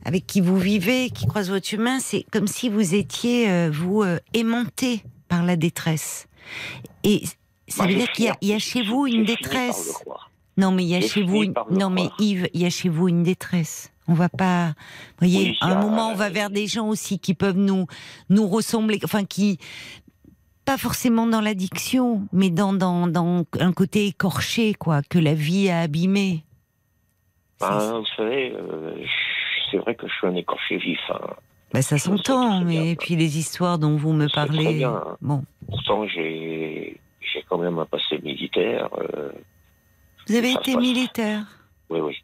[0.06, 2.00] avec qui vous vivez, qui croisent votre chemin.
[2.00, 6.28] C'est comme si vous étiez euh, vous euh, aimanté par la détresse.
[7.04, 7.24] Et
[7.68, 9.94] ça Moi, veut dire qu'il y a, y chez vous une détresse.
[10.58, 11.54] Non, mais il y a chez vous, une...
[11.72, 12.08] non mais.
[12.20, 13.92] Yves, il y a chez vous une détresse.
[14.08, 14.74] On va pas, vous
[15.28, 17.88] voyez, Oui, à un moment, on va euh, vers des gens aussi qui peuvent nous
[18.30, 19.58] nous ressembler, enfin qui
[20.64, 25.70] pas forcément dans l'addiction, mais dans, dans dans un côté écorché, quoi, que la vie
[25.70, 26.44] a abîmé.
[27.60, 28.96] Ben, vous savez, euh,
[29.72, 31.00] c'est vrai que je suis un écorché vif.
[31.10, 31.20] hein.
[31.74, 34.94] bah, ça s'entend, bien, mais puis les histoires dont vous me sais très parlez, bien,
[34.94, 35.18] hein.
[35.22, 38.90] bon, Pourtant, j'ai j'ai quand même un passé militaire.
[39.00, 39.32] euh,
[40.28, 40.82] vous avez été passe.
[40.82, 41.46] militaire?
[41.90, 42.16] oui, oui,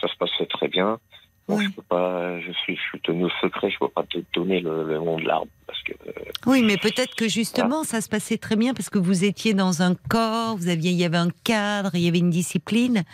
[0.00, 0.98] ça se passait très bien.
[1.46, 1.66] Bon, Oui.
[1.66, 3.70] je peux pas, je suis, je suis tenu au secret.
[3.70, 6.12] Je peux pas te donner le, le nom de l'arbre parce que euh,
[6.46, 9.82] Oui, mais peut-être que justement, ça se passait très bien parce que vous étiez dans
[9.82, 13.04] un corps, vous aviez, il y avait un cadre, il y avait une discipline,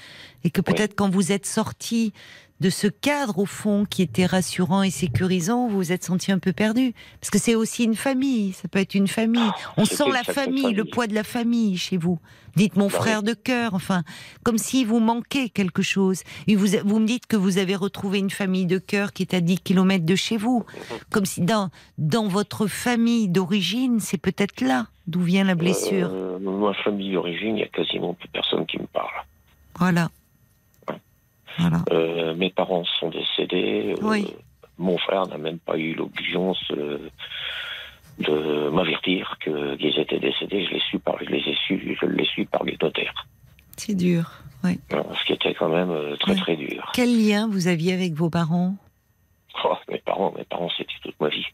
[0.44, 2.12] et que peut-être quand vous êtes sorti
[2.60, 6.38] de ce cadre au fond qui était rassurant et sécurisant, vous vous êtes senti un
[6.38, 6.92] peu perdu.
[7.20, 9.50] Parce que c'est aussi une famille, ça peut être une famille.
[9.76, 12.18] On c'était sent la famille, le poids de la famille chez vous.
[12.56, 14.02] Dites mon Bah frère de cœur, enfin,
[14.42, 16.22] comme si vous manquait quelque chose.
[16.48, 19.34] Et vous, vous me dites que vous avez retrouvé une famille de cœur qui est
[19.34, 20.64] à 10 kilomètres de chez vous.
[21.10, 26.10] Comme si dans, dans votre famille d'origine, c'est peut-être là d'où vient la blessure.
[26.12, 29.08] euh, ma famille d'origine, il y a quasiment plus personne qui me parle.
[29.78, 30.10] Voilà.
[31.60, 31.84] Voilà.
[31.92, 33.94] Euh, mes parents sont décédés.
[34.02, 34.22] euh.
[34.78, 36.98] Mon frère n'a même pas eu euh,
[38.18, 40.64] de m'avertir que- qu'ils étaient décédés.
[40.66, 43.26] Je les su par, je les ai su, je les su par les notaires.
[43.76, 44.30] C'est dur.
[44.64, 44.78] Oui.
[44.90, 46.38] Ce qui était quand même euh, très Oui.
[46.40, 46.90] très dur.
[46.94, 48.74] Quel lien vous aviez avec vos parents?
[49.64, 51.46] Oh, mes parents, mes parents, c'était toute ma vie.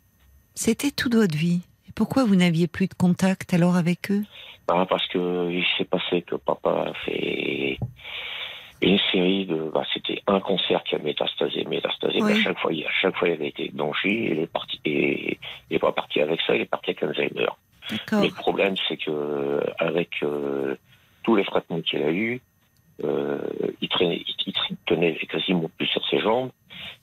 [0.55, 1.63] C'était toute votre vie.
[1.89, 4.23] Et pourquoi vous n'aviez plus de contact alors avec eux?
[4.69, 7.79] Ah, parce que il s'est passé que papa a fait
[8.83, 9.71] une série de.
[9.73, 12.19] Bah, c'était un concert qui a métastasé, métastasé.
[12.21, 12.33] Oui.
[12.33, 14.29] mais à chaque fois, à chaque fois, il avait été blanchi.
[14.31, 14.81] Il est parti.
[14.85, 15.39] Et
[15.71, 16.55] il n'est pas parti avec ça.
[16.55, 17.49] Il est parti avec Alzheimer.
[18.13, 20.77] Mais le problème, c'est que avec euh,
[21.23, 22.41] tous les traitements qu'il a eu,
[23.05, 23.39] euh,
[23.81, 26.51] il, traînait, il, il tenait quasiment plus sur ses jambes,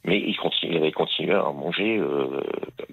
[0.05, 2.41] mais il, continue, il avait continué à manger euh,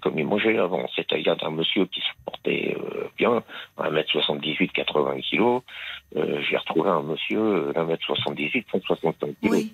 [0.01, 0.87] comme il mangeait avant.
[0.95, 3.43] C'est-à-dire d'un monsieur qui se portait euh, bien,
[3.79, 5.61] 1m78, 80 kg.
[6.17, 9.35] Euh, J'ai retrouvé un monsieur euh, d'un mètre 78, 165 kg.
[9.51, 9.73] Oui.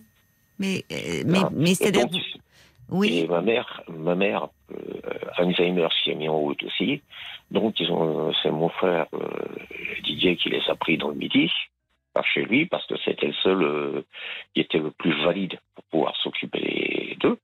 [0.59, 1.51] Mais, euh, mais, Ah.
[1.53, 2.23] mais c'est-à-dire.
[2.89, 3.19] Oui.
[3.19, 4.77] et ma mère, ma mère, euh,
[5.36, 7.03] Alzheimer s'y est mis en route aussi.
[7.51, 9.19] Donc ils ont, c'est mon frère euh,
[10.05, 11.51] Didier qui les a pris dans le midi,
[12.16, 14.02] par chez lui, parce que c'était le seul euh,
[14.55, 17.38] qui était le plus valide pour pouvoir s'occuper d'eux.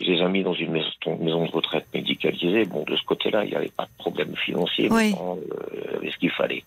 [0.00, 0.90] Il les a mis dans une maison,
[1.20, 2.64] maison de retraite médicalisée.
[2.64, 4.88] Bon, de ce côté-là, il n'y avait pas de problème financier.
[4.90, 5.14] Oui.
[5.14, 6.64] Euh, avait ce qu'il fallait.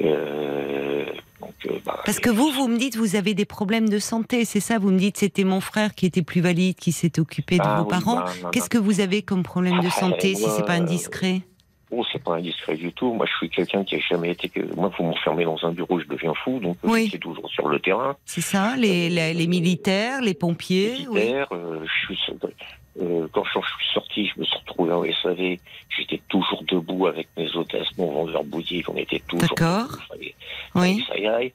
[0.00, 1.04] Euh,
[1.40, 4.44] donc, euh, bah, Parce que vous, vous me dites, vous avez des problèmes de santé,
[4.44, 7.58] c'est ça Vous me dites, c'était mon frère qui était plus valide, qui s'est occupé
[7.58, 8.16] de Ah vos oui, parents.
[8.16, 11.42] bah, Qu'est-ce que vous avez comme problème de santé, si c'est pas indiscret?
[12.24, 13.12] Pas indiscret du tout.
[13.12, 14.50] Moi, je suis quelqu'un qui a jamais été.
[14.76, 16.58] Moi, vous m'enfermez dans un bureau, je deviens fou.
[16.60, 17.04] Donc, euh, Oui.
[17.04, 18.16] je suis toujours sur le terrain.
[18.24, 21.20] C'est ça les, les, les militaires, les pompiers oui.
[21.20, 21.48] militaire.
[21.52, 22.18] euh, je suis,
[23.02, 25.56] euh, quand je suis sorti, je me suis retrouvé en SAV.
[25.96, 28.88] J'étais toujours debout avec mes hôtesses, mon vendeur boutique.
[28.88, 29.48] On était toujours.
[29.48, 29.98] D'accord.
[30.74, 31.04] Oui.
[31.08, 31.52] ça y aille.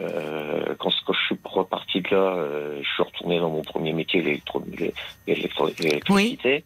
[0.00, 3.92] Euh, quand, quand je suis reparti de là, euh, je suis retourné dans mon premier
[3.92, 4.92] métier, l'électro- l'é-
[5.26, 6.60] l'électro- l'électricité, euh,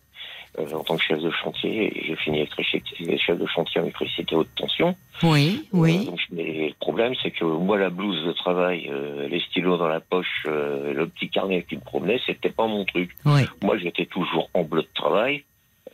[0.59, 1.93] en tant que chef de chantier.
[2.07, 4.95] J'ai fini électricité, chef de chantier en électricité haute tension.
[5.23, 6.05] Oui, Euh, oui.
[6.07, 9.89] donc, mais le problème, c'est que moi, la blouse de travail, euh, les stylos dans
[9.89, 13.11] la poche, euh, le petit carnet qui me promenait, c'était pas mon truc.
[13.25, 13.43] oui.
[13.63, 15.45] Moi, j'étais toujours en bleu de travail,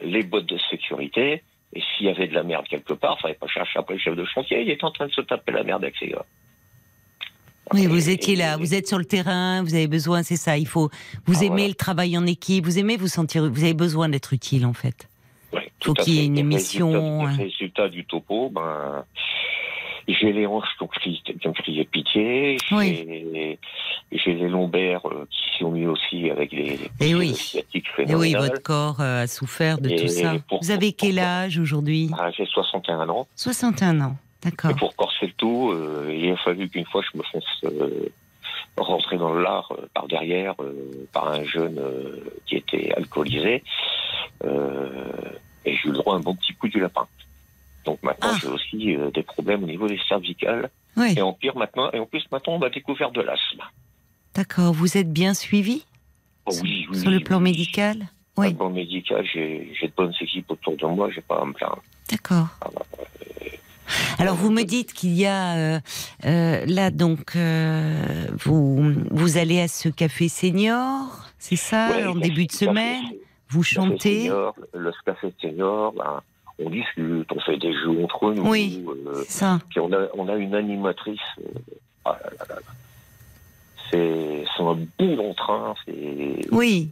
[0.02, 1.42] les bottes de sécurité.
[1.74, 4.16] Et s'il y avait de la merde quelque part, fallait pas chercher après le chef
[4.16, 4.62] de chantier.
[4.62, 6.24] Il était en train de se taper la merde avec ses gars.
[7.72, 10.36] Oui, Et- vous étiez et- là, vous êtes sur le terrain, vous avez besoin, c'est
[10.36, 10.90] ça, il faut,
[11.26, 11.68] vous Ah, aimez voilà.
[11.68, 15.08] le travail en équipe, vous aimez vous sentir, vous avez besoin d'être utile en fait.
[15.52, 16.90] Ouais, Faut tout qu'il y ait une Et le émission,
[17.20, 17.36] Résultat, hein.
[17.36, 19.04] résultat du topo, ben,
[20.08, 22.56] j'ai les hanches qui ont crié, qui ont crié pitié.
[22.72, 23.04] Oui.
[24.10, 27.34] J'ai les lombaires euh, qui sont mis aussi avec les, les Eh oui.
[27.34, 28.40] sciatiques Et oui, phénoménales.
[28.42, 30.34] votre corps euh, a souffert de Et tout ça.
[30.48, 32.10] pour- Vous avez quel âge aujourd'hui?
[32.18, 33.26] Ah, j'ai 61 ans.
[33.36, 34.70] 61 ans, d'accord.
[34.70, 38.08] Et pour corser le tout, euh, il a fallu qu'une fois je me fasse euh,
[38.76, 41.80] rentrer dans l'art euh, par derrière euh, par un jeune
[42.46, 43.62] qui était alcoolisé.
[45.64, 47.06] Et j'ai eu le droit à un bon petit coup du lapin.
[47.84, 48.38] Donc maintenant, Ah.
[48.40, 50.70] j'ai aussi des problèmes au niveau des cervicales.
[50.96, 53.62] Oui, Et en pire maintenant, et en plus maintenant, on m'a découvert de l'asthme.
[54.34, 54.72] d'accord.
[54.72, 55.84] Vous êtes bien suivi
[56.46, 57.44] Oh oui, oui, sur le plan oui.
[57.44, 58.08] médical Sur
[58.38, 61.44] Oui, le plan médical, j'ai j'ai de bonnes équipes autour de moi, j'ai pas à
[61.44, 61.82] me plaindre.
[62.10, 62.48] d'accord.
[62.62, 62.86] Ah bah,
[64.18, 65.80] Alors vous me dites qu'il y a euh,
[66.24, 72.14] euh, là donc euh, vous vous allez à ce café senior, c'est ça Ouais, en
[72.14, 73.04] début de café- semaine?
[73.50, 74.22] Vous chantez?
[74.24, 76.20] senior, le café senior, ben,
[76.58, 78.46] on discute, on fait des jeux entre nous.
[78.48, 78.84] Oui.
[79.28, 79.58] ça.
[79.70, 81.20] Puis on a, on a une animatrice.
[82.04, 82.60] ah là là là là.
[83.90, 85.74] C'est un bon train.
[85.86, 86.90] C'est Oui,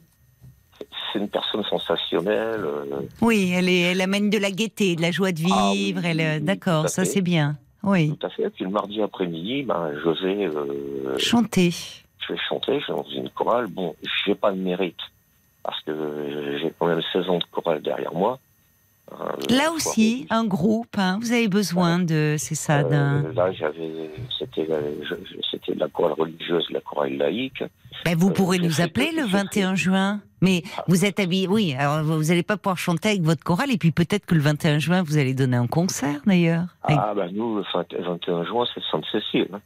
[1.12, 2.60] c'est une personne sensationnelle.
[2.64, 2.85] euh,
[3.20, 6.05] oui, elle est, elle amène de la gaieté, de la joie de Ah oui, vivre.
[6.05, 7.56] elle, euh, d'accord, ça c'est bien.
[7.82, 8.51] Oui, tout à fait.
[8.51, 11.70] Puis le mardi après-midi, ben, je vais, euh, chanter.
[12.27, 12.81] je vais chanter.
[12.81, 13.66] Je vais dans une chorale.
[13.68, 13.94] Bon,
[14.24, 14.98] j'ai pas de mérite
[15.62, 15.93] parce que
[16.60, 18.39] j'ai quand même 16 ans de chorale derrière moi.
[19.50, 20.96] Là aussi, un groupe.
[20.98, 23.24] hein, vous avez besoin de, c'est ça, d'un.
[23.24, 24.78] Euh, là, j'avais, c'était, la-
[25.50, 27.62] c'était chorale religieuse, la chorale laïque.
[28.04, 30.20] Ben, vous euh, pourrez nous appeler le j'ai 21 juin.
[30.42, 31.74] Mais vous êtes habillé, oui.
[31.78, 34.78] Alors vous n'allez pas pouvoir chanter avec votre chorale, et puis peut-être que le 21
[34.80, 36.66] juin vous allez donner un concert d'ailleurs.
[36.82, 39.48] Avec- Ah, bah, nous, le 20 21 juin, c'est Sainte-Cécile.
[39.54, 39.60] hein.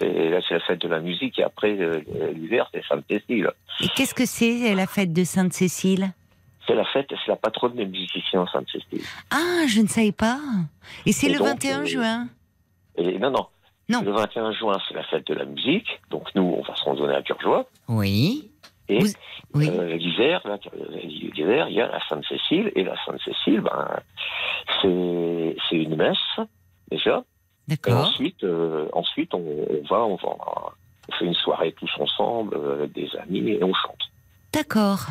[0.00, 2.00] C'est, là, c'est la fête de la musique, et après, euh,
[2.34, 3.50] l'hiver, c'est Sainte-Cécile.
[3.82, 6.12] Et qu'est-ce que c'est la fête de Sainte-Cécile?
[6.66, 9.02] C'est la fête, c'est la patronne des musiciens, Sainte-Cécile.
[9.30, 10.38] Ah, je ne savais pas.
[11.06, 12.28] Et c'est le donc, 21 euh, juin.
[12.96, 13.46] Et non, non.
[13.88, 14.02] Non.
[14.02, 16.00] Le 21 juin, c'est la fête de la musique.
[16.10, 17.66] Donc, nous, on va se randonner à Curjois.
[17.88, 18.50] Oui.
[18.88, 19.12] Et Vous-
[19.54, 19.68] Oui.
[19.68, 20.56] euh, l'hiver, euh,
[21.02, 22.70] l'hiver, il y a la Sainte-Cécile.
[22.76, 23.88] Et la Sainte-Cécile, ben,
[24.80, 26.46] c'est, une messe,
[26.90, 27.22] déjà.
[27.68, 28.06] D'accord.
[28.06, 29.38] ensuite, euh, ensuite on,
[29.70, 30.36] on va, on va,
[31.08, 34.00] on fait une soirée tous ensemble avec des amis et on chante.
[34.52, 35.06] D'accord.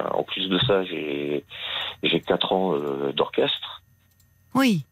[0.00, 1.44] Euh, En plus de ça, j'ai
[2.02, 3.82] j'ai quatre ans euh, d'orchestre.
[4.54, 4.84] Oui.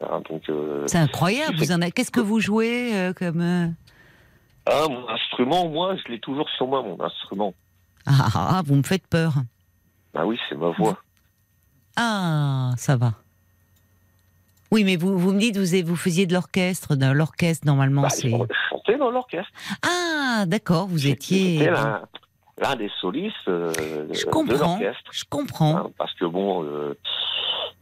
[0.00, 1.56] hein, donc, euh, C'est incroyable.
[1.56, 1.90] Vous en avez.
[1.92, 3.74] Qu'est-ce que vous jouez euh, comme
[4.66, 7.54] ah, mon instrument, moi, je l'ai toujours sur moi, mon instrument.
[8.06, 9.32] ah, ah, ah, vous me faites peur.
[10.14, 10.98] Ah oui, c'est ma voix.
[11.96, 13.14] Ah, ça va.
[14.70, 16.94] Oui, mais vous, vous me dites, vous, vous faisiez de l'orchestre.
[16.94, 18.30] Dans L'orchestre, normalement, Bah, c'est.
[18.30, 18.36] je
[18.68, 19.50] chantais dans l'orchestre.
[19.82, 21.14] Ah, d'accord, vous J'étais
[21.56, 21.70] étiez.
[22.60, 23.72] L'un des solistes euh,
[24.12, 24.54] Je de comprends.
[24.78, 25.10] l'orchestre.
[25.12, 25.76] Je comprends.
[25.76, 26.94] hein, parce que bon, euh,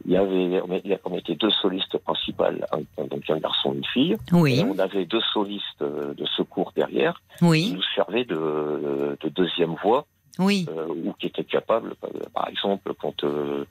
[0.05, 3.85] il y avait, on était- était deux solistes principales, un, donc un garçon et une
[3.85, 4.13] fille.
[4.13, 9.17] Et Oui, on avait deux solistes euh, de secours derrière qui oui, nous servaient de,
[9.21, 10.05] de deuxième voix
[10.39, 10.65] oui.
[10.69, 11.95] euh, ou qui étaient capables.
[12.05, 13.65] euh, Par exemple, quand euh,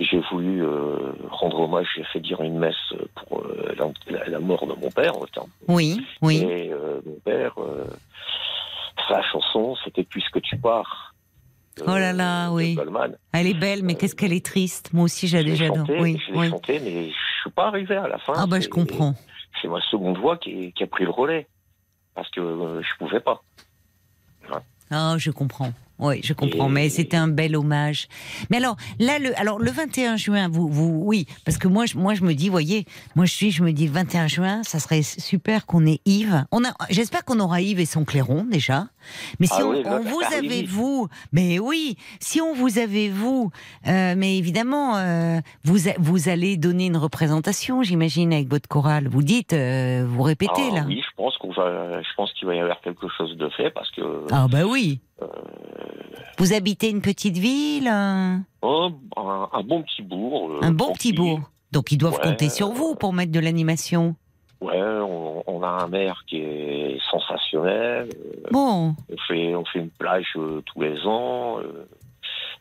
[0.00, 2.74] j'ai voulu euh, rendre hommage, j'ai fait dire une messe
[3.14, 3.46] pour
[4.26, 5.16] la, mort de mon père.
[5.20, 5.48] autant.
[5.68, 6.38] Oui, oui.
[6.38, 6.70] Et
[7.06, 7.54] mon père,
[9.08, 11.14] sa chanson, c'était Puisque tu pars.
[11.80, 12.74] euh, Oh là là, de oui.
[12.74, 13.16] Goldman.
[13.32, 14.92] Elle est belle, mais qu'est-ce qu'elle est triste.
[14.92, 15.76] Moi aussi, j'adore.
[15.76, 16.50] chanté, Oui, je l'ai oui.
[16.50, 18.32] chanté, mais je suis pas arrivé à la fin.
[18.36, 19.14] Ah bah je comprends.
[19.62, 21.46] C'est ma seconde voix qui, qui a pris le relais
[22.14, 23.42] parce que euh, je pouvais pas.
[24.90, 25.72] Ah, je comprends.
[25.98, 28.08] Oui, je comprends, Et- mais c'était un bel hommage.
[28.50, 31.96] Mais alors, là, le, alors, le 21 juin, vous, vous, oui, parce que moi, je,
[31.96, 32.84] moi, je me dis, voyez,
[33.16, 36.44] moi, je suis, je me dis, le 21 juin, ça serait super qu'on ait Yves.
[36.52, 38.88] On a, j'espère qu'on aura Yves et son clairon, déjà.
[39.40, 42.54] Mais si Ah on, oui, on vous ah oui, avez, vous, mais oui, si on
[42.54, 43.50] vous avait, vous,
[43.86, 49.08] euh, mais évidemment, euh, vous, a- vous allez donner une représentation, j'imagine, avec votre chorale.
[49.08, 50.84] Vous dites, euh, vous répétez, Ah, là.
[50.86, 53.70] Oui, je pense qu'on va, je pense qu'il va y avoir quelque chose de fait
[53.70, 55.00] parce que Ah, bah oui.
[55.22, 55.26] Euh.
[56.38, 60.50] Vous habitez une petite ville un- oh, un, un bon petit bourg.
[60.52, 61.40] euh, Un bon petit bourg.
[61.72, 64.14] Donc ils doivent Ouais, compter sur vous pour mettre de l'animation.
[64.60, 68.08] Ouais, on, on a un maire qui est sensationnel.
[68.50, 71.58] Bon, On fait, on fait une plage euh, tous les ans.
[71.60, 71.86] euh,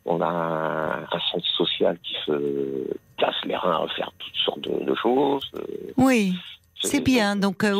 [0.05, 2.87] on a un, un centre social qui se
[3.17, 5.49] casse les reins à faire toutes sortes de, de choses.
[5.57, 6.33] euh, oui,
[6.81, 7.35] c'est bien.
[7.35, 7.75] Donc euh,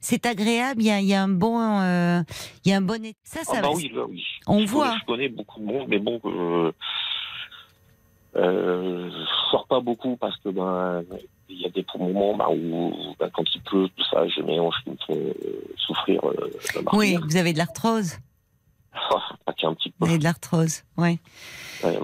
[0.00, 0.82] c'est agréable.
[0.82, 2.22] Il y a, il y a un bon, euh,
[2.64, 3.00] il y a un bon.
[3.22, 3.68] Ça, ça Ah va.
[3.68, 4.24] bah oui, bah oui.
[4.46, 4.88] On je voit.
[4.88, 6.72] Connais, je connais beaucoup de monde, mais bon, euh,
[8.36, 11.02] euh, je sors pas beaucoup parce que ben
[11.48, 14.82] il y a des moments bah, où ben, quand il pleut, tout ça, mes hanches
[14.84, 15.34] qui me font euh,
[15.76, 16.50] souffrir euh,
[16.92, 18.18] Oui, vous avez de l'arthrose.
[18.92, 20.06] Ah, petit peu.
[20.06, 20.82] Avez de l'arthrose.
[20.96, 21.18] Ouais.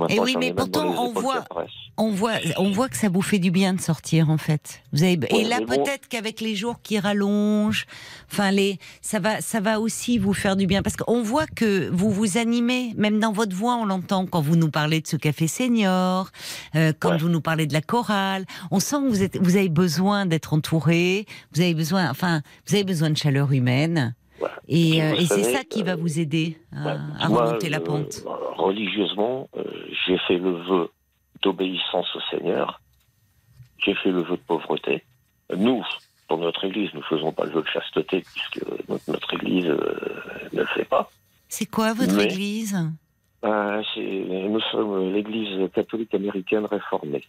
[0.08, 1.44] Eh oui, mais pourtant, on voit-.
[1.98, 4.82] On voit, on voit que ça vous fait du bien de sortir en fait.
[4.92, 5.66] Vous avez, et là bon.
[5.66, 7.86] peut-être qu'avec les jours qui rallongent,
[8.30, 11.88] enfin les, ça va, ça va aussi vous faire du bien parce qu'on voit que
[11.88, 15.16] vous vous animez, même dans votre voix, on l'entend quand vous nous parlez de ce
[15.16, 16.28] café senior,
[16.74, 17.18] euh, quand Ouais.
[17.18, 18.44] vous nous parlez de la chorale.
[18.70, 22.74] On sent que vous êtes, vous avez besoin d'être entouré, vous avez besoin, enfin, vous
[22.74, 24.14] avez besoin de chaleur humaine.
[24.68, 27.68] Et, euh, et c'est ça qui va euh, vous aider à, Ouais, à moi, remonter
[27.68, 28.22] la euh, pente.
[28.56, 29.62] religieusement, euh,
[30.06, 30.90] j'ai fait le vœu
[31.42, 32.80] d'obéissance au Seigneur.
[33.84, 35.04] J'ai fait le vœu de pauvreté.
[35.56, 35.84] Nous,
[36.28, 40.00] pour notre Église, nous faisons pas le vœu de chasteté puisque notre, notre Église euh,
[40.52, 41.10] ne le fait pas.
[41.48, 42.76] C'est quoi votre mais- église?
[43.44, 47.22] Euh, nous sommes l'Église catholique américaine réformée.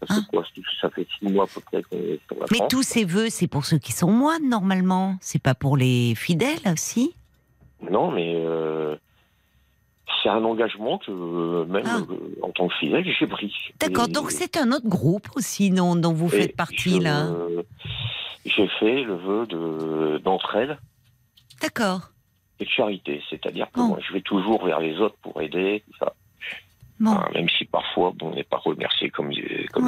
[0.00, 0.28] Ça fait Ah.
[0.30, 0.44] quoi
[0.80, 2.68] Ça fait six mois à peu près qu'on est sur la Mais France.
[2.70, 5.16] tous ces vœux, c'est pour ceux qui sont moines normalement.
[5.20, 7.14] C'est pas pour les fidèles aussi.
[7.90, 8.96] Non, mais euh,
[10.22, 11.98] c'est un engagement que euh, même Ah.
[12.10, 13.52] euh, en tant que fidèle, j'ai pris.
[13.78, 14.06] D'accord.
[14.08, 17.28] Et- Donc c'est un autre groupe aussi dont, dont vous et faites partie je- là.
[18.46, 20.78] J'ai fait le vœu de d'entraide
[21.60, 22.10] D'accord.
[22.58, 23.88] et de charité, c'est-à-dire que Oh.
[23.88, 26.14] moi, je vais toujours vers les autres pour aider, tout ça.
[27.00, 29.34] Bon, Hein, même si parfois bon, on n'est pas remercié comme, Ouais.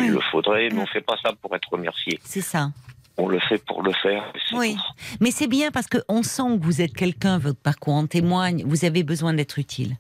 [0.07, 2.19] il le faudrait, mais on fait pas ça pour être remercié.
[2.25, 2.71] c'est ça.
[3.19, 4.33] On le fait pour le faire.
[4.55, 4.75] Oui.
[4.75, 4.81] tout.
[5.21, 8.65] Mais c'est bien parce qu'on sent que vous êtes quelqu'un, votre parcours en témoigne.
[8.67, 9.97] Vous avez besoin d'être utile.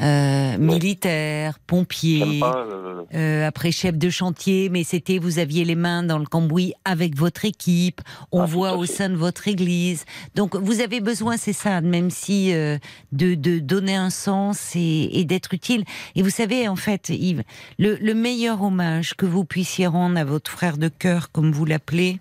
[0.00, 2.40] Euh, militaire, pompier.
[2.40, 6.24] pas, euh, Euh, après chef de chantier, mais c'était vous aviez les mains dans le
[6.26, 8.00] cambouis avec votre équipe.
[8.32, 10.04] On Ah, voit au sein de votre église.
[10.34, 12.78] Donc vous avez besoin, c'est ça, même si de,
[13.12, 15.84] de donner un sens et, et d'être utile.
[16.16, 17.44] Et vous savez, en fait, Yves,
[17.78, 21.64] le, le meilleur hommage que vous puissiez rendre à votre frère de cœur, comme vous
[21.64, 22.18] l'appelez,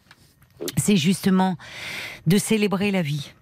[0.77, 1.57] c'est justement
[2.27, 3.33] de célébrer la vie.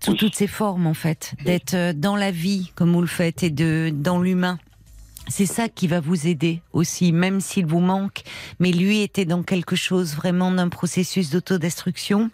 [0.00, 1.34] Sous toutes ses formes, en fait.
[1.44, 4.58] D'être euh, dans la vie, comme vous le faites, et de, dans l'humain.
[5.26, 8.22] C'est ça qui va vous aider aussi, même s'il vous manque.
[8.60, 12.30] Mais lui était dans quelque chose vraiment d'un processus d'autodestruction.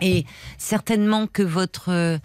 [0.00, 0.26] Et
[0.58, 2.18] certainement que votre euh,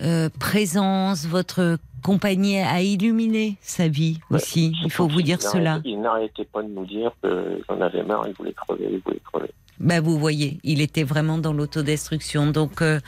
[0.00, 4.72] euh, présence, votre compagnie a illuminé sa vie aussi.
[4.84, 5.80] Il faut vous dire cela.
[5.84, 9.50] Il n'arrêtait pas de nous dire qu'on avait marre, il voulait crever, il voulait crever.
[9.80, 12.48] Bah vous voyez, il était vraiment dans l'autodestruction.
[12.48, 13.00] Donc euh,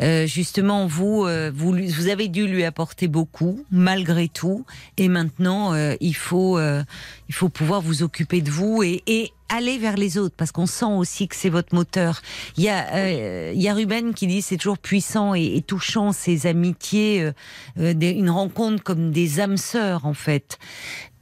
[0.00, 4.64] euh, justement, vous, euh, vous, vous avez dû lui apporter beaucoup, malgré tout.
[4.98, 6.84] Et maintenant, euh, il faut, euh,
[7.28, 10.66] il faut pouvoir vous occuper de vous et, et aller vers les autres, parce qu'on
[10.66, 12.22] sent aussi que c'est votre moteur.
[12.56, 15.60] Il y a, euh, il y a Ruben qui dit c'est toujours puissant et, et
[15.60, 17.32] touchant ces amitiés, euh,
[17.78, 20.58] euh, une rencontre comme des âmes sœurs en fait.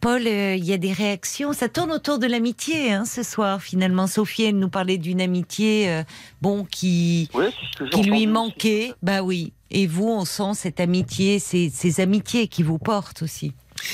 [0.01, 1.53] Paul, euh, il y a des réactions.
[1.53, 3.61] Ça tourne autour de l'amitié hein, ce soir.
[3.61, 6.03] Finalement, Sophie, elle nous parlait d'une amitié, euh,
[6.41, 7.47] bon, qui Oui,
[7.93, 8.85] qui lui manquait.
[8.87, 8.95] aussi.
[9.03, 9.53] Bah oui.
[9.71, 13.53] Et vous, on sent cette amitié, ces, ces amitiés qui vous portent aussi.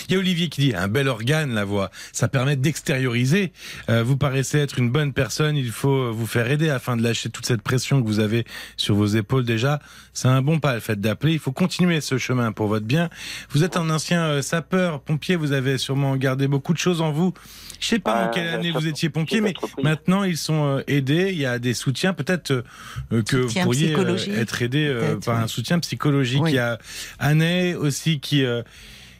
[0.09, 3.53] Il y a Olivier qui dit un bel organe la voix, ça permet d'extérioriser.
[3.89, 7.31] Euh, vous paraissez être une bonne personne, il faut vous faire aider afin de lâcher
[7.31, 8.45] toute cette pression que vous avez
[8.77, 9.81] sur vos épaules déjà.
[10.13, 11.33] C'est un bon pas le fait d'appeler.
[11.33, 13.11] Il faut continuer ce chemin pour votre bien.
[13.51, 17.13] Vous êtes un ancien euh, sapeur pompier, vous avez sûrement gardé beaucoup de choses en
[17.13, 17.35] vous.
[17.81, 20.83] Je sais pas en Ouais, quelle année vous étiez pompier, mais maintenant ils sont euh,
[20.87, 21.31] aidés.
[21.33, 25.17] Il y a des soutiens, peut-être euh, que Soutien vous pourriez euh, être aidé euh,
[25.17, 25.45] par oui.
[25.45, 26.43] un soutien psychologique.
[26.43, 26.53] Oui.
[26.53, 26.79] Il y a
[27.19, 28.63] Année aussi qui euh,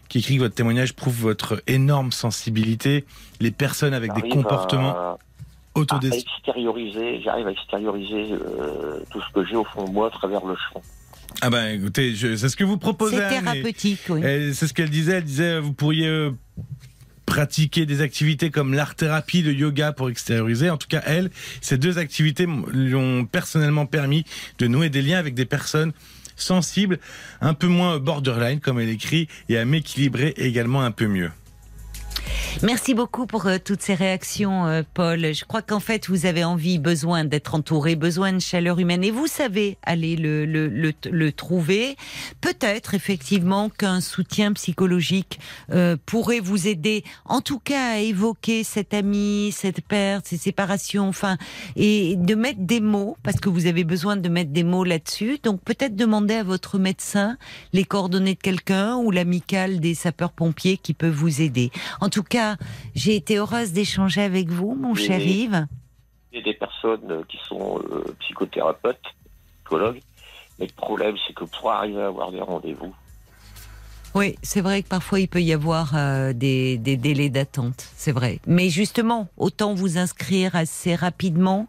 [0.09, 3.05] qui écrit que votre témoignage prouve votre énorme sensibilité.
[3.41, 5.19] Les personnes avec des comportements à- à
[5.75, 6.35] autodestructeurs.
[6.37, 10.45] extérioriser, j'arrive à extérioriser euh, tout ce que j'ai au fond de moi à travers
[10.47, 10.81] le chant.
[11.43, 13.17] Ah ben écoutez, c'est ce que vous proposez.
[13.17, 14.21] C'est Anne, et- thérapeutique, oui.
[14.55, 15.15] C'est ce qu'elle disait.
[15.19, 16.31] Elle disait, vous pourriez euh,
[17.27, 20.71] pratiquer des activités comme l'art-thérapie, le yoga pour extérioriser.
[20.71, 21.31] En tout cas, elle,
[21.61, 24.25] ces deux activités lui ont personnellement permis
[24.59, 25.93] de nouer des liens avec des personnes
[26.37, 26.99] sensibles,
[27.41, 31.31] un peu moins borderline, comme elle écrit, et à m'équilibrer également un peu mieux.
[32.63, 35.35] Merci beaucoup pour euh, toutes ces réactions, euh, Paul.
[35.35, 39.11] Je crois qu'en fait, vous avez envie, besoin d'être entouré, besoin de chaleur humaine, et
[39.11, 41.97] vous savez aller le, le, le, le trouver.
[42.41, 45.39] Peut-être effectivement qu'un soutien psychologique
[45.71, 51.09] euh, pourrait vous aider, en tout cas, à évoquer cette amie, cette perte, ces séparations,
[51.09, 51.37] enfin,
[51.77, 55.39] et de mettre des mots, parce que vous avez besoin de mettre des mots là-dessus.
[55.43, 57.37] Donc peut-être demander à votre médecin
[57.75, 61.71] les coordonnées de quelqu'un ou l'amicale des sapeurs-pompiers qui peut vous aider.
[62.23, 62.57] Cas,
[62.95, 65.67] j'ai été heureuse d'échanger avec vous, mon cher Yves.
[66.33, 69.01] Il y a des personnes euh, qui sont euh, psychothérapeutes,
[69.65, 70.01] psychologues,
[70.59, 72.95] mais le problème, c'est que pour arriver à avoir des rendez-vous,
[74.15, 78.13] Oui, c'est vrai que parfois il peut y avoir euh, des, des délais d'attente, c'est
[78.13, 78.41] vrai.
[78.47, 81.69] Mais justement, autant vous inscrire assez rapidement,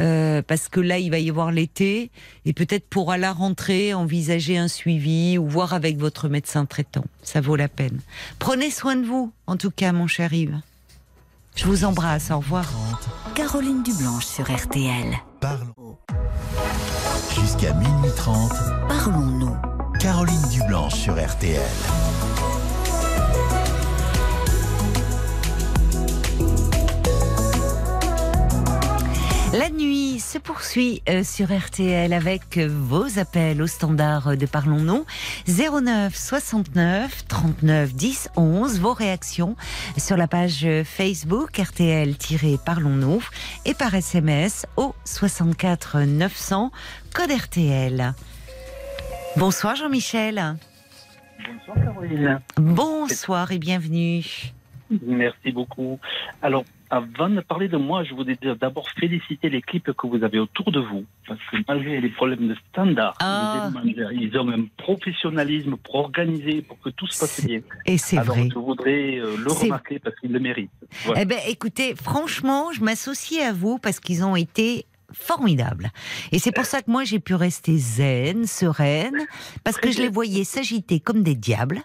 [0.00, 2.10] euh, parce que là, il va y avoir l'été,
[2.44, 7.04] et peut-être pour à la rentrée, envisager un suivi ou voir avec votre médecin traitant.
[7.22, 8.00] Ça vaut la peine.
[8.38, 10.60] Prenez soin de vous, en tout cas, mon cher Yves.
[11.54, 12.66] Je vous embrasse, au revoir.
[13.34, 15.14] Caroline Dublanche sur RTL.
[15.40, 15.98] Parlons.
[17.38, 18.52] Jusqu'à minuit 30,
[18.88, 19.56] Parlons-nous.
[20.00, 21.60] Caroline Dublanche sur RTL.
[29.52, 35.04] La nuit se poursuit euh, sur RTL avec euh, vos appels au standard de Parlons-nous
[35.46, 39.54] 09 69 39 10 11 vos réactions
[39.98, 43.22] sur la page Facebook RTL-Parlons-nous
[43.66, 46.70] et par SMS au 64 900
[47.14, 48.14] code RTL.
[49.36, 50.56] Bonsoir Jean-Michel.
[51.46, 52.40] Bonsoir Caroline.
[52.56, 54.24] Bonsoir et bienvenue.
[55.02, 55.98] Merci beaucoup.
[56.40, 60.70] Alors, avant de parler de moi, je voudrais d'abord féliciter l'équipe que vous avez autour
[60.70, 61.06] de vous.
[61.26, 63.70] Parce que malgré les problèmes de standard, Ah.
[64.12, 67.60] ils ont un professionnalisme pour organiser, pour que tout se passe bien.
[67.86, 68.46] Et c'est vrai.
[68.52, 70.70] je voudrais euh, le remarquer parce qu'ils le méritent.
[71.06, 71.22] Voilà.
[71.22, 75.90] Eh ben, écoutez, franchement, je m'associe à vous parce qu'ils ont été formidables.
[76.32, 79.16] Et c'est pour ça que moi j'ai pu rester zen, sereine,
[79.64, 81.80] parce que je les voyais s'agiter comme des diables.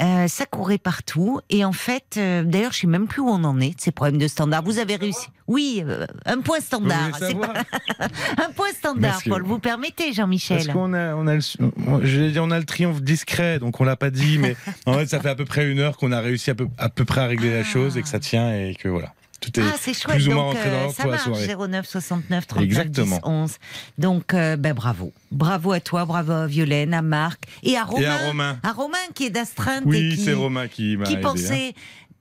[0.00, 1.40] Euh, ça courait partout.
[1.50, 3.92] Et en fait, euh, d'ailleurs, je sais même plus où on en est de ces
[3.92, 4.62] problèmes de standard.
[4.62, 5.28] Vous avez réussi.
[5.46, 7.10] Oui, euh, un point standard.
[7.18, 7.26] pas
[8.44, 9.42] un point standard, Parce que- Paul.
[9.42, 11.40] Vous permettez, Parce Jean-Michel qu'on a, on a, le,
[11.86, 14.94] on- je dit, on a le triomphe discret, donc on l'a pas dit, mais en
[14.94, 17.04] fait, ça fait à peu près une heure qu'on a réussi à peu, à peu
[17.04, 17.58] près à régler Ah.
[17.58, 19.12] la chose et que ça tient et que voilà.
[19.40, 20.16] Tout est Ah, c'est chouette.
[20.16, 21.44] plus ou moins Donc, rentré euh, dans l'ordre ça pour la marche.
[21.46, 21.68] soirée.
[21.68, 23.16] 09 69 39 Exactement.
[23.16, 23.56] 10 11.
[23.98, 25.12] Donc, euh, ben, bravo.
[25.32, 28.02] Bravo à toi, bravo à Violaine, à Marc et à Romain.
[28.02, 28.58] Et à Romain.
[28.62, 31.22] À Romain qui est d'astreinte et Oui, qui, c'est Romain qui m'a qui aidé.
[31.24, 31.28] hein.
[31.28, 31.74] pensait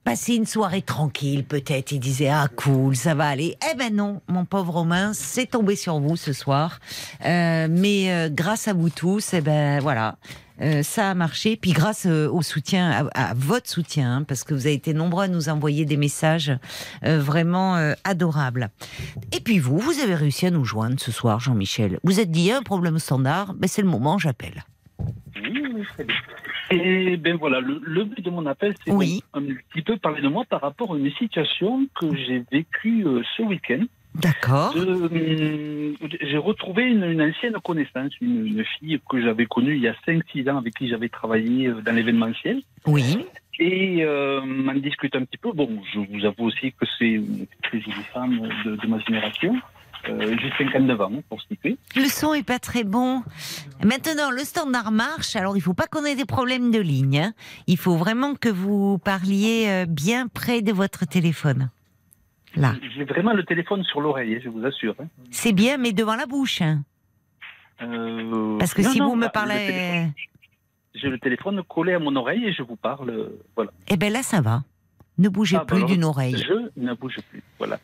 [0.06, 1.92] passer une soirée tranquille, peut-être.
[1.92, 3.58] Il disait, ah, cool, ça va aller.
[3.72, 6.80] Eh ben non, mon pauvre Romain, c'est tombé sur vous ce soir.
[7.26, 10.16] Euh, mais euh, grâce à vous tous, eh ben voilà.
[10.62, 14.44] Euh, ça a marché, puis grâce euh, au soutien, à, à votre soutien, hein, parce
[14.44, 16.52] que vous avez été nombreux à nous envoyer des messages
[17.04, 18.70] euh, vraiment euh, adorables.
[19.32, 22.00] Et puis vous, vous avez réussi à nous joindre ce soir, Jean-Michel.
[22.04, 24.64] Vous êtes dit, il y a un problème standard, ben c'est le moment, j'appelle.
[25.42, 26.16] Oui, très bien.
[26.72, 29.24] Et ben voilà, le, le but de mon appel, c'est Oui.
[29.34, 33.06] un petit peu parler de moi par rapport à une situation que j'ai vécue
[33.36, 33.84] ce week-end.
[34.16, 34.76] D'accord.
[34.76, 39.88] Hum, j'ai retrouvé une, une ancienne connaissance, une, une fille que j'avais connue il y
[39.88, 42.62] a 5-6 ans, avec qui j'avais travaillé euh, dans l'événementiel.
[42.86, 43.26] Oui.
[43.60, 47.46] Et euh, en discutant un petit peu, bon, je vous avoue aussi que c'est une
[47.64, 49.56] très jolie femme de, de ma génération.
[50.08, 51.78] Euh, j'ai 59 ans, hein, pour situer.
[51.98, 53.22] Le son est pas très bon.
[53.84, 55.36] Maintenant, le standard marche.
[55.36, 57.20] Alors, il faut pas qu'on ait des problèmes de ligne.
[57.20, 57.34] hein.
[57.68, 61.70] Il faut vraiment que vous parliez euh, bien près de votre téléphone.
[62.56, 64.96] Là, J'ai vraiment le téléphone sur l'oreille, hein, je vous assure.
[65.00, 65.06] hein.
[65.32, 66.62] c'est bien, mais devant la bouche.
[66.62, 66.84] hein.
[67.82, 70.08] Euh, Parce que non, si non, vous me le parlez,
[70.96, 73.30] J'ai le téléphone collé à mon oreille et je vous parle.
[73.56, 73.72] Voilà.
[73.88, 74.64] eh ben là, ça va.
[75.18, 76.38] Ne bougez Ah, bah plus d'une oreille.
[76.38, 77.44] Je ne bouge plus.
[77.58, 77.78] Voilà.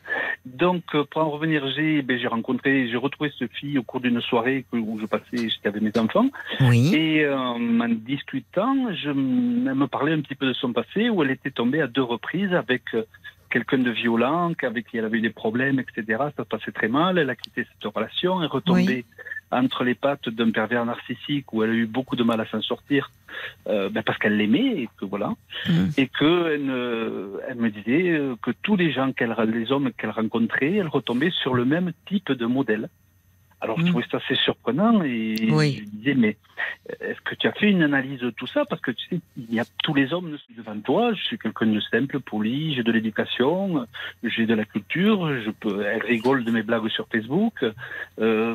[0.46, 4.00] Donc, euh, pour en revenir, j'ai ben, j'ai rencontré, j'ai retrouvé cette fille au cours
[4.00, 6.28] d'une soirée où je passais, j'étais avec mes enfants.
[6.62, 6.94] Oui.
[6.94, 9.14] Et euh, en discutant, je, elle
[9.74, 12.52] me parlait un petit peu de son passé, où elle était tombée à deux reprises
[12.54, 13.02] avec euh,
[13.56, 16.18] quelqu'un de violent, avec qui elle avait eu des problèmes, etc.
[16.36, 17.16] Ça se passait très mal.
[17.18, 19.04] Elle a quitté cette relation, elle est retombée
[19.50, 22.60] entre les pattes d'un pervers narcissique où elle a eu beaucoup de mal à s'en
[22.60, 23.10] sortir
[23.68, 25.30] euh, ben, parce qu'elle l'aimait et que voilà
[25.68, 25.88] Mm.
[25.96, 30.74] et que elle me disait euh, que tous les gens qu'elle les hommes qu'elle rencontrait
[30.74, 32.88] elle retombait sur le même type de modèle
[33.62, 33.88] Alors, je Mm.
[33.88, 35.76] trouvais ça assez surprenant et Oui.
[35.76, 36.36] je me disais, mais
[37.00, 38.64] est-ce que tu as fait une analyse de tout ça?
[38.66, 41.14] Parce que tu sais, il y a tous les hommes ne sont devant toi.
[41.14, 43.86] Je suis quelqu'un de simple, poli, j'ai de l'éducation,
[44.22, 45.40] j'ai de la culture.
[45.40, 47.64] Je peux, elle rigole de mes blagues sur Facebook.
[48.20, 48.54] Euh,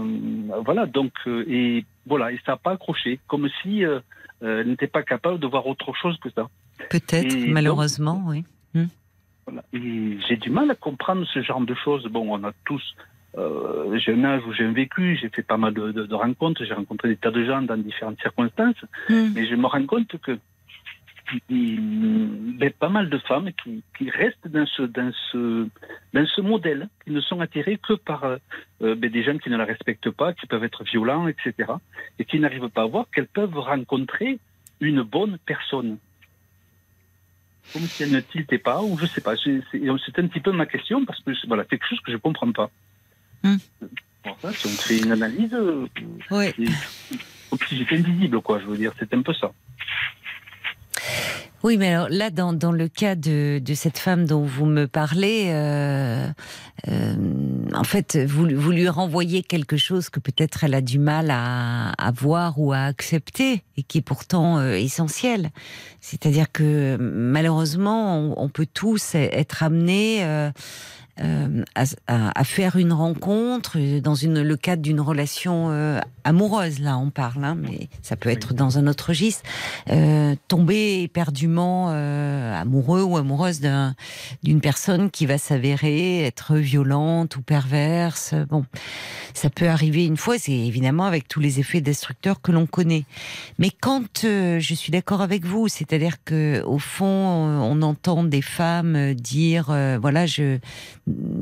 [0.64, 4.00] voilà, donc, euh, et voilà, et ça n'a pas accroché, comme si euh,
[4.44, 6.48] euh, elle n'était pas capable de voir autre chose que ça.
[6.90, 8.44] Peut-être, malheureusement, oui.
[9.48, 9.64] Voilà.
[9.74, 12.06] Et j'ai du mal à comprendre ce genre de choses.
[12.06, 12.96] Bon, on a tous.
[13.38, 16.16] Euh, j'ai un âge où j'ai un vécu, j'ai fait pas mal de, de- de
[16.16, 18.76] rencontres, j'ai rencontré des tas de gens dans différentes circonstances,
[19.10, 19.30] Mm.
[19.34, 20.38] mais je me rends compte que
[21.50, 25.66] il- ben, pas mal de femmes qui, qui restent dans ce, dans, ce,
[26.14, 28.38] dans ce modèle, qui ne sont attirées que par euh,
[28.82, 31.54] euh, ben, des gens qui ne la respectent pas, qui peuvent être violents, etc.,
[32.20, 34.40] et qui n'arrivent pas à voir qu'elles peuvent rencontrer
[34.82, 35.98] une bonne personne
[37.72, 39.36] comme si elle ne tiltait pas, ou je sais pas.
[39.38, 42.52] C'est un petit peu ma question parce que c'est- voilà, quelque chose que je comprends
[42.52, 42.70] pas.
[43.44, 43.58] Hmm.
[44.54, 45.88] Si on fait une analyse, euh,
[46.30, 46.54] Oui.
[47.70, 48.60] c'est invisible, quoi.
[48.60, 49.52] Je veux dire, c'est un peu ça.
[51.64, 54.88] Oui, mais alors là, dans, dans le cas de, de cette femme dont vous me
[54.88, 56.28] parlez, euh,
[56.88, 57.16] euh,
[57.76, 61.92] en fait, vous, vous lui renvoyez quelque chose que peut-être elle a du mal à,
[61.92, 65.52] à voir ou à accepter et qui est pourtant euh, essentiel.
[66.00, 70.24] C'est-à-dire que malheureusement, on, on peut tous être amenés
[71.22, 71.64] euh,
[72.08, 76.80] à, faire une rencontre euh, dans une, le cadre d'une relation euh, amoureuse.
[76.80, 79.44] Là, on parle, hein, mais ça peut être dans un autre registre.
[79.90, 83.96] Euh, tomber éperdument amoureux ou amoureuse d'un-
[84.44, 88.34] d'une personne qui va s'avérer être violente ou perverse.
[88.50, 88.66] Bon,
[89.34, 93.06] ça peut arriver une fois, c'est évidemment avec tous les effets destructeurs que l'on connaît.
[93.60, 99.14] Mais quand je suis d'accord avec vous, c'est-à-dire que au fond, on entend des femmes
[99.14, 100.60] dire, voilà, je,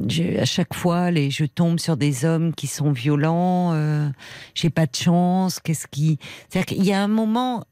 [0.07, 4.09] je, à chaque fois, les, je tombe sur des hommes qui sont violents, euh,
[4.55, 5.59] j'ai pas de chance.
[5.59, 6.19] Qu'est-ce qui,
[6.49, 7.63] c'est-à-dire qu'il y a un moment,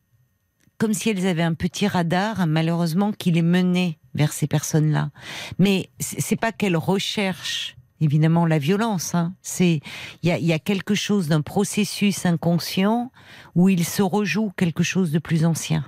[0.78, 5.12] comme si elles avaient un petit radar, malheureusement, qui les menait vers ces personnes-là.
[5.60, 9.16] Mais c'est pas qu'elles recherchent évidemment la violence.
[9.16, 9.34] Hein.
[9.42, 9.82] C'est
[10.24, 13.12] il y y a quelque chose d'un processus inconscient
[13.56, 15.86] où il se rejoue quelque chose de plus ancien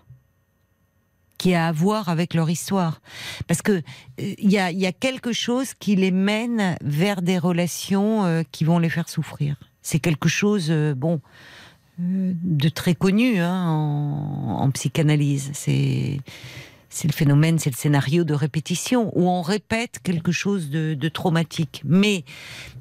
[1.39, 3.01] qui a à voir avec leur histoire.
[3.47, 3.81] Parce que euh,
[4.17, 8.89] il y, a, quelque chose qui les mène vers des relations euh, qui vont les
[8.89, 9.55] faire souffrir.
[9.81, 11.21] C'est quelque chose, euh, bon,
[11.97, 15.49] de très connu hein, en, psychanalyse.
[15.53, 16.19] C'est
[17.07, 21.81] le phénomène, c'est le scénario de répétition où on répète quelque chose de, de traumatique,
[21.85, 22.23] mais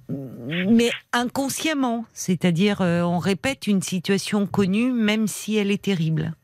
[0.09, 6.35] mais inconsciemment, c'est-à-dire euh, on répète une situation connue même si elle est terrible.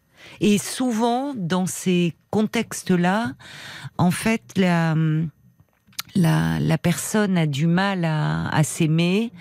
[0.41, 3.33] Et souvent dans ces contextes-là,
[3.99, 4.95] en fait, la
[6.15, 9.33] la, personne a du mal à, s'aimer,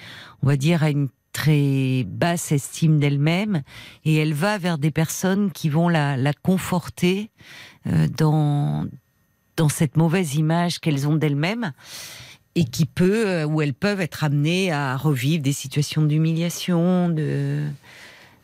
[0.41, 3.63] on va dire à une très basse estime d'elle-même,
[4.05, 7.31] et elle va vers des personnes qui vont la, la conforter
[7.87, 8.85] euh, dans,
[9.57, 11.73] dans cette mauvaise image qu'elles ont d'elles-mêmes
[12.55, 17.65] et qui peut, euh, elles peuvent être amenées à revivre des situations d'humiliation, de,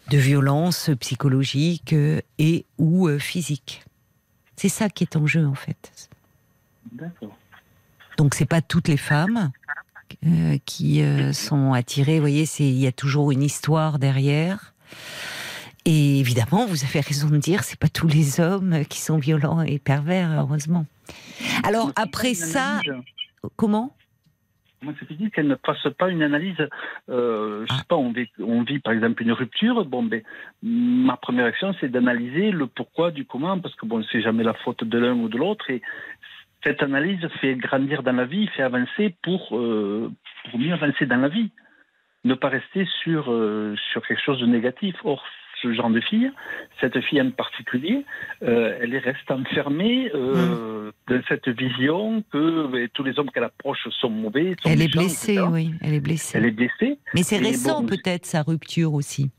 [0.10, 3.84] de violence psychologique euh, et ou euh, physique.
[4.56, 6.10] C'est ça qui est en jeu en fait.
[6.92, 7.36] D'accord.
[8.18, 9.52] Donc c'est pas toutes les femmes
[10.26, 12.16] euh, qui euh, sont attirées.
[12.16, 14.74] Vous voyez, il y a toujours une histoire derrière.
[15.86, 19.62] Et évidemment, vous avez raison de dire, c'est pas tous les hommes qui sont violents
[19.62, 20.86] et pervers, heureusement.
[21.64, 22.82] Alors après ça,
[23.56, 23.96] comment?
[24.82, 26.56] Moi, c'est dit qu'elle ne fasse pas une analyse.
[27.10, 27.78] Euh, je Ah.
[27.78, 29.84] sais pas, on vit, on vit par exemple une rupture.
[29.86, 30.22] Bon, ben,
[30.64, 34.54] ma première action, c'est d'analyser le pourquoi du comment, parce que bon, c'est jamais la
[34.54, 35.70] faute de l'un ou de l'autre.
[35.70, 35.82] Et
[36.64, 40.10] cette analyse fait grandir dans la vie, fait avancer pour, euh,
[40.50, 41.52] pour mieux avancer dans la vie.
[42.24, 44.96] Ne pas rester sur, euh, sur quelque chose de négatif.
[45.04, 45.24] Or,
[45.62, 46.32] ce genre de fille,
[46.80, 48.06] cette fille en particulier,
[48.44, 53.44] euh, elle est reste enfermée euh, dans cette vision que ben, tous les hommes qu'elle
[53.44, 54.56] approche sont mauvais.
[54.62, 55.48] sont Elle est blessée, etc.
[55.52, 56.38] oui, elle est blessée.
[56.38, 56.98] Elle est blessée.
[57.14, 59.32] Mais c'est récent bon, peut-être sa rupture aussi.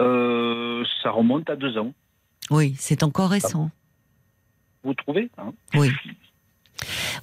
[0.00, 1.92] Euh, ça remonte à deux ans.
[2.50, 3.70] Oui, c'est encore récent.
[4.84, 5.52] Vous trouvez hein?
[5.74, 5.90] Oui.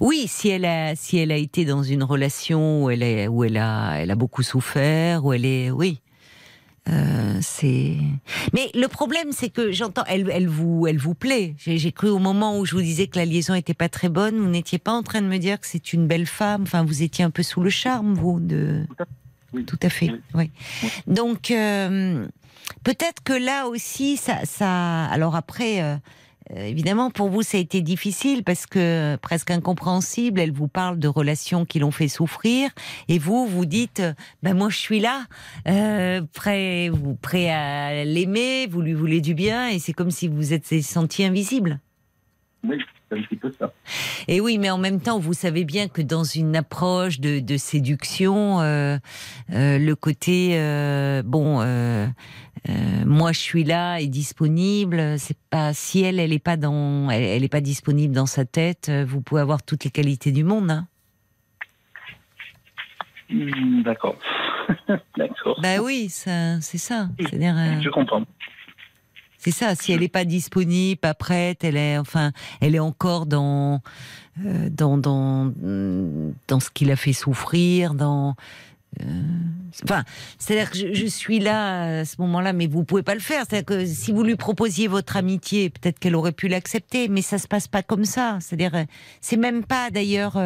[0.00, 3.44] Oui, si elle a si elle a été dans une relation où elle est où
[3.44, 6.00] elle a elle a beaucoup souffert, où elle est oui.
[6.88, 7.96] Euh, c'est.
[8.52, 11.54] Mais le problème, c'est que j'entends, elle, elle vous, elle vous plaît.
[11.58, 14.08] J'ai j'ai cru au moment où je vous disais que la liaison était pas très
[14.08, 16.62] bonne, vous n'étiez pas en train de me dire que c'est une belle femme.
[16.62, 18.86] Enfin, vous étiez un peu sous le charme, vous, de.
[19.52, 19.64] Oui.
[19.64, 20.10] Tout à fait.
[20.34, 20.50] Oui.
[20.82, 20.90] Oui.
[21.06, 22.26] Donc euh,
[22.84, 25.04] peut-être que là aussi, ça, ça.
[25.06, 25.96] Alors après, euh,
[26.54, 30.40] évidemment, pour vous, ça a été difficile parce que presque incompréhensible.
[30.40, 32.70] Elle vous parle de relations qui l'ont fait souffrir,
[33.08, 34.12] et vous, vous dites, euh,
[34.42, 35.24] ben moi, je suis là,
[35.68, 36.90] euh, prêt,
[37.20, 41.24] prêt à l'aimer, vous lui voulez du bien, et c'est comme si vous êtes senti
[41.24, 41.80] invisible.
[43.08, 43.72] C'est un petit peu ça.
[44.28, 47.56] Et oui, mais en même temps, vous savez bien que dans une approche de, de
[47.56, 48.98] séduction, euh,
[49.52, 51.64] euh, le côté euh, bon,
[53.04, 55.18] moi je suis là et disponible.
[55.18, 58.44] C'est pas si elle, elle est pas dans, elle, elle est pas disponible dans sa
[58.44, 58.90] tête.
[58.90, 60.70] Vous pouvez avoir toutes les qualités du monde.
[60.70, 60.88] Hein.
[63.30, 64.16] Hmm, D'accord.
[65.16, 65.60] D'accord.
[65.62, 67.08] Bah oui, c'est ça.
[67.18, 68.24] C'est-à-dire, Je comprends.
[69.46, 69.76] C'est ça.
[69.76, 73.80] Si elle est pas disponible, pas prête, elle est, enfin, elle est encore dans,
[74.44, 75.52] euh, dans, dans,
[76.48, 78.34] dans ce qui l'a fait souffrir, dans.
[79.02, 79.04] euh,
[79.84, 80.02] Enfin,
[80.40, 83.44] c'est-à-dire que je, suis là à ce moment-là, mais vous pouvez pas le faire.
[83.48, 87.38] C'est-à-dire que si vous lui proposiez votre amitié, peut-être qu'elle aurait pu l'accepter, mais ça
[87.38, 88.38] se passe pas comme ça.
[88.40, 88.84] C'est-à-dire, euh,
[89.20, 90.40] c'est même pas d'ailleurs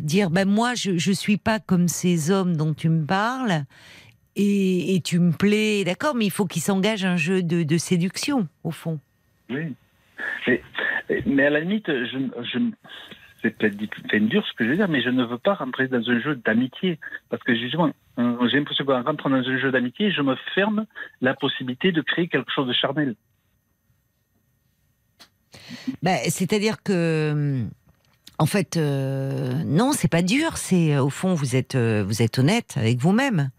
[0.00, 3.64] dire, ben moi, je, je suis pas comme ces hommes dont tu me parles.
[4.36, 7.78] Et, et tu me plais, d'accord, mais il faut qu'il s'engage un jeu de, de
[7.78, 8.98] séduction, au fond.
[9.48, 9.74] Oui.
[10.46, 10.62] Mais,
[11.26, 12.58] mais à la limite, je, je,
[13.42, 16.08] c'est peut-être dur ce que je veux dire, mais je ne veux pas rentrer dans
[16.08, 16.98] un jeu d'amitié.
[17.28, 20.86] Parce que justement, euh, j'ai l'impression qu'en rentrant dans un jeu d'amitié, je me ferme
[21.20, 23.14] la possibilité de créer quelque chose de charnel.
[26.02, 27.64] Bah, C'est-à-dire que,
[28.38, 30.56] en fait, euh, non, c'est pas dur.
[30.56, 33.50] C'est au fond, vous êtes, euh, vous êtes honnête avec vous-même.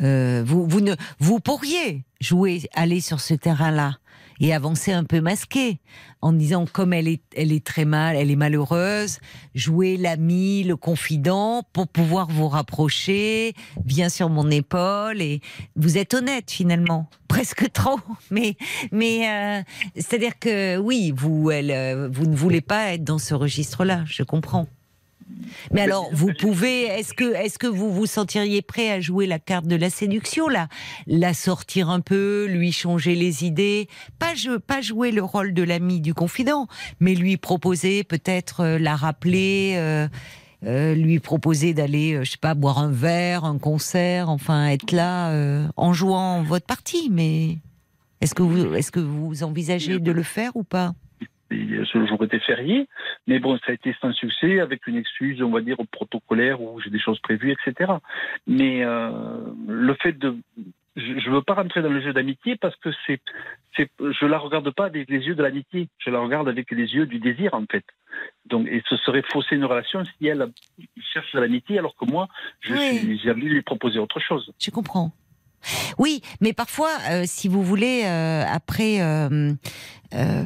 [0.00, 3.98] Euh, vous, vous ne, vous pourriez jouer, aller sur ce terrain-là
[4.40, 5.78] et avancer un peu masqué
[6.20, 9.18] en disant comme elle est, elle est très mal, elle est malheureuse,
[9.54, 13.54] jouer l'ami, le confident pour pouvoir vous rapprocher,
[13.84, 15.40] bien sur mon épaule et
[15.76, 18.00] vous êtes honnête finalement, presque trop,
[18.30, 18.56] mais
[18.90, 19.62] mais euh,
[19.94, 24.22] c'est-à-dire que oui, vous elle, euh, vous ne voulez pas être dans ce registre-là, je
[24.22, 24.66] comprends.
[25.72, 29.38] Mais alors, vous pouvez, est-ce que, est-ce que vous vous sentiriez prêt à jouer la
[29.38, 30.68] carte de la séduction, là,
[31.06, 33.88] la sortir un peu, lui changer les idées,
[34.18, 36.66] pas, je, pas jouer le rôle de l'ami du confident,
[37.00, 40.08] mais lui proposer peut-être euh, la rappeler, euh,
[40.64, 45.30] euh, lui proposer d'aller, je sais pas, boire un verre, un concert, enfin être là
[45.76, 47.10] en jouant votre partie.
[47.10, 47.58] Mais
[48.20, 50.94] est-ce que vous, est-ce que vous envisagez de le faire ou pas?
[51.50, 52.88] Ce jour était férié,
[53.26, 56.80] mais bon, ça a été sans succès, avec une excuse, on va dire, protocolaire, où
[56.80, 57.92] j'ai des choses prévues, etc.
[58.46, 59.10] Mais euh,
[59.68, 60.36] le fait de...
[60.96, 63.20] Je ne veux pas rentrer dans le jeu d'amitié parce que c'est,
[63.76, 66.86] c'est, je la regarde pas avec les yeux de l'amitié, je la regarde avec les
[66.94, 67.84] yeux du désir en fait.
[68.46, 70.46] Donc, et ce serait fausser une relation si elle
[71.12, 72.28] cherche de l'amitié alors que moi,
[72.60, 72.98] je Oui.
[72.98, 74.52] suis, j'ai envie de lui proposer autre chose.
[74.60, 75.10] Je comprends.
[75.98, 79.52] Oui, mais parfois, euh, si vous voulez, euh, après, euh,
[80.14, 80.44] euh,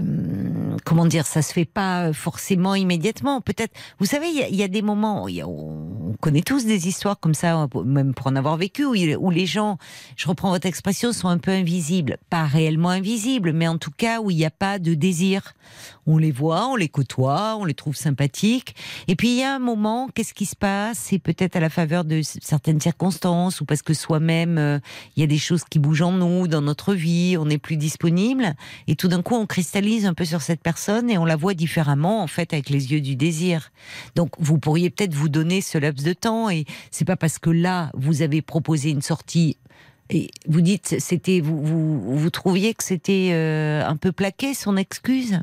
[0.84, 3.40] comment dire, ça se fait pas forcément immédiatement.
[3.40, 5.46] Peut-être, vous savez, il y, a- des moments, y a-
[6.08, 9.78] on connaît tous des histoires comme ça, même pour en avoir vécu, où, les gens,
[10.16, 14.20] je reprends votre expression, sont un peu invisibles, pas réellement invisibles, mais en tout cas
[14.20, 15.54] où il n'y a pas de désir.
[16.06, 18.74] On les voit, on les côtoie, on les trouve sympathiques,
[19.06, 20.98] et puis il y a un moment, qu'est-ce qui se passe?
[20.98, 24.78] C'est peut-être à la faveur de certaines circonstances, ou parce que soi-même, euh,
[25.16, 27.76] il y a des choses qui bougent en nous, dans notre vie, on n'est plus
[27.76, 28.54] disponible,
[28.86, 31.54] et tout d'un coup on cristallise un peu sur cette personne et on la voit
[31.54, 33.70] différemment en fait avec les yeux du désir.
[34.14, 37.50] Donc vous pourriez peut-être vous donner ce laps de temps et c'est pas parce que
[37.50, 39.56] là vous avez proposé une sortie
[40.10, 44.76] et vous dites c'était vous vous, vous trouviez que c'était euh, un peu plaqué son
[44.76, 45.40] excuse?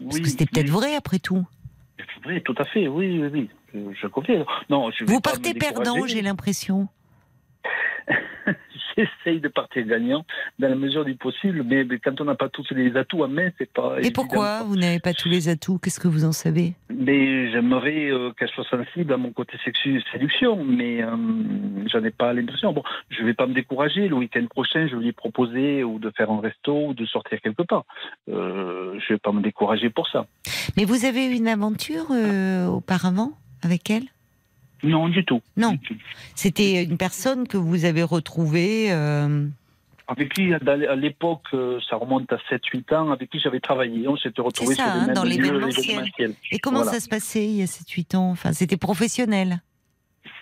[0.00, 1.44] Parce Oui, que c'était peut-être vrai après tout.
[2.26, 3.50] Oui, tout à fait, oui, oui, oui.
[3.74, 4.44] Je- Je confirme.
[4.70, 6.88] Non, je Vous partez perdant, j'ai l'impression.
[9.24, 10.24] J'essaye de partir gagnant
[10.58, 13.28] dans la mesure du possible, mais, mais quand on n'a pas tous les atouts en
[13.28, 13.94] main, c'est pas.
[13.96, 14.22] Et évident.
[14.22, 15.78] pourquoi vous n'avez pas tous les atouts?
[15.78, 16.74] Qu'est-ce que vous en savez?
[16.90, 21.16] Mais j'aimerais euh, qu'elle soit sensible à mon côté sexu séduction, mais euh,
[21.86, 22.72] j'en ai pas l'impression.
[22.72, 24.08] Bon, je vais pas me décourager.
[24.08, 27.40] Le week-end prochain, je vais lui proposer ou de faire un resto ou de sortir
[27.40, 27.84] quelque part.
[28.28, 30.26] Euh, je vais pas me décourager pour ça.
[30.76, 34.04] Mais vous avez eu une aventure euh, auparavant avec elle?
[34.82, 35.40] Non, du tout.
[35.56, 35.76] Non.
[36.34, 38.92] C'était une personne que vous avez retrouvée.
[38.92, 39.46] euh,
[40.06, 44.06] Avec qui, à l'époque, euh, ça remonte à 7-8 ans, avec qui j'avais travaillé.
[44.08, 46.34] On s'était retrouvés ça, sur les hein, mêmes dans lieux événementiels.
[46.52, 46.92] Et comment Voilà.
[46.92, 48.30] ça se passait il y a 7-8 ans?
[48.30, 49.60] Enfin, c'était professionnel.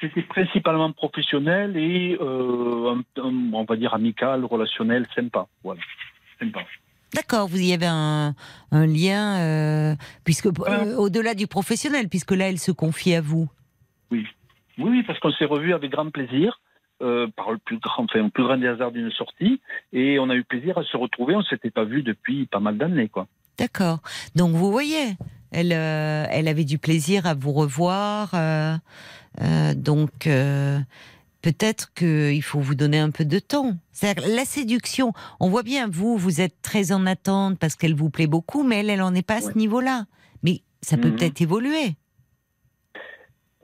[0.01, 5.47] C'était principalement professionnel et, euh, on va dire, amical, relationnel, sympa.
[5.65, 5.81] Voilà.
[6.39, 6.61] Sympa.
[7.15, 8.35] D'accord, vous y avez un,
[8.73, 9.95] un lien, euh,
[10.25, 13.49] puisque euh, au-delà du professionnel, puisque là, elle se confie à vous.
[14.11, 14.25] Oui,
[14.79, 16.61] oui, parce qu'on s'est revus avec grand plaisir.
[17.03, 19.61] euh, par le plus grand, enfin, le plus grand des hasards d'une sortie,
[19.93, 21.37] et on a eu plaisir à se retrouver.
[21.37, 23.27] On s'était pas vu depuis pas mal d'années, quoi.
[23.59, 23.99] D'accord.
[24.35, 25.15] Donc vous voyez,
[25.53, 28.31] elle, euh, elle avait du plaisir à vous revoir.
[28.35, 28.77] euh,
[29.75, 30.27] donc
[31.43, 33.73] peut-être qu'il faut vous donner un peu de temps.
[34.03, 38.27] La séduction, on voit bien, vous, vous êtes très en attente parce qu'elle vous plaît
[38.27, 40.07] beaucoup, mais elle, elle en est pas à ce niveau-là.
[40.43, 41.17] Mais ça peut Mhm.
[41.17, 41.97] peut-être évoluer.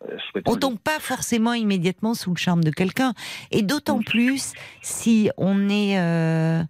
[0.08, 3.14] Euh, On tombe pas forcément immédiatement sous le charme de quelqu'un.
[3.50, 6.62] Et d'autant plus si on est, euh,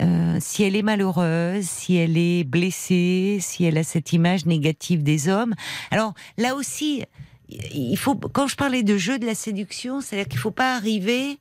[0.00, 5.02] euh, si elle est malheureuse, si elle est blessée, si elle a cette image négative
[5.02, 5.54] des hommes.
[5.90, 7.04] Alors là aussi,
[7.48, 11.38] il faut, quand je parlais de jeu de la séduction, c'est-à-dire qu'il faut pas arriver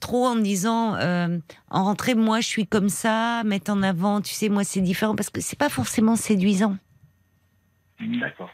[0.00, 1.38] trop en disant euh,
[1.70, 5.14] en rentrée moi je suis comme ça mettre en avant tu sais moi c'est différent
[5.14, 6.78] parce que c'est pas forcément séduisant
[8.00, 8.48] D'accord.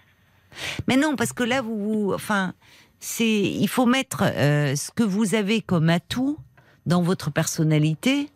[0.89, 2.55] Mais non, parce que là, vous, enfin,
[3.01, 6.39] c'est, il faut mettre euh, ce que vous avez comme atout
[6.87, 8.31] dans votre personnalité,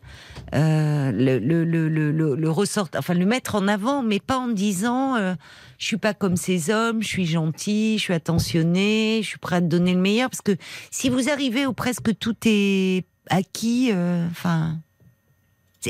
[0.53, 5.33] euh, le, ressort, enfin, le mettre en avant, mais pas en disant, euh,
[5.77, 9.55] je suis pas comme ces hommes, je suis gentil, je suis attentionné, je suis prêt
[9.57, 10.57] à te donner le meilleur, parce que
[10.91, 14.77] si vous arrivez où presque tout est acquis, euh, enfin,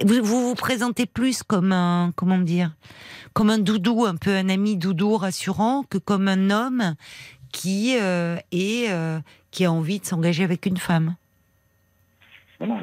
[0.05, 2.71] vous, vous vous présentez plus comme un, comment dire,
[3.33, 6.95] comme un doudou, un peu un ami doudou rassurant, que comme un homme
[7.51, 9.19] qui euh, est euh,
[9.51, 11.15] qui a envie de s'engager avec une femme.
[12.59, 12.79] Voilà.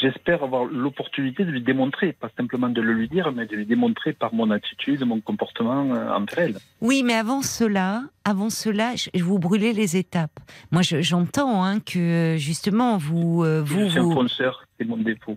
[0.00, 3.66] J'espère avoir l'opportunité de lui démontrer, pas simplement de le lui dire, mais de lui
[3.66, 6.56] démontrer par mon attitude, mon comportement euh, envers elle.
[6.80, 10.38] Oui, mais avant cela, avant cela, je, vous brûlez les étapes.
[10.70, 15.36] Moi, je- j'entends hein, que justement vous vous, je suis un vous c'est mon défaut.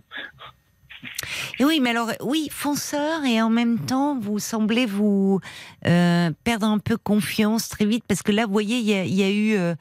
[1.58, 5.40] Et oui, mais alors, oui, fonceur, et en même temps, vous semblez vous
[5.86, 9.30] euh, perdre un peu confiance très vite, parce que là, vous voyez, il y a,
[9.30, 9.54] eu.
[9.56, 9.74] euh,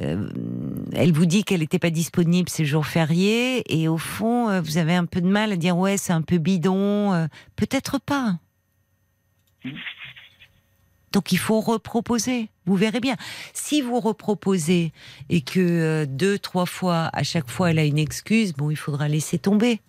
[0.00, 0.28] euh,
[0.92, 4.94] elle vous dit qu'elle n'était pas disponible ces jours fériés, et au fond, vous avez
[4.94, 7.28] un peu de mal à dire, ouais, c'est un peu bidon.
[7.56, 8.38] Peut-être pas.
[11.12, 12.48] Donc il faut reproposer.
[12.66, 13.14] Vous verrez bien.
[13.52, 14.92] Si vous reproposez
[15.28, 19.06] et que deux, trois fois, à chaque fois, elle a une excuse, bon, il faudra
[19.06, 19.80] laisser tomber.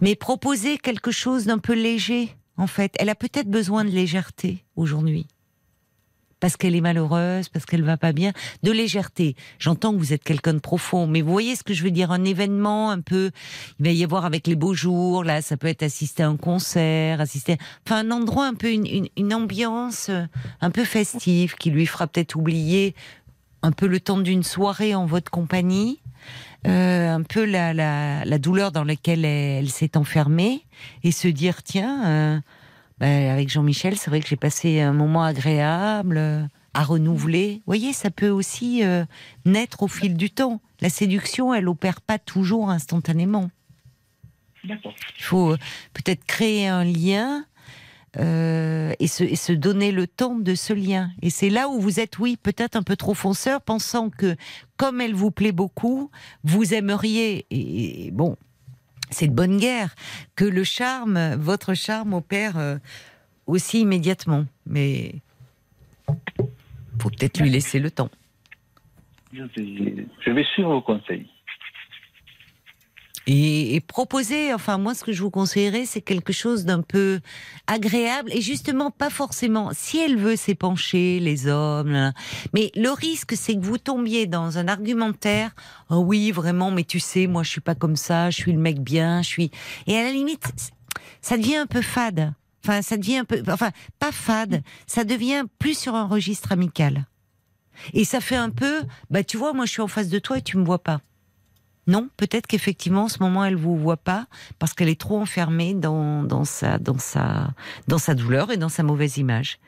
[0.00, 2.94] Mais proposer quelque chose d'un peu léger, en fait.
[2.98, 5.26] Elle a peut-être besoin de légèreté aujourd'hui.
[6.40, 8.32] Parce qu'elle est malheureuse, parce qu'elle va pas bien.
[8.62, 9.36] De légèreté.
[9.58, 12.10] J'entends que vous êtes quelqu'un de profond, mais vous voyez ce que je veux dire
[12.10, 13.30] Un événement un peu.
[13.78, 16.38] Il va y avoir avec les beaux jours, là, ça peut être assister à un
[16.38, 17.58] concert, assister.
[17.86, 20.24] Enfin, un endroit un peu, une, une, ambiance euh,
[20.62, 22.94] un peu festive qui lui fera peut-être oublier
[23.62, 26.00] un peu le temps d'une soirée en votre compagnie
[26.66, 30.64] euh, un peu la, la, la douleur dans laquelle elle, elle s'est enfermée
[31.02, 32.40] et se dire tiens, euh,
[32.98, 36.42] ben, avec Jean-Michel, c'est vrai que j'ai passé un moment agréable euh,
[36.74, 37.54] à renouveler.
[37.54, 39.04] Vous voyez, ça peut aussi euh,
[39.44, 40.60] naître au fil du temps.
[40.80, 43.50] La séduction, elle opère pas toujours instantanément.
[44.64, 44.94] D'accord.
[45.16, 45.58] Il faut euh,
[45.94, 47.44] peut-être créer un lien
[48.18, 51.10] euh, et, se, donner le temps de ce lien.
[51.22, 54.34] Et c'est là où vous êtes, oui, peut-être un peu trop fonceur, pensant que
[54.76, 56.10] comme elle vous plaît beaucoup,
[56.42, 58.36] vous aimeriez, et, bon,
[59.10, 59.94] c'est de bonne guerre,
[60.34, 62.78] que le charme, votre charme opère euh,
[63.46, 64.44] aussi immédiatement.
[64.66, 65.14] Mais
[66.98, 68.10] faut peut-être lui laisser le temps.
[69.32, 71.28] Je vais suivre vos conseils.
[73.26, 77.20] Et, et proposer, enfin moi ce que je vous conseillerais, c'est quelque chose d'un peu
[77.66, 79.70] agréable et justement pas forcément.
[79.74, 82.12] Si elle veut s'épancher, les hommes,
[82.54, 85.54] mais le risque c'est que vous tombiez dans un argumentaire.
[85.90, 88.58] Oh oui, vraiment, mais tu sais, moi je suis pas comme ça, je suis le
[88.58, 89.50] mec bien, je suis.
[89.86, 90.50] Et à la limite,
[91.20, 92.32] ça devient un peu fade.
[92.64, 97.06] Enfin, ça devient un peu, enfin pas fade, ça devient plus sur un registre amical.
[97.94, 100.38] Et ça fait un peu, bah tu vois, moi je suis en face de toi
[100.38, 101.00] et tu me vois pas.
[101.86, 104.26] Non, peut-être qu'effectivement, en ce moment, elle vous voit pas
[104.58, 107.52] parce qu'elle est trop enfermée dans, dans, sa, dans, sa,
[107.88, 109.58] dans sa douleur et dans sa mauvaise image.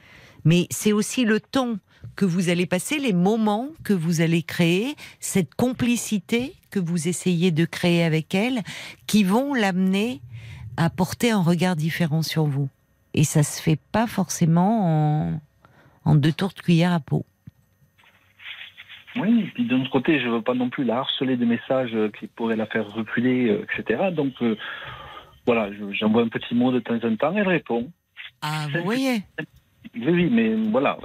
[0.44, 1.76] Mais c'est aussi le temps
[2.16, 7.50] que vous allez passer, les moments que vous allez créer, cette complicité que vous essayez
[7.50, 8.62] de créer avec elle,
[9.06, 10.20] qui vont l'amener
[10.76, 12.68] à porter un regard différent sur vous.
[13.14, 15.40] Et ça se fait pas forcément en,
[16.04, 17.24] en deux tours de cuillère à peau.
[19.16, 21.44] Oui, et puis d'un autre côté, je ne veux pas non plus la harceler de
[21.44, 24.04] messages euh, qui pourraient la faire reculer, euh, etc.
[24.12, 24.56] Donc, euh,
[25.46, 27.90] voilà, je- j'envoie un petit mot de temps en temps, elle répond.
[28.40, 29.22] Ah, vous voyez
[29.94, 30.96] Oui, oui, mais voilà,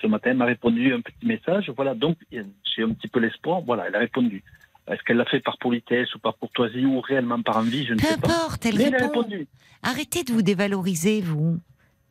[0.00, 3.60] ce matin, elle m'a répondu un petit message, voilà, donc j'ai un petit peu l'espoir,
[3.60, 4.42] voilà, elle a répondu.
[4.90, 7.98] Est-ce qu'elle l'a fait par politesse ou par courtoisie ou réellement par envie, je ne
[7.98, 8.28] Peu sais pas.
[8.28, 9.20] importe, elle Mais elle a répond.
[9.20, 9.46] répondu.
[9.82, 11.58] Arrêtez de vous dévaloriser, vous.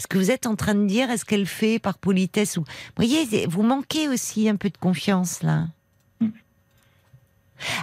[0.02, 2.62] Parce que vous êtes en train de dire est-ce qu'elle fait par politesse ou.
[2.62, 5.68] Vous voyez, vous manquez aussi un peu de confiance, là.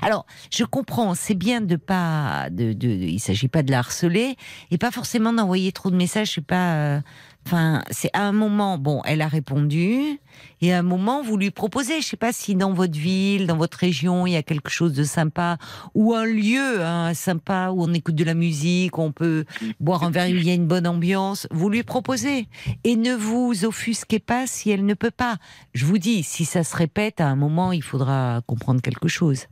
[0.03, 4.36] Alors, je comprends, c'est bien de pas, de, de, il s'agit pas de la harceler
[4.73, 6.31] et pas forcément d'envoyer trop de messages.
[6.31, 6.74] Je sais pas.
[6.74, 7.01] euh,
[7.49, 10.20] Enfin, c'est à un moment, bon, elle a répondu,
[10.61, 13.57] et à un moment, vous lui proposez, je sais pas si dans votre ville, dans
[13.57, 15.57] votre région, il y a quelque chose de sympa,
[15.95, 19.47] ou un lieu hein, sympa où on écoute de la musique, où on peut
[19.81, 22.49] boire un verre, où il y a une bonne ambiance, vous lui proposez.
[22.85, 25.39] Et ne vous offusquez pas si elle ne peut pas.
[25.73, 29.47] Je vous dis, si ça se répète, à un moment, il faudra comprendre quelque chose.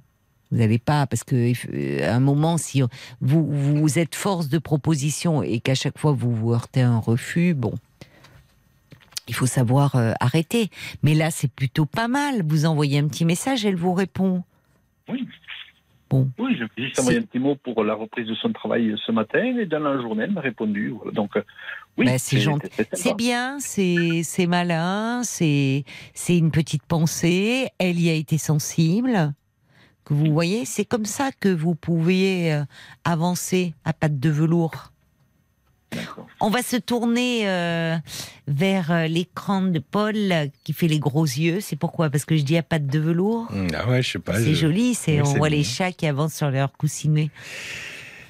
[0.51, 1.35] Vous n'allez pas, parce que
[1.75, 2.83] euh, à un moment, si
[3.21, 6.99] vous, vous êtes force de proposition et qu'à chaque fois vous vous heurtez à un
[6.99, 7.75] refus, bon,
[9.29, 10.71] il faut savoir euh, arrêter.
[11.03, 12.43] Mais là, c'est plutôt pas mal.
[12.47, 14.43] Vous envoyez un petit message, elle vous répond.
[15.09, 15.27] Oui.
[16.09, 16.31] Bon.
[16.39, 19.11] Oui, je vais juste envoyer un petit mot pour la reprise de son travail ce
[19.11, 20.91] matin et dans la journée, elle m'a répondu.
[20.97, 21.11] Voilà.
[21.11, 21.43] Donc, euh,
[21.99, 22.69] oui, Bah, c'est gentil.
[22.93, 25.85] c'est bien, c'est malin, c'est
[26.29, 27.69] une petite pensée.
[27.79, 29.33] Elle y a été sensible.
[30.05, 32.63] Que vous voyez, c'est comme ça que vous pouvez euh,
[33.05, 34.93] avancer à pattes de velours.
[36.41, 37.97] On va se tourner euh,
[38.49, 41.61] vers euh, l'écran de Paul euh, qui fait les gros yeux.
[41.61, 42.11] C'est pourquoi?
[42.11, 43.49] Parce que je dis à pattes de velours.
[43.75, 44.35] Ah ouais, je sais pas.
[44.35, 45.59] c'est je- joli, c'est Oui, on voit bien.
[45.59, 47.31] les chats qui avancent sur leur coussinet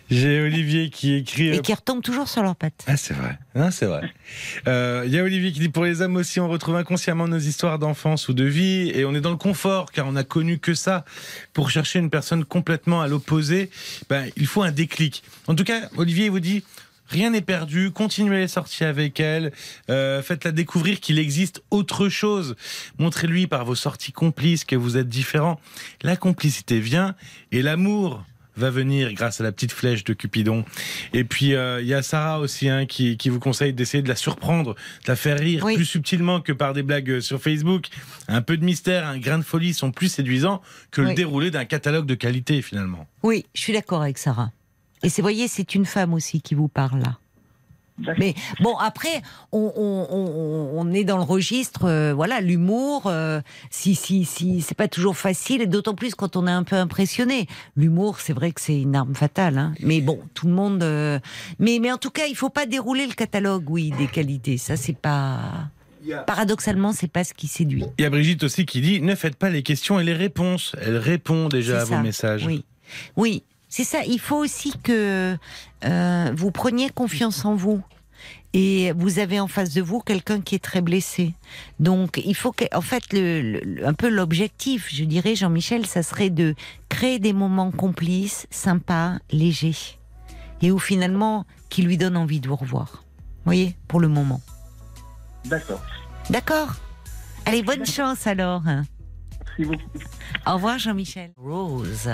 [0.08, 1.48] J'ai Olivier qui écrit.
[1.48, 2.84] et qui retombent toujours sur leurs pattes.
[2.86, 3.36] Ah, c'est vrai.
[3.56, 4.02] Non, c'est vrai.
[4.68, 7.38] Euh, Il y a Olivier qui dit pour les hommes aussi, on retrouve inconsciemment nos
[7.40, 10.58] histoires d'enfance ou de vie et on est dans le confort car on n'a connu
[10.60, 11.04] que ça.
[11.52, 13.70] Pour chercher une personne complètement à l'opposé,
[14.08, 15.24] ben, il faut un déclic.
[15.48, 16.62] En tout cas, Olivier il vous dit.
[17.08, 19.52] Rien n'est perdu, continuez les sorties avec elle,
[19.90, 22.56] euh, faites-la découvrir qu'il existe autre chose.
[22.98, 25.60] Montrez-lui par vos sorties complices que vous êtes différents.
[26.02, 27.14] La complicité vient
[27.52, 28.24] et l'amour
[28.58, 30.64] va venir grâce à la petite flèche de Cupidon.
[31.12, 34.08] Et puis euh, il y a Sarah aussi hein, qui, qui vous conseille d'essayer de
[34.08, 35.74] la surprendre, de la faire rire Oui.
[35.74, 37.88] plus subtilement que par des blagues euh, sur Facebook.
[38.28, 41.66] Un peu de mystère, un grain de folie sont plus séduisants que le déroulé d'un
[41.66, 43.06] catalogue de qualité finalement.
[43.22, 44.50] Oui, je suis d'accord avec Sarah.
[45.06, 47.16] Et c'est, voyez, c'est une femme aussi qui vous parle là.
[47.98, 48.16] D'accord.
[48.18, 49.22] Mais bon, après,
[49.52, 53.04] on, on- on- on est dans le registre, euh, voilà, l'humour.
[53.06, 56.62] euh, si, si, si, c'est pas toujours facile, et d'autant plus quand on est un
[56.64, 57.46] peu impressionné.
[57.74, 59.56] L'humour, c'est vrai que c'est une arme fatale.
[59.56, 59.72] hein.
[59.80, 60.82] Mais bon, tout le monde.
[60.82, 61.18] euh,
[61.58, 64.58] mais, mais en tout cas, il faut pas dérouler le catalogue, oui, des qualités.
[64.58, 65.40] Ça, c'est pas.
[66.26, 67.84] Paradoxalement, c'est pas ce qui séduit.
[67.98, 70.76] Il y a Brigitte aussi qui dit ne faites pas les questions et les réponses.
[70.82, 72.44] Elle répond déjà à vos messages.
[72.46, 72.64] Oui,
[73.16, 73.42] oui,
[73.77, 74.03] c'est ça.
[74.07, 75.36] Il faut aussi que
[75.85, 77.82] euh, vous preniez confiance en vous.
[78.55, 81.35] Et vous avez en face de vous quelqu'un qui est très blessé.
[81.78, 86.03] Donc, il faut que, en fait, le, le- un peu l'objectif, je dirais, Jean-Michel, ça
[86.03, 86.55] serait de
[86.89, 89.98] créer des moments complices, sympas, légers,
[90.62, 93.03] et où finalement, qui lui donne envie de vous revoir.
[93.03, 94.40] Vous voyez, pour le moment.
[95.44, 95.82] D'accord.
[96.31, 96.77] D'accord.
[97.44, 98.62] Allez, bonne chance alors.
[98.65, 99.98] Merci beaucoup.
[100.47, 101.32] Au revoir Jean-Michel.
[101.36, 102.09] Rose.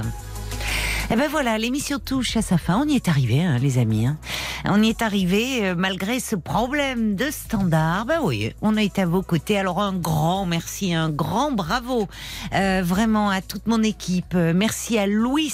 [1.15, 2.81] Eh ben voilà, l'émission touche à sa fin.
[2.83, 4.07] On y est arrivé, hein, les amis.
[4.07, 4.17] hein.
[4.65, 8.07] On y est arrivé euh, malgré ce problème de standard.
[8.07, 9.59] Ben oui, on a été à vos côtés.
[9.59, 12.09] Alors un grand merci, un grand bravo,
[12.55, 14.35] euh, vraiment à toute mon équipe.
[14.35, 15.53] Euh, Merci à Louis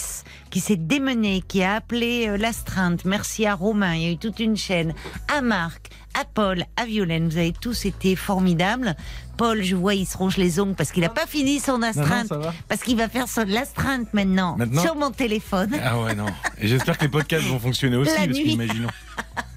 [0.51, 3.05] qui s'est démené, qui a appelé euh, l'astreinte.
[3.05, 3.97] Merci à Romain.
[3.97, 4.95] Il y a eu toute une chaîne.
[5.27, 7.29] À Marc, à Paul, à Violaine.
[7.29, 8.95] Vous avez tous été formidables.
[9.39, 11.79] Paul, je vois, il se ronge les ongles parce qu'il n'a pas fini son Non,
[11.79, 12.33] non, astreinte.
[12.69, 15.71] Parce qu'il va faire son l'astreinte maintenant, Maintenant sur mon téléphone.
[15.83, 16.27] Ah ouais, non.
[16.61, 18.51] Et j'espère que les podcasts vont fonctionner aussi, La parce nuit.
[18.51, 18.89] qu'imaginons.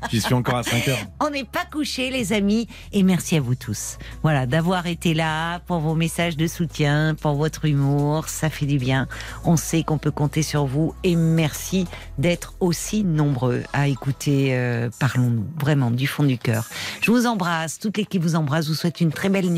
[0.10, 0.98] J'y suis encore à 5 heures.
[1.20, 2.68] On n'est pas couché, les amis.
[2.92, 3.98] Et merci à vous tous.
[4.24, 8.28] Voilà, d'avoir été là pour vos messages de soutien, pour votre humour.
[8.28, 9.08] Ça fait du bien.
[9.46, 10.96] On sait qu'on peut compter sur vous.
[11.04, 11.86] Et merci
[12.18, 15.46] d'être aussi nombreux à écouter euh, Parlons-nous.
[15.60, 16.68] Vraiment, du fond du cœur.
[17.02, 17.78] Je vous embrasse.
[17.80, 18.66] Toute l'équipe vous embrasse.
[18.66, 19.52] Je vous souhaite une très belle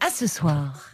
[0.00, 0.87] À ce soir.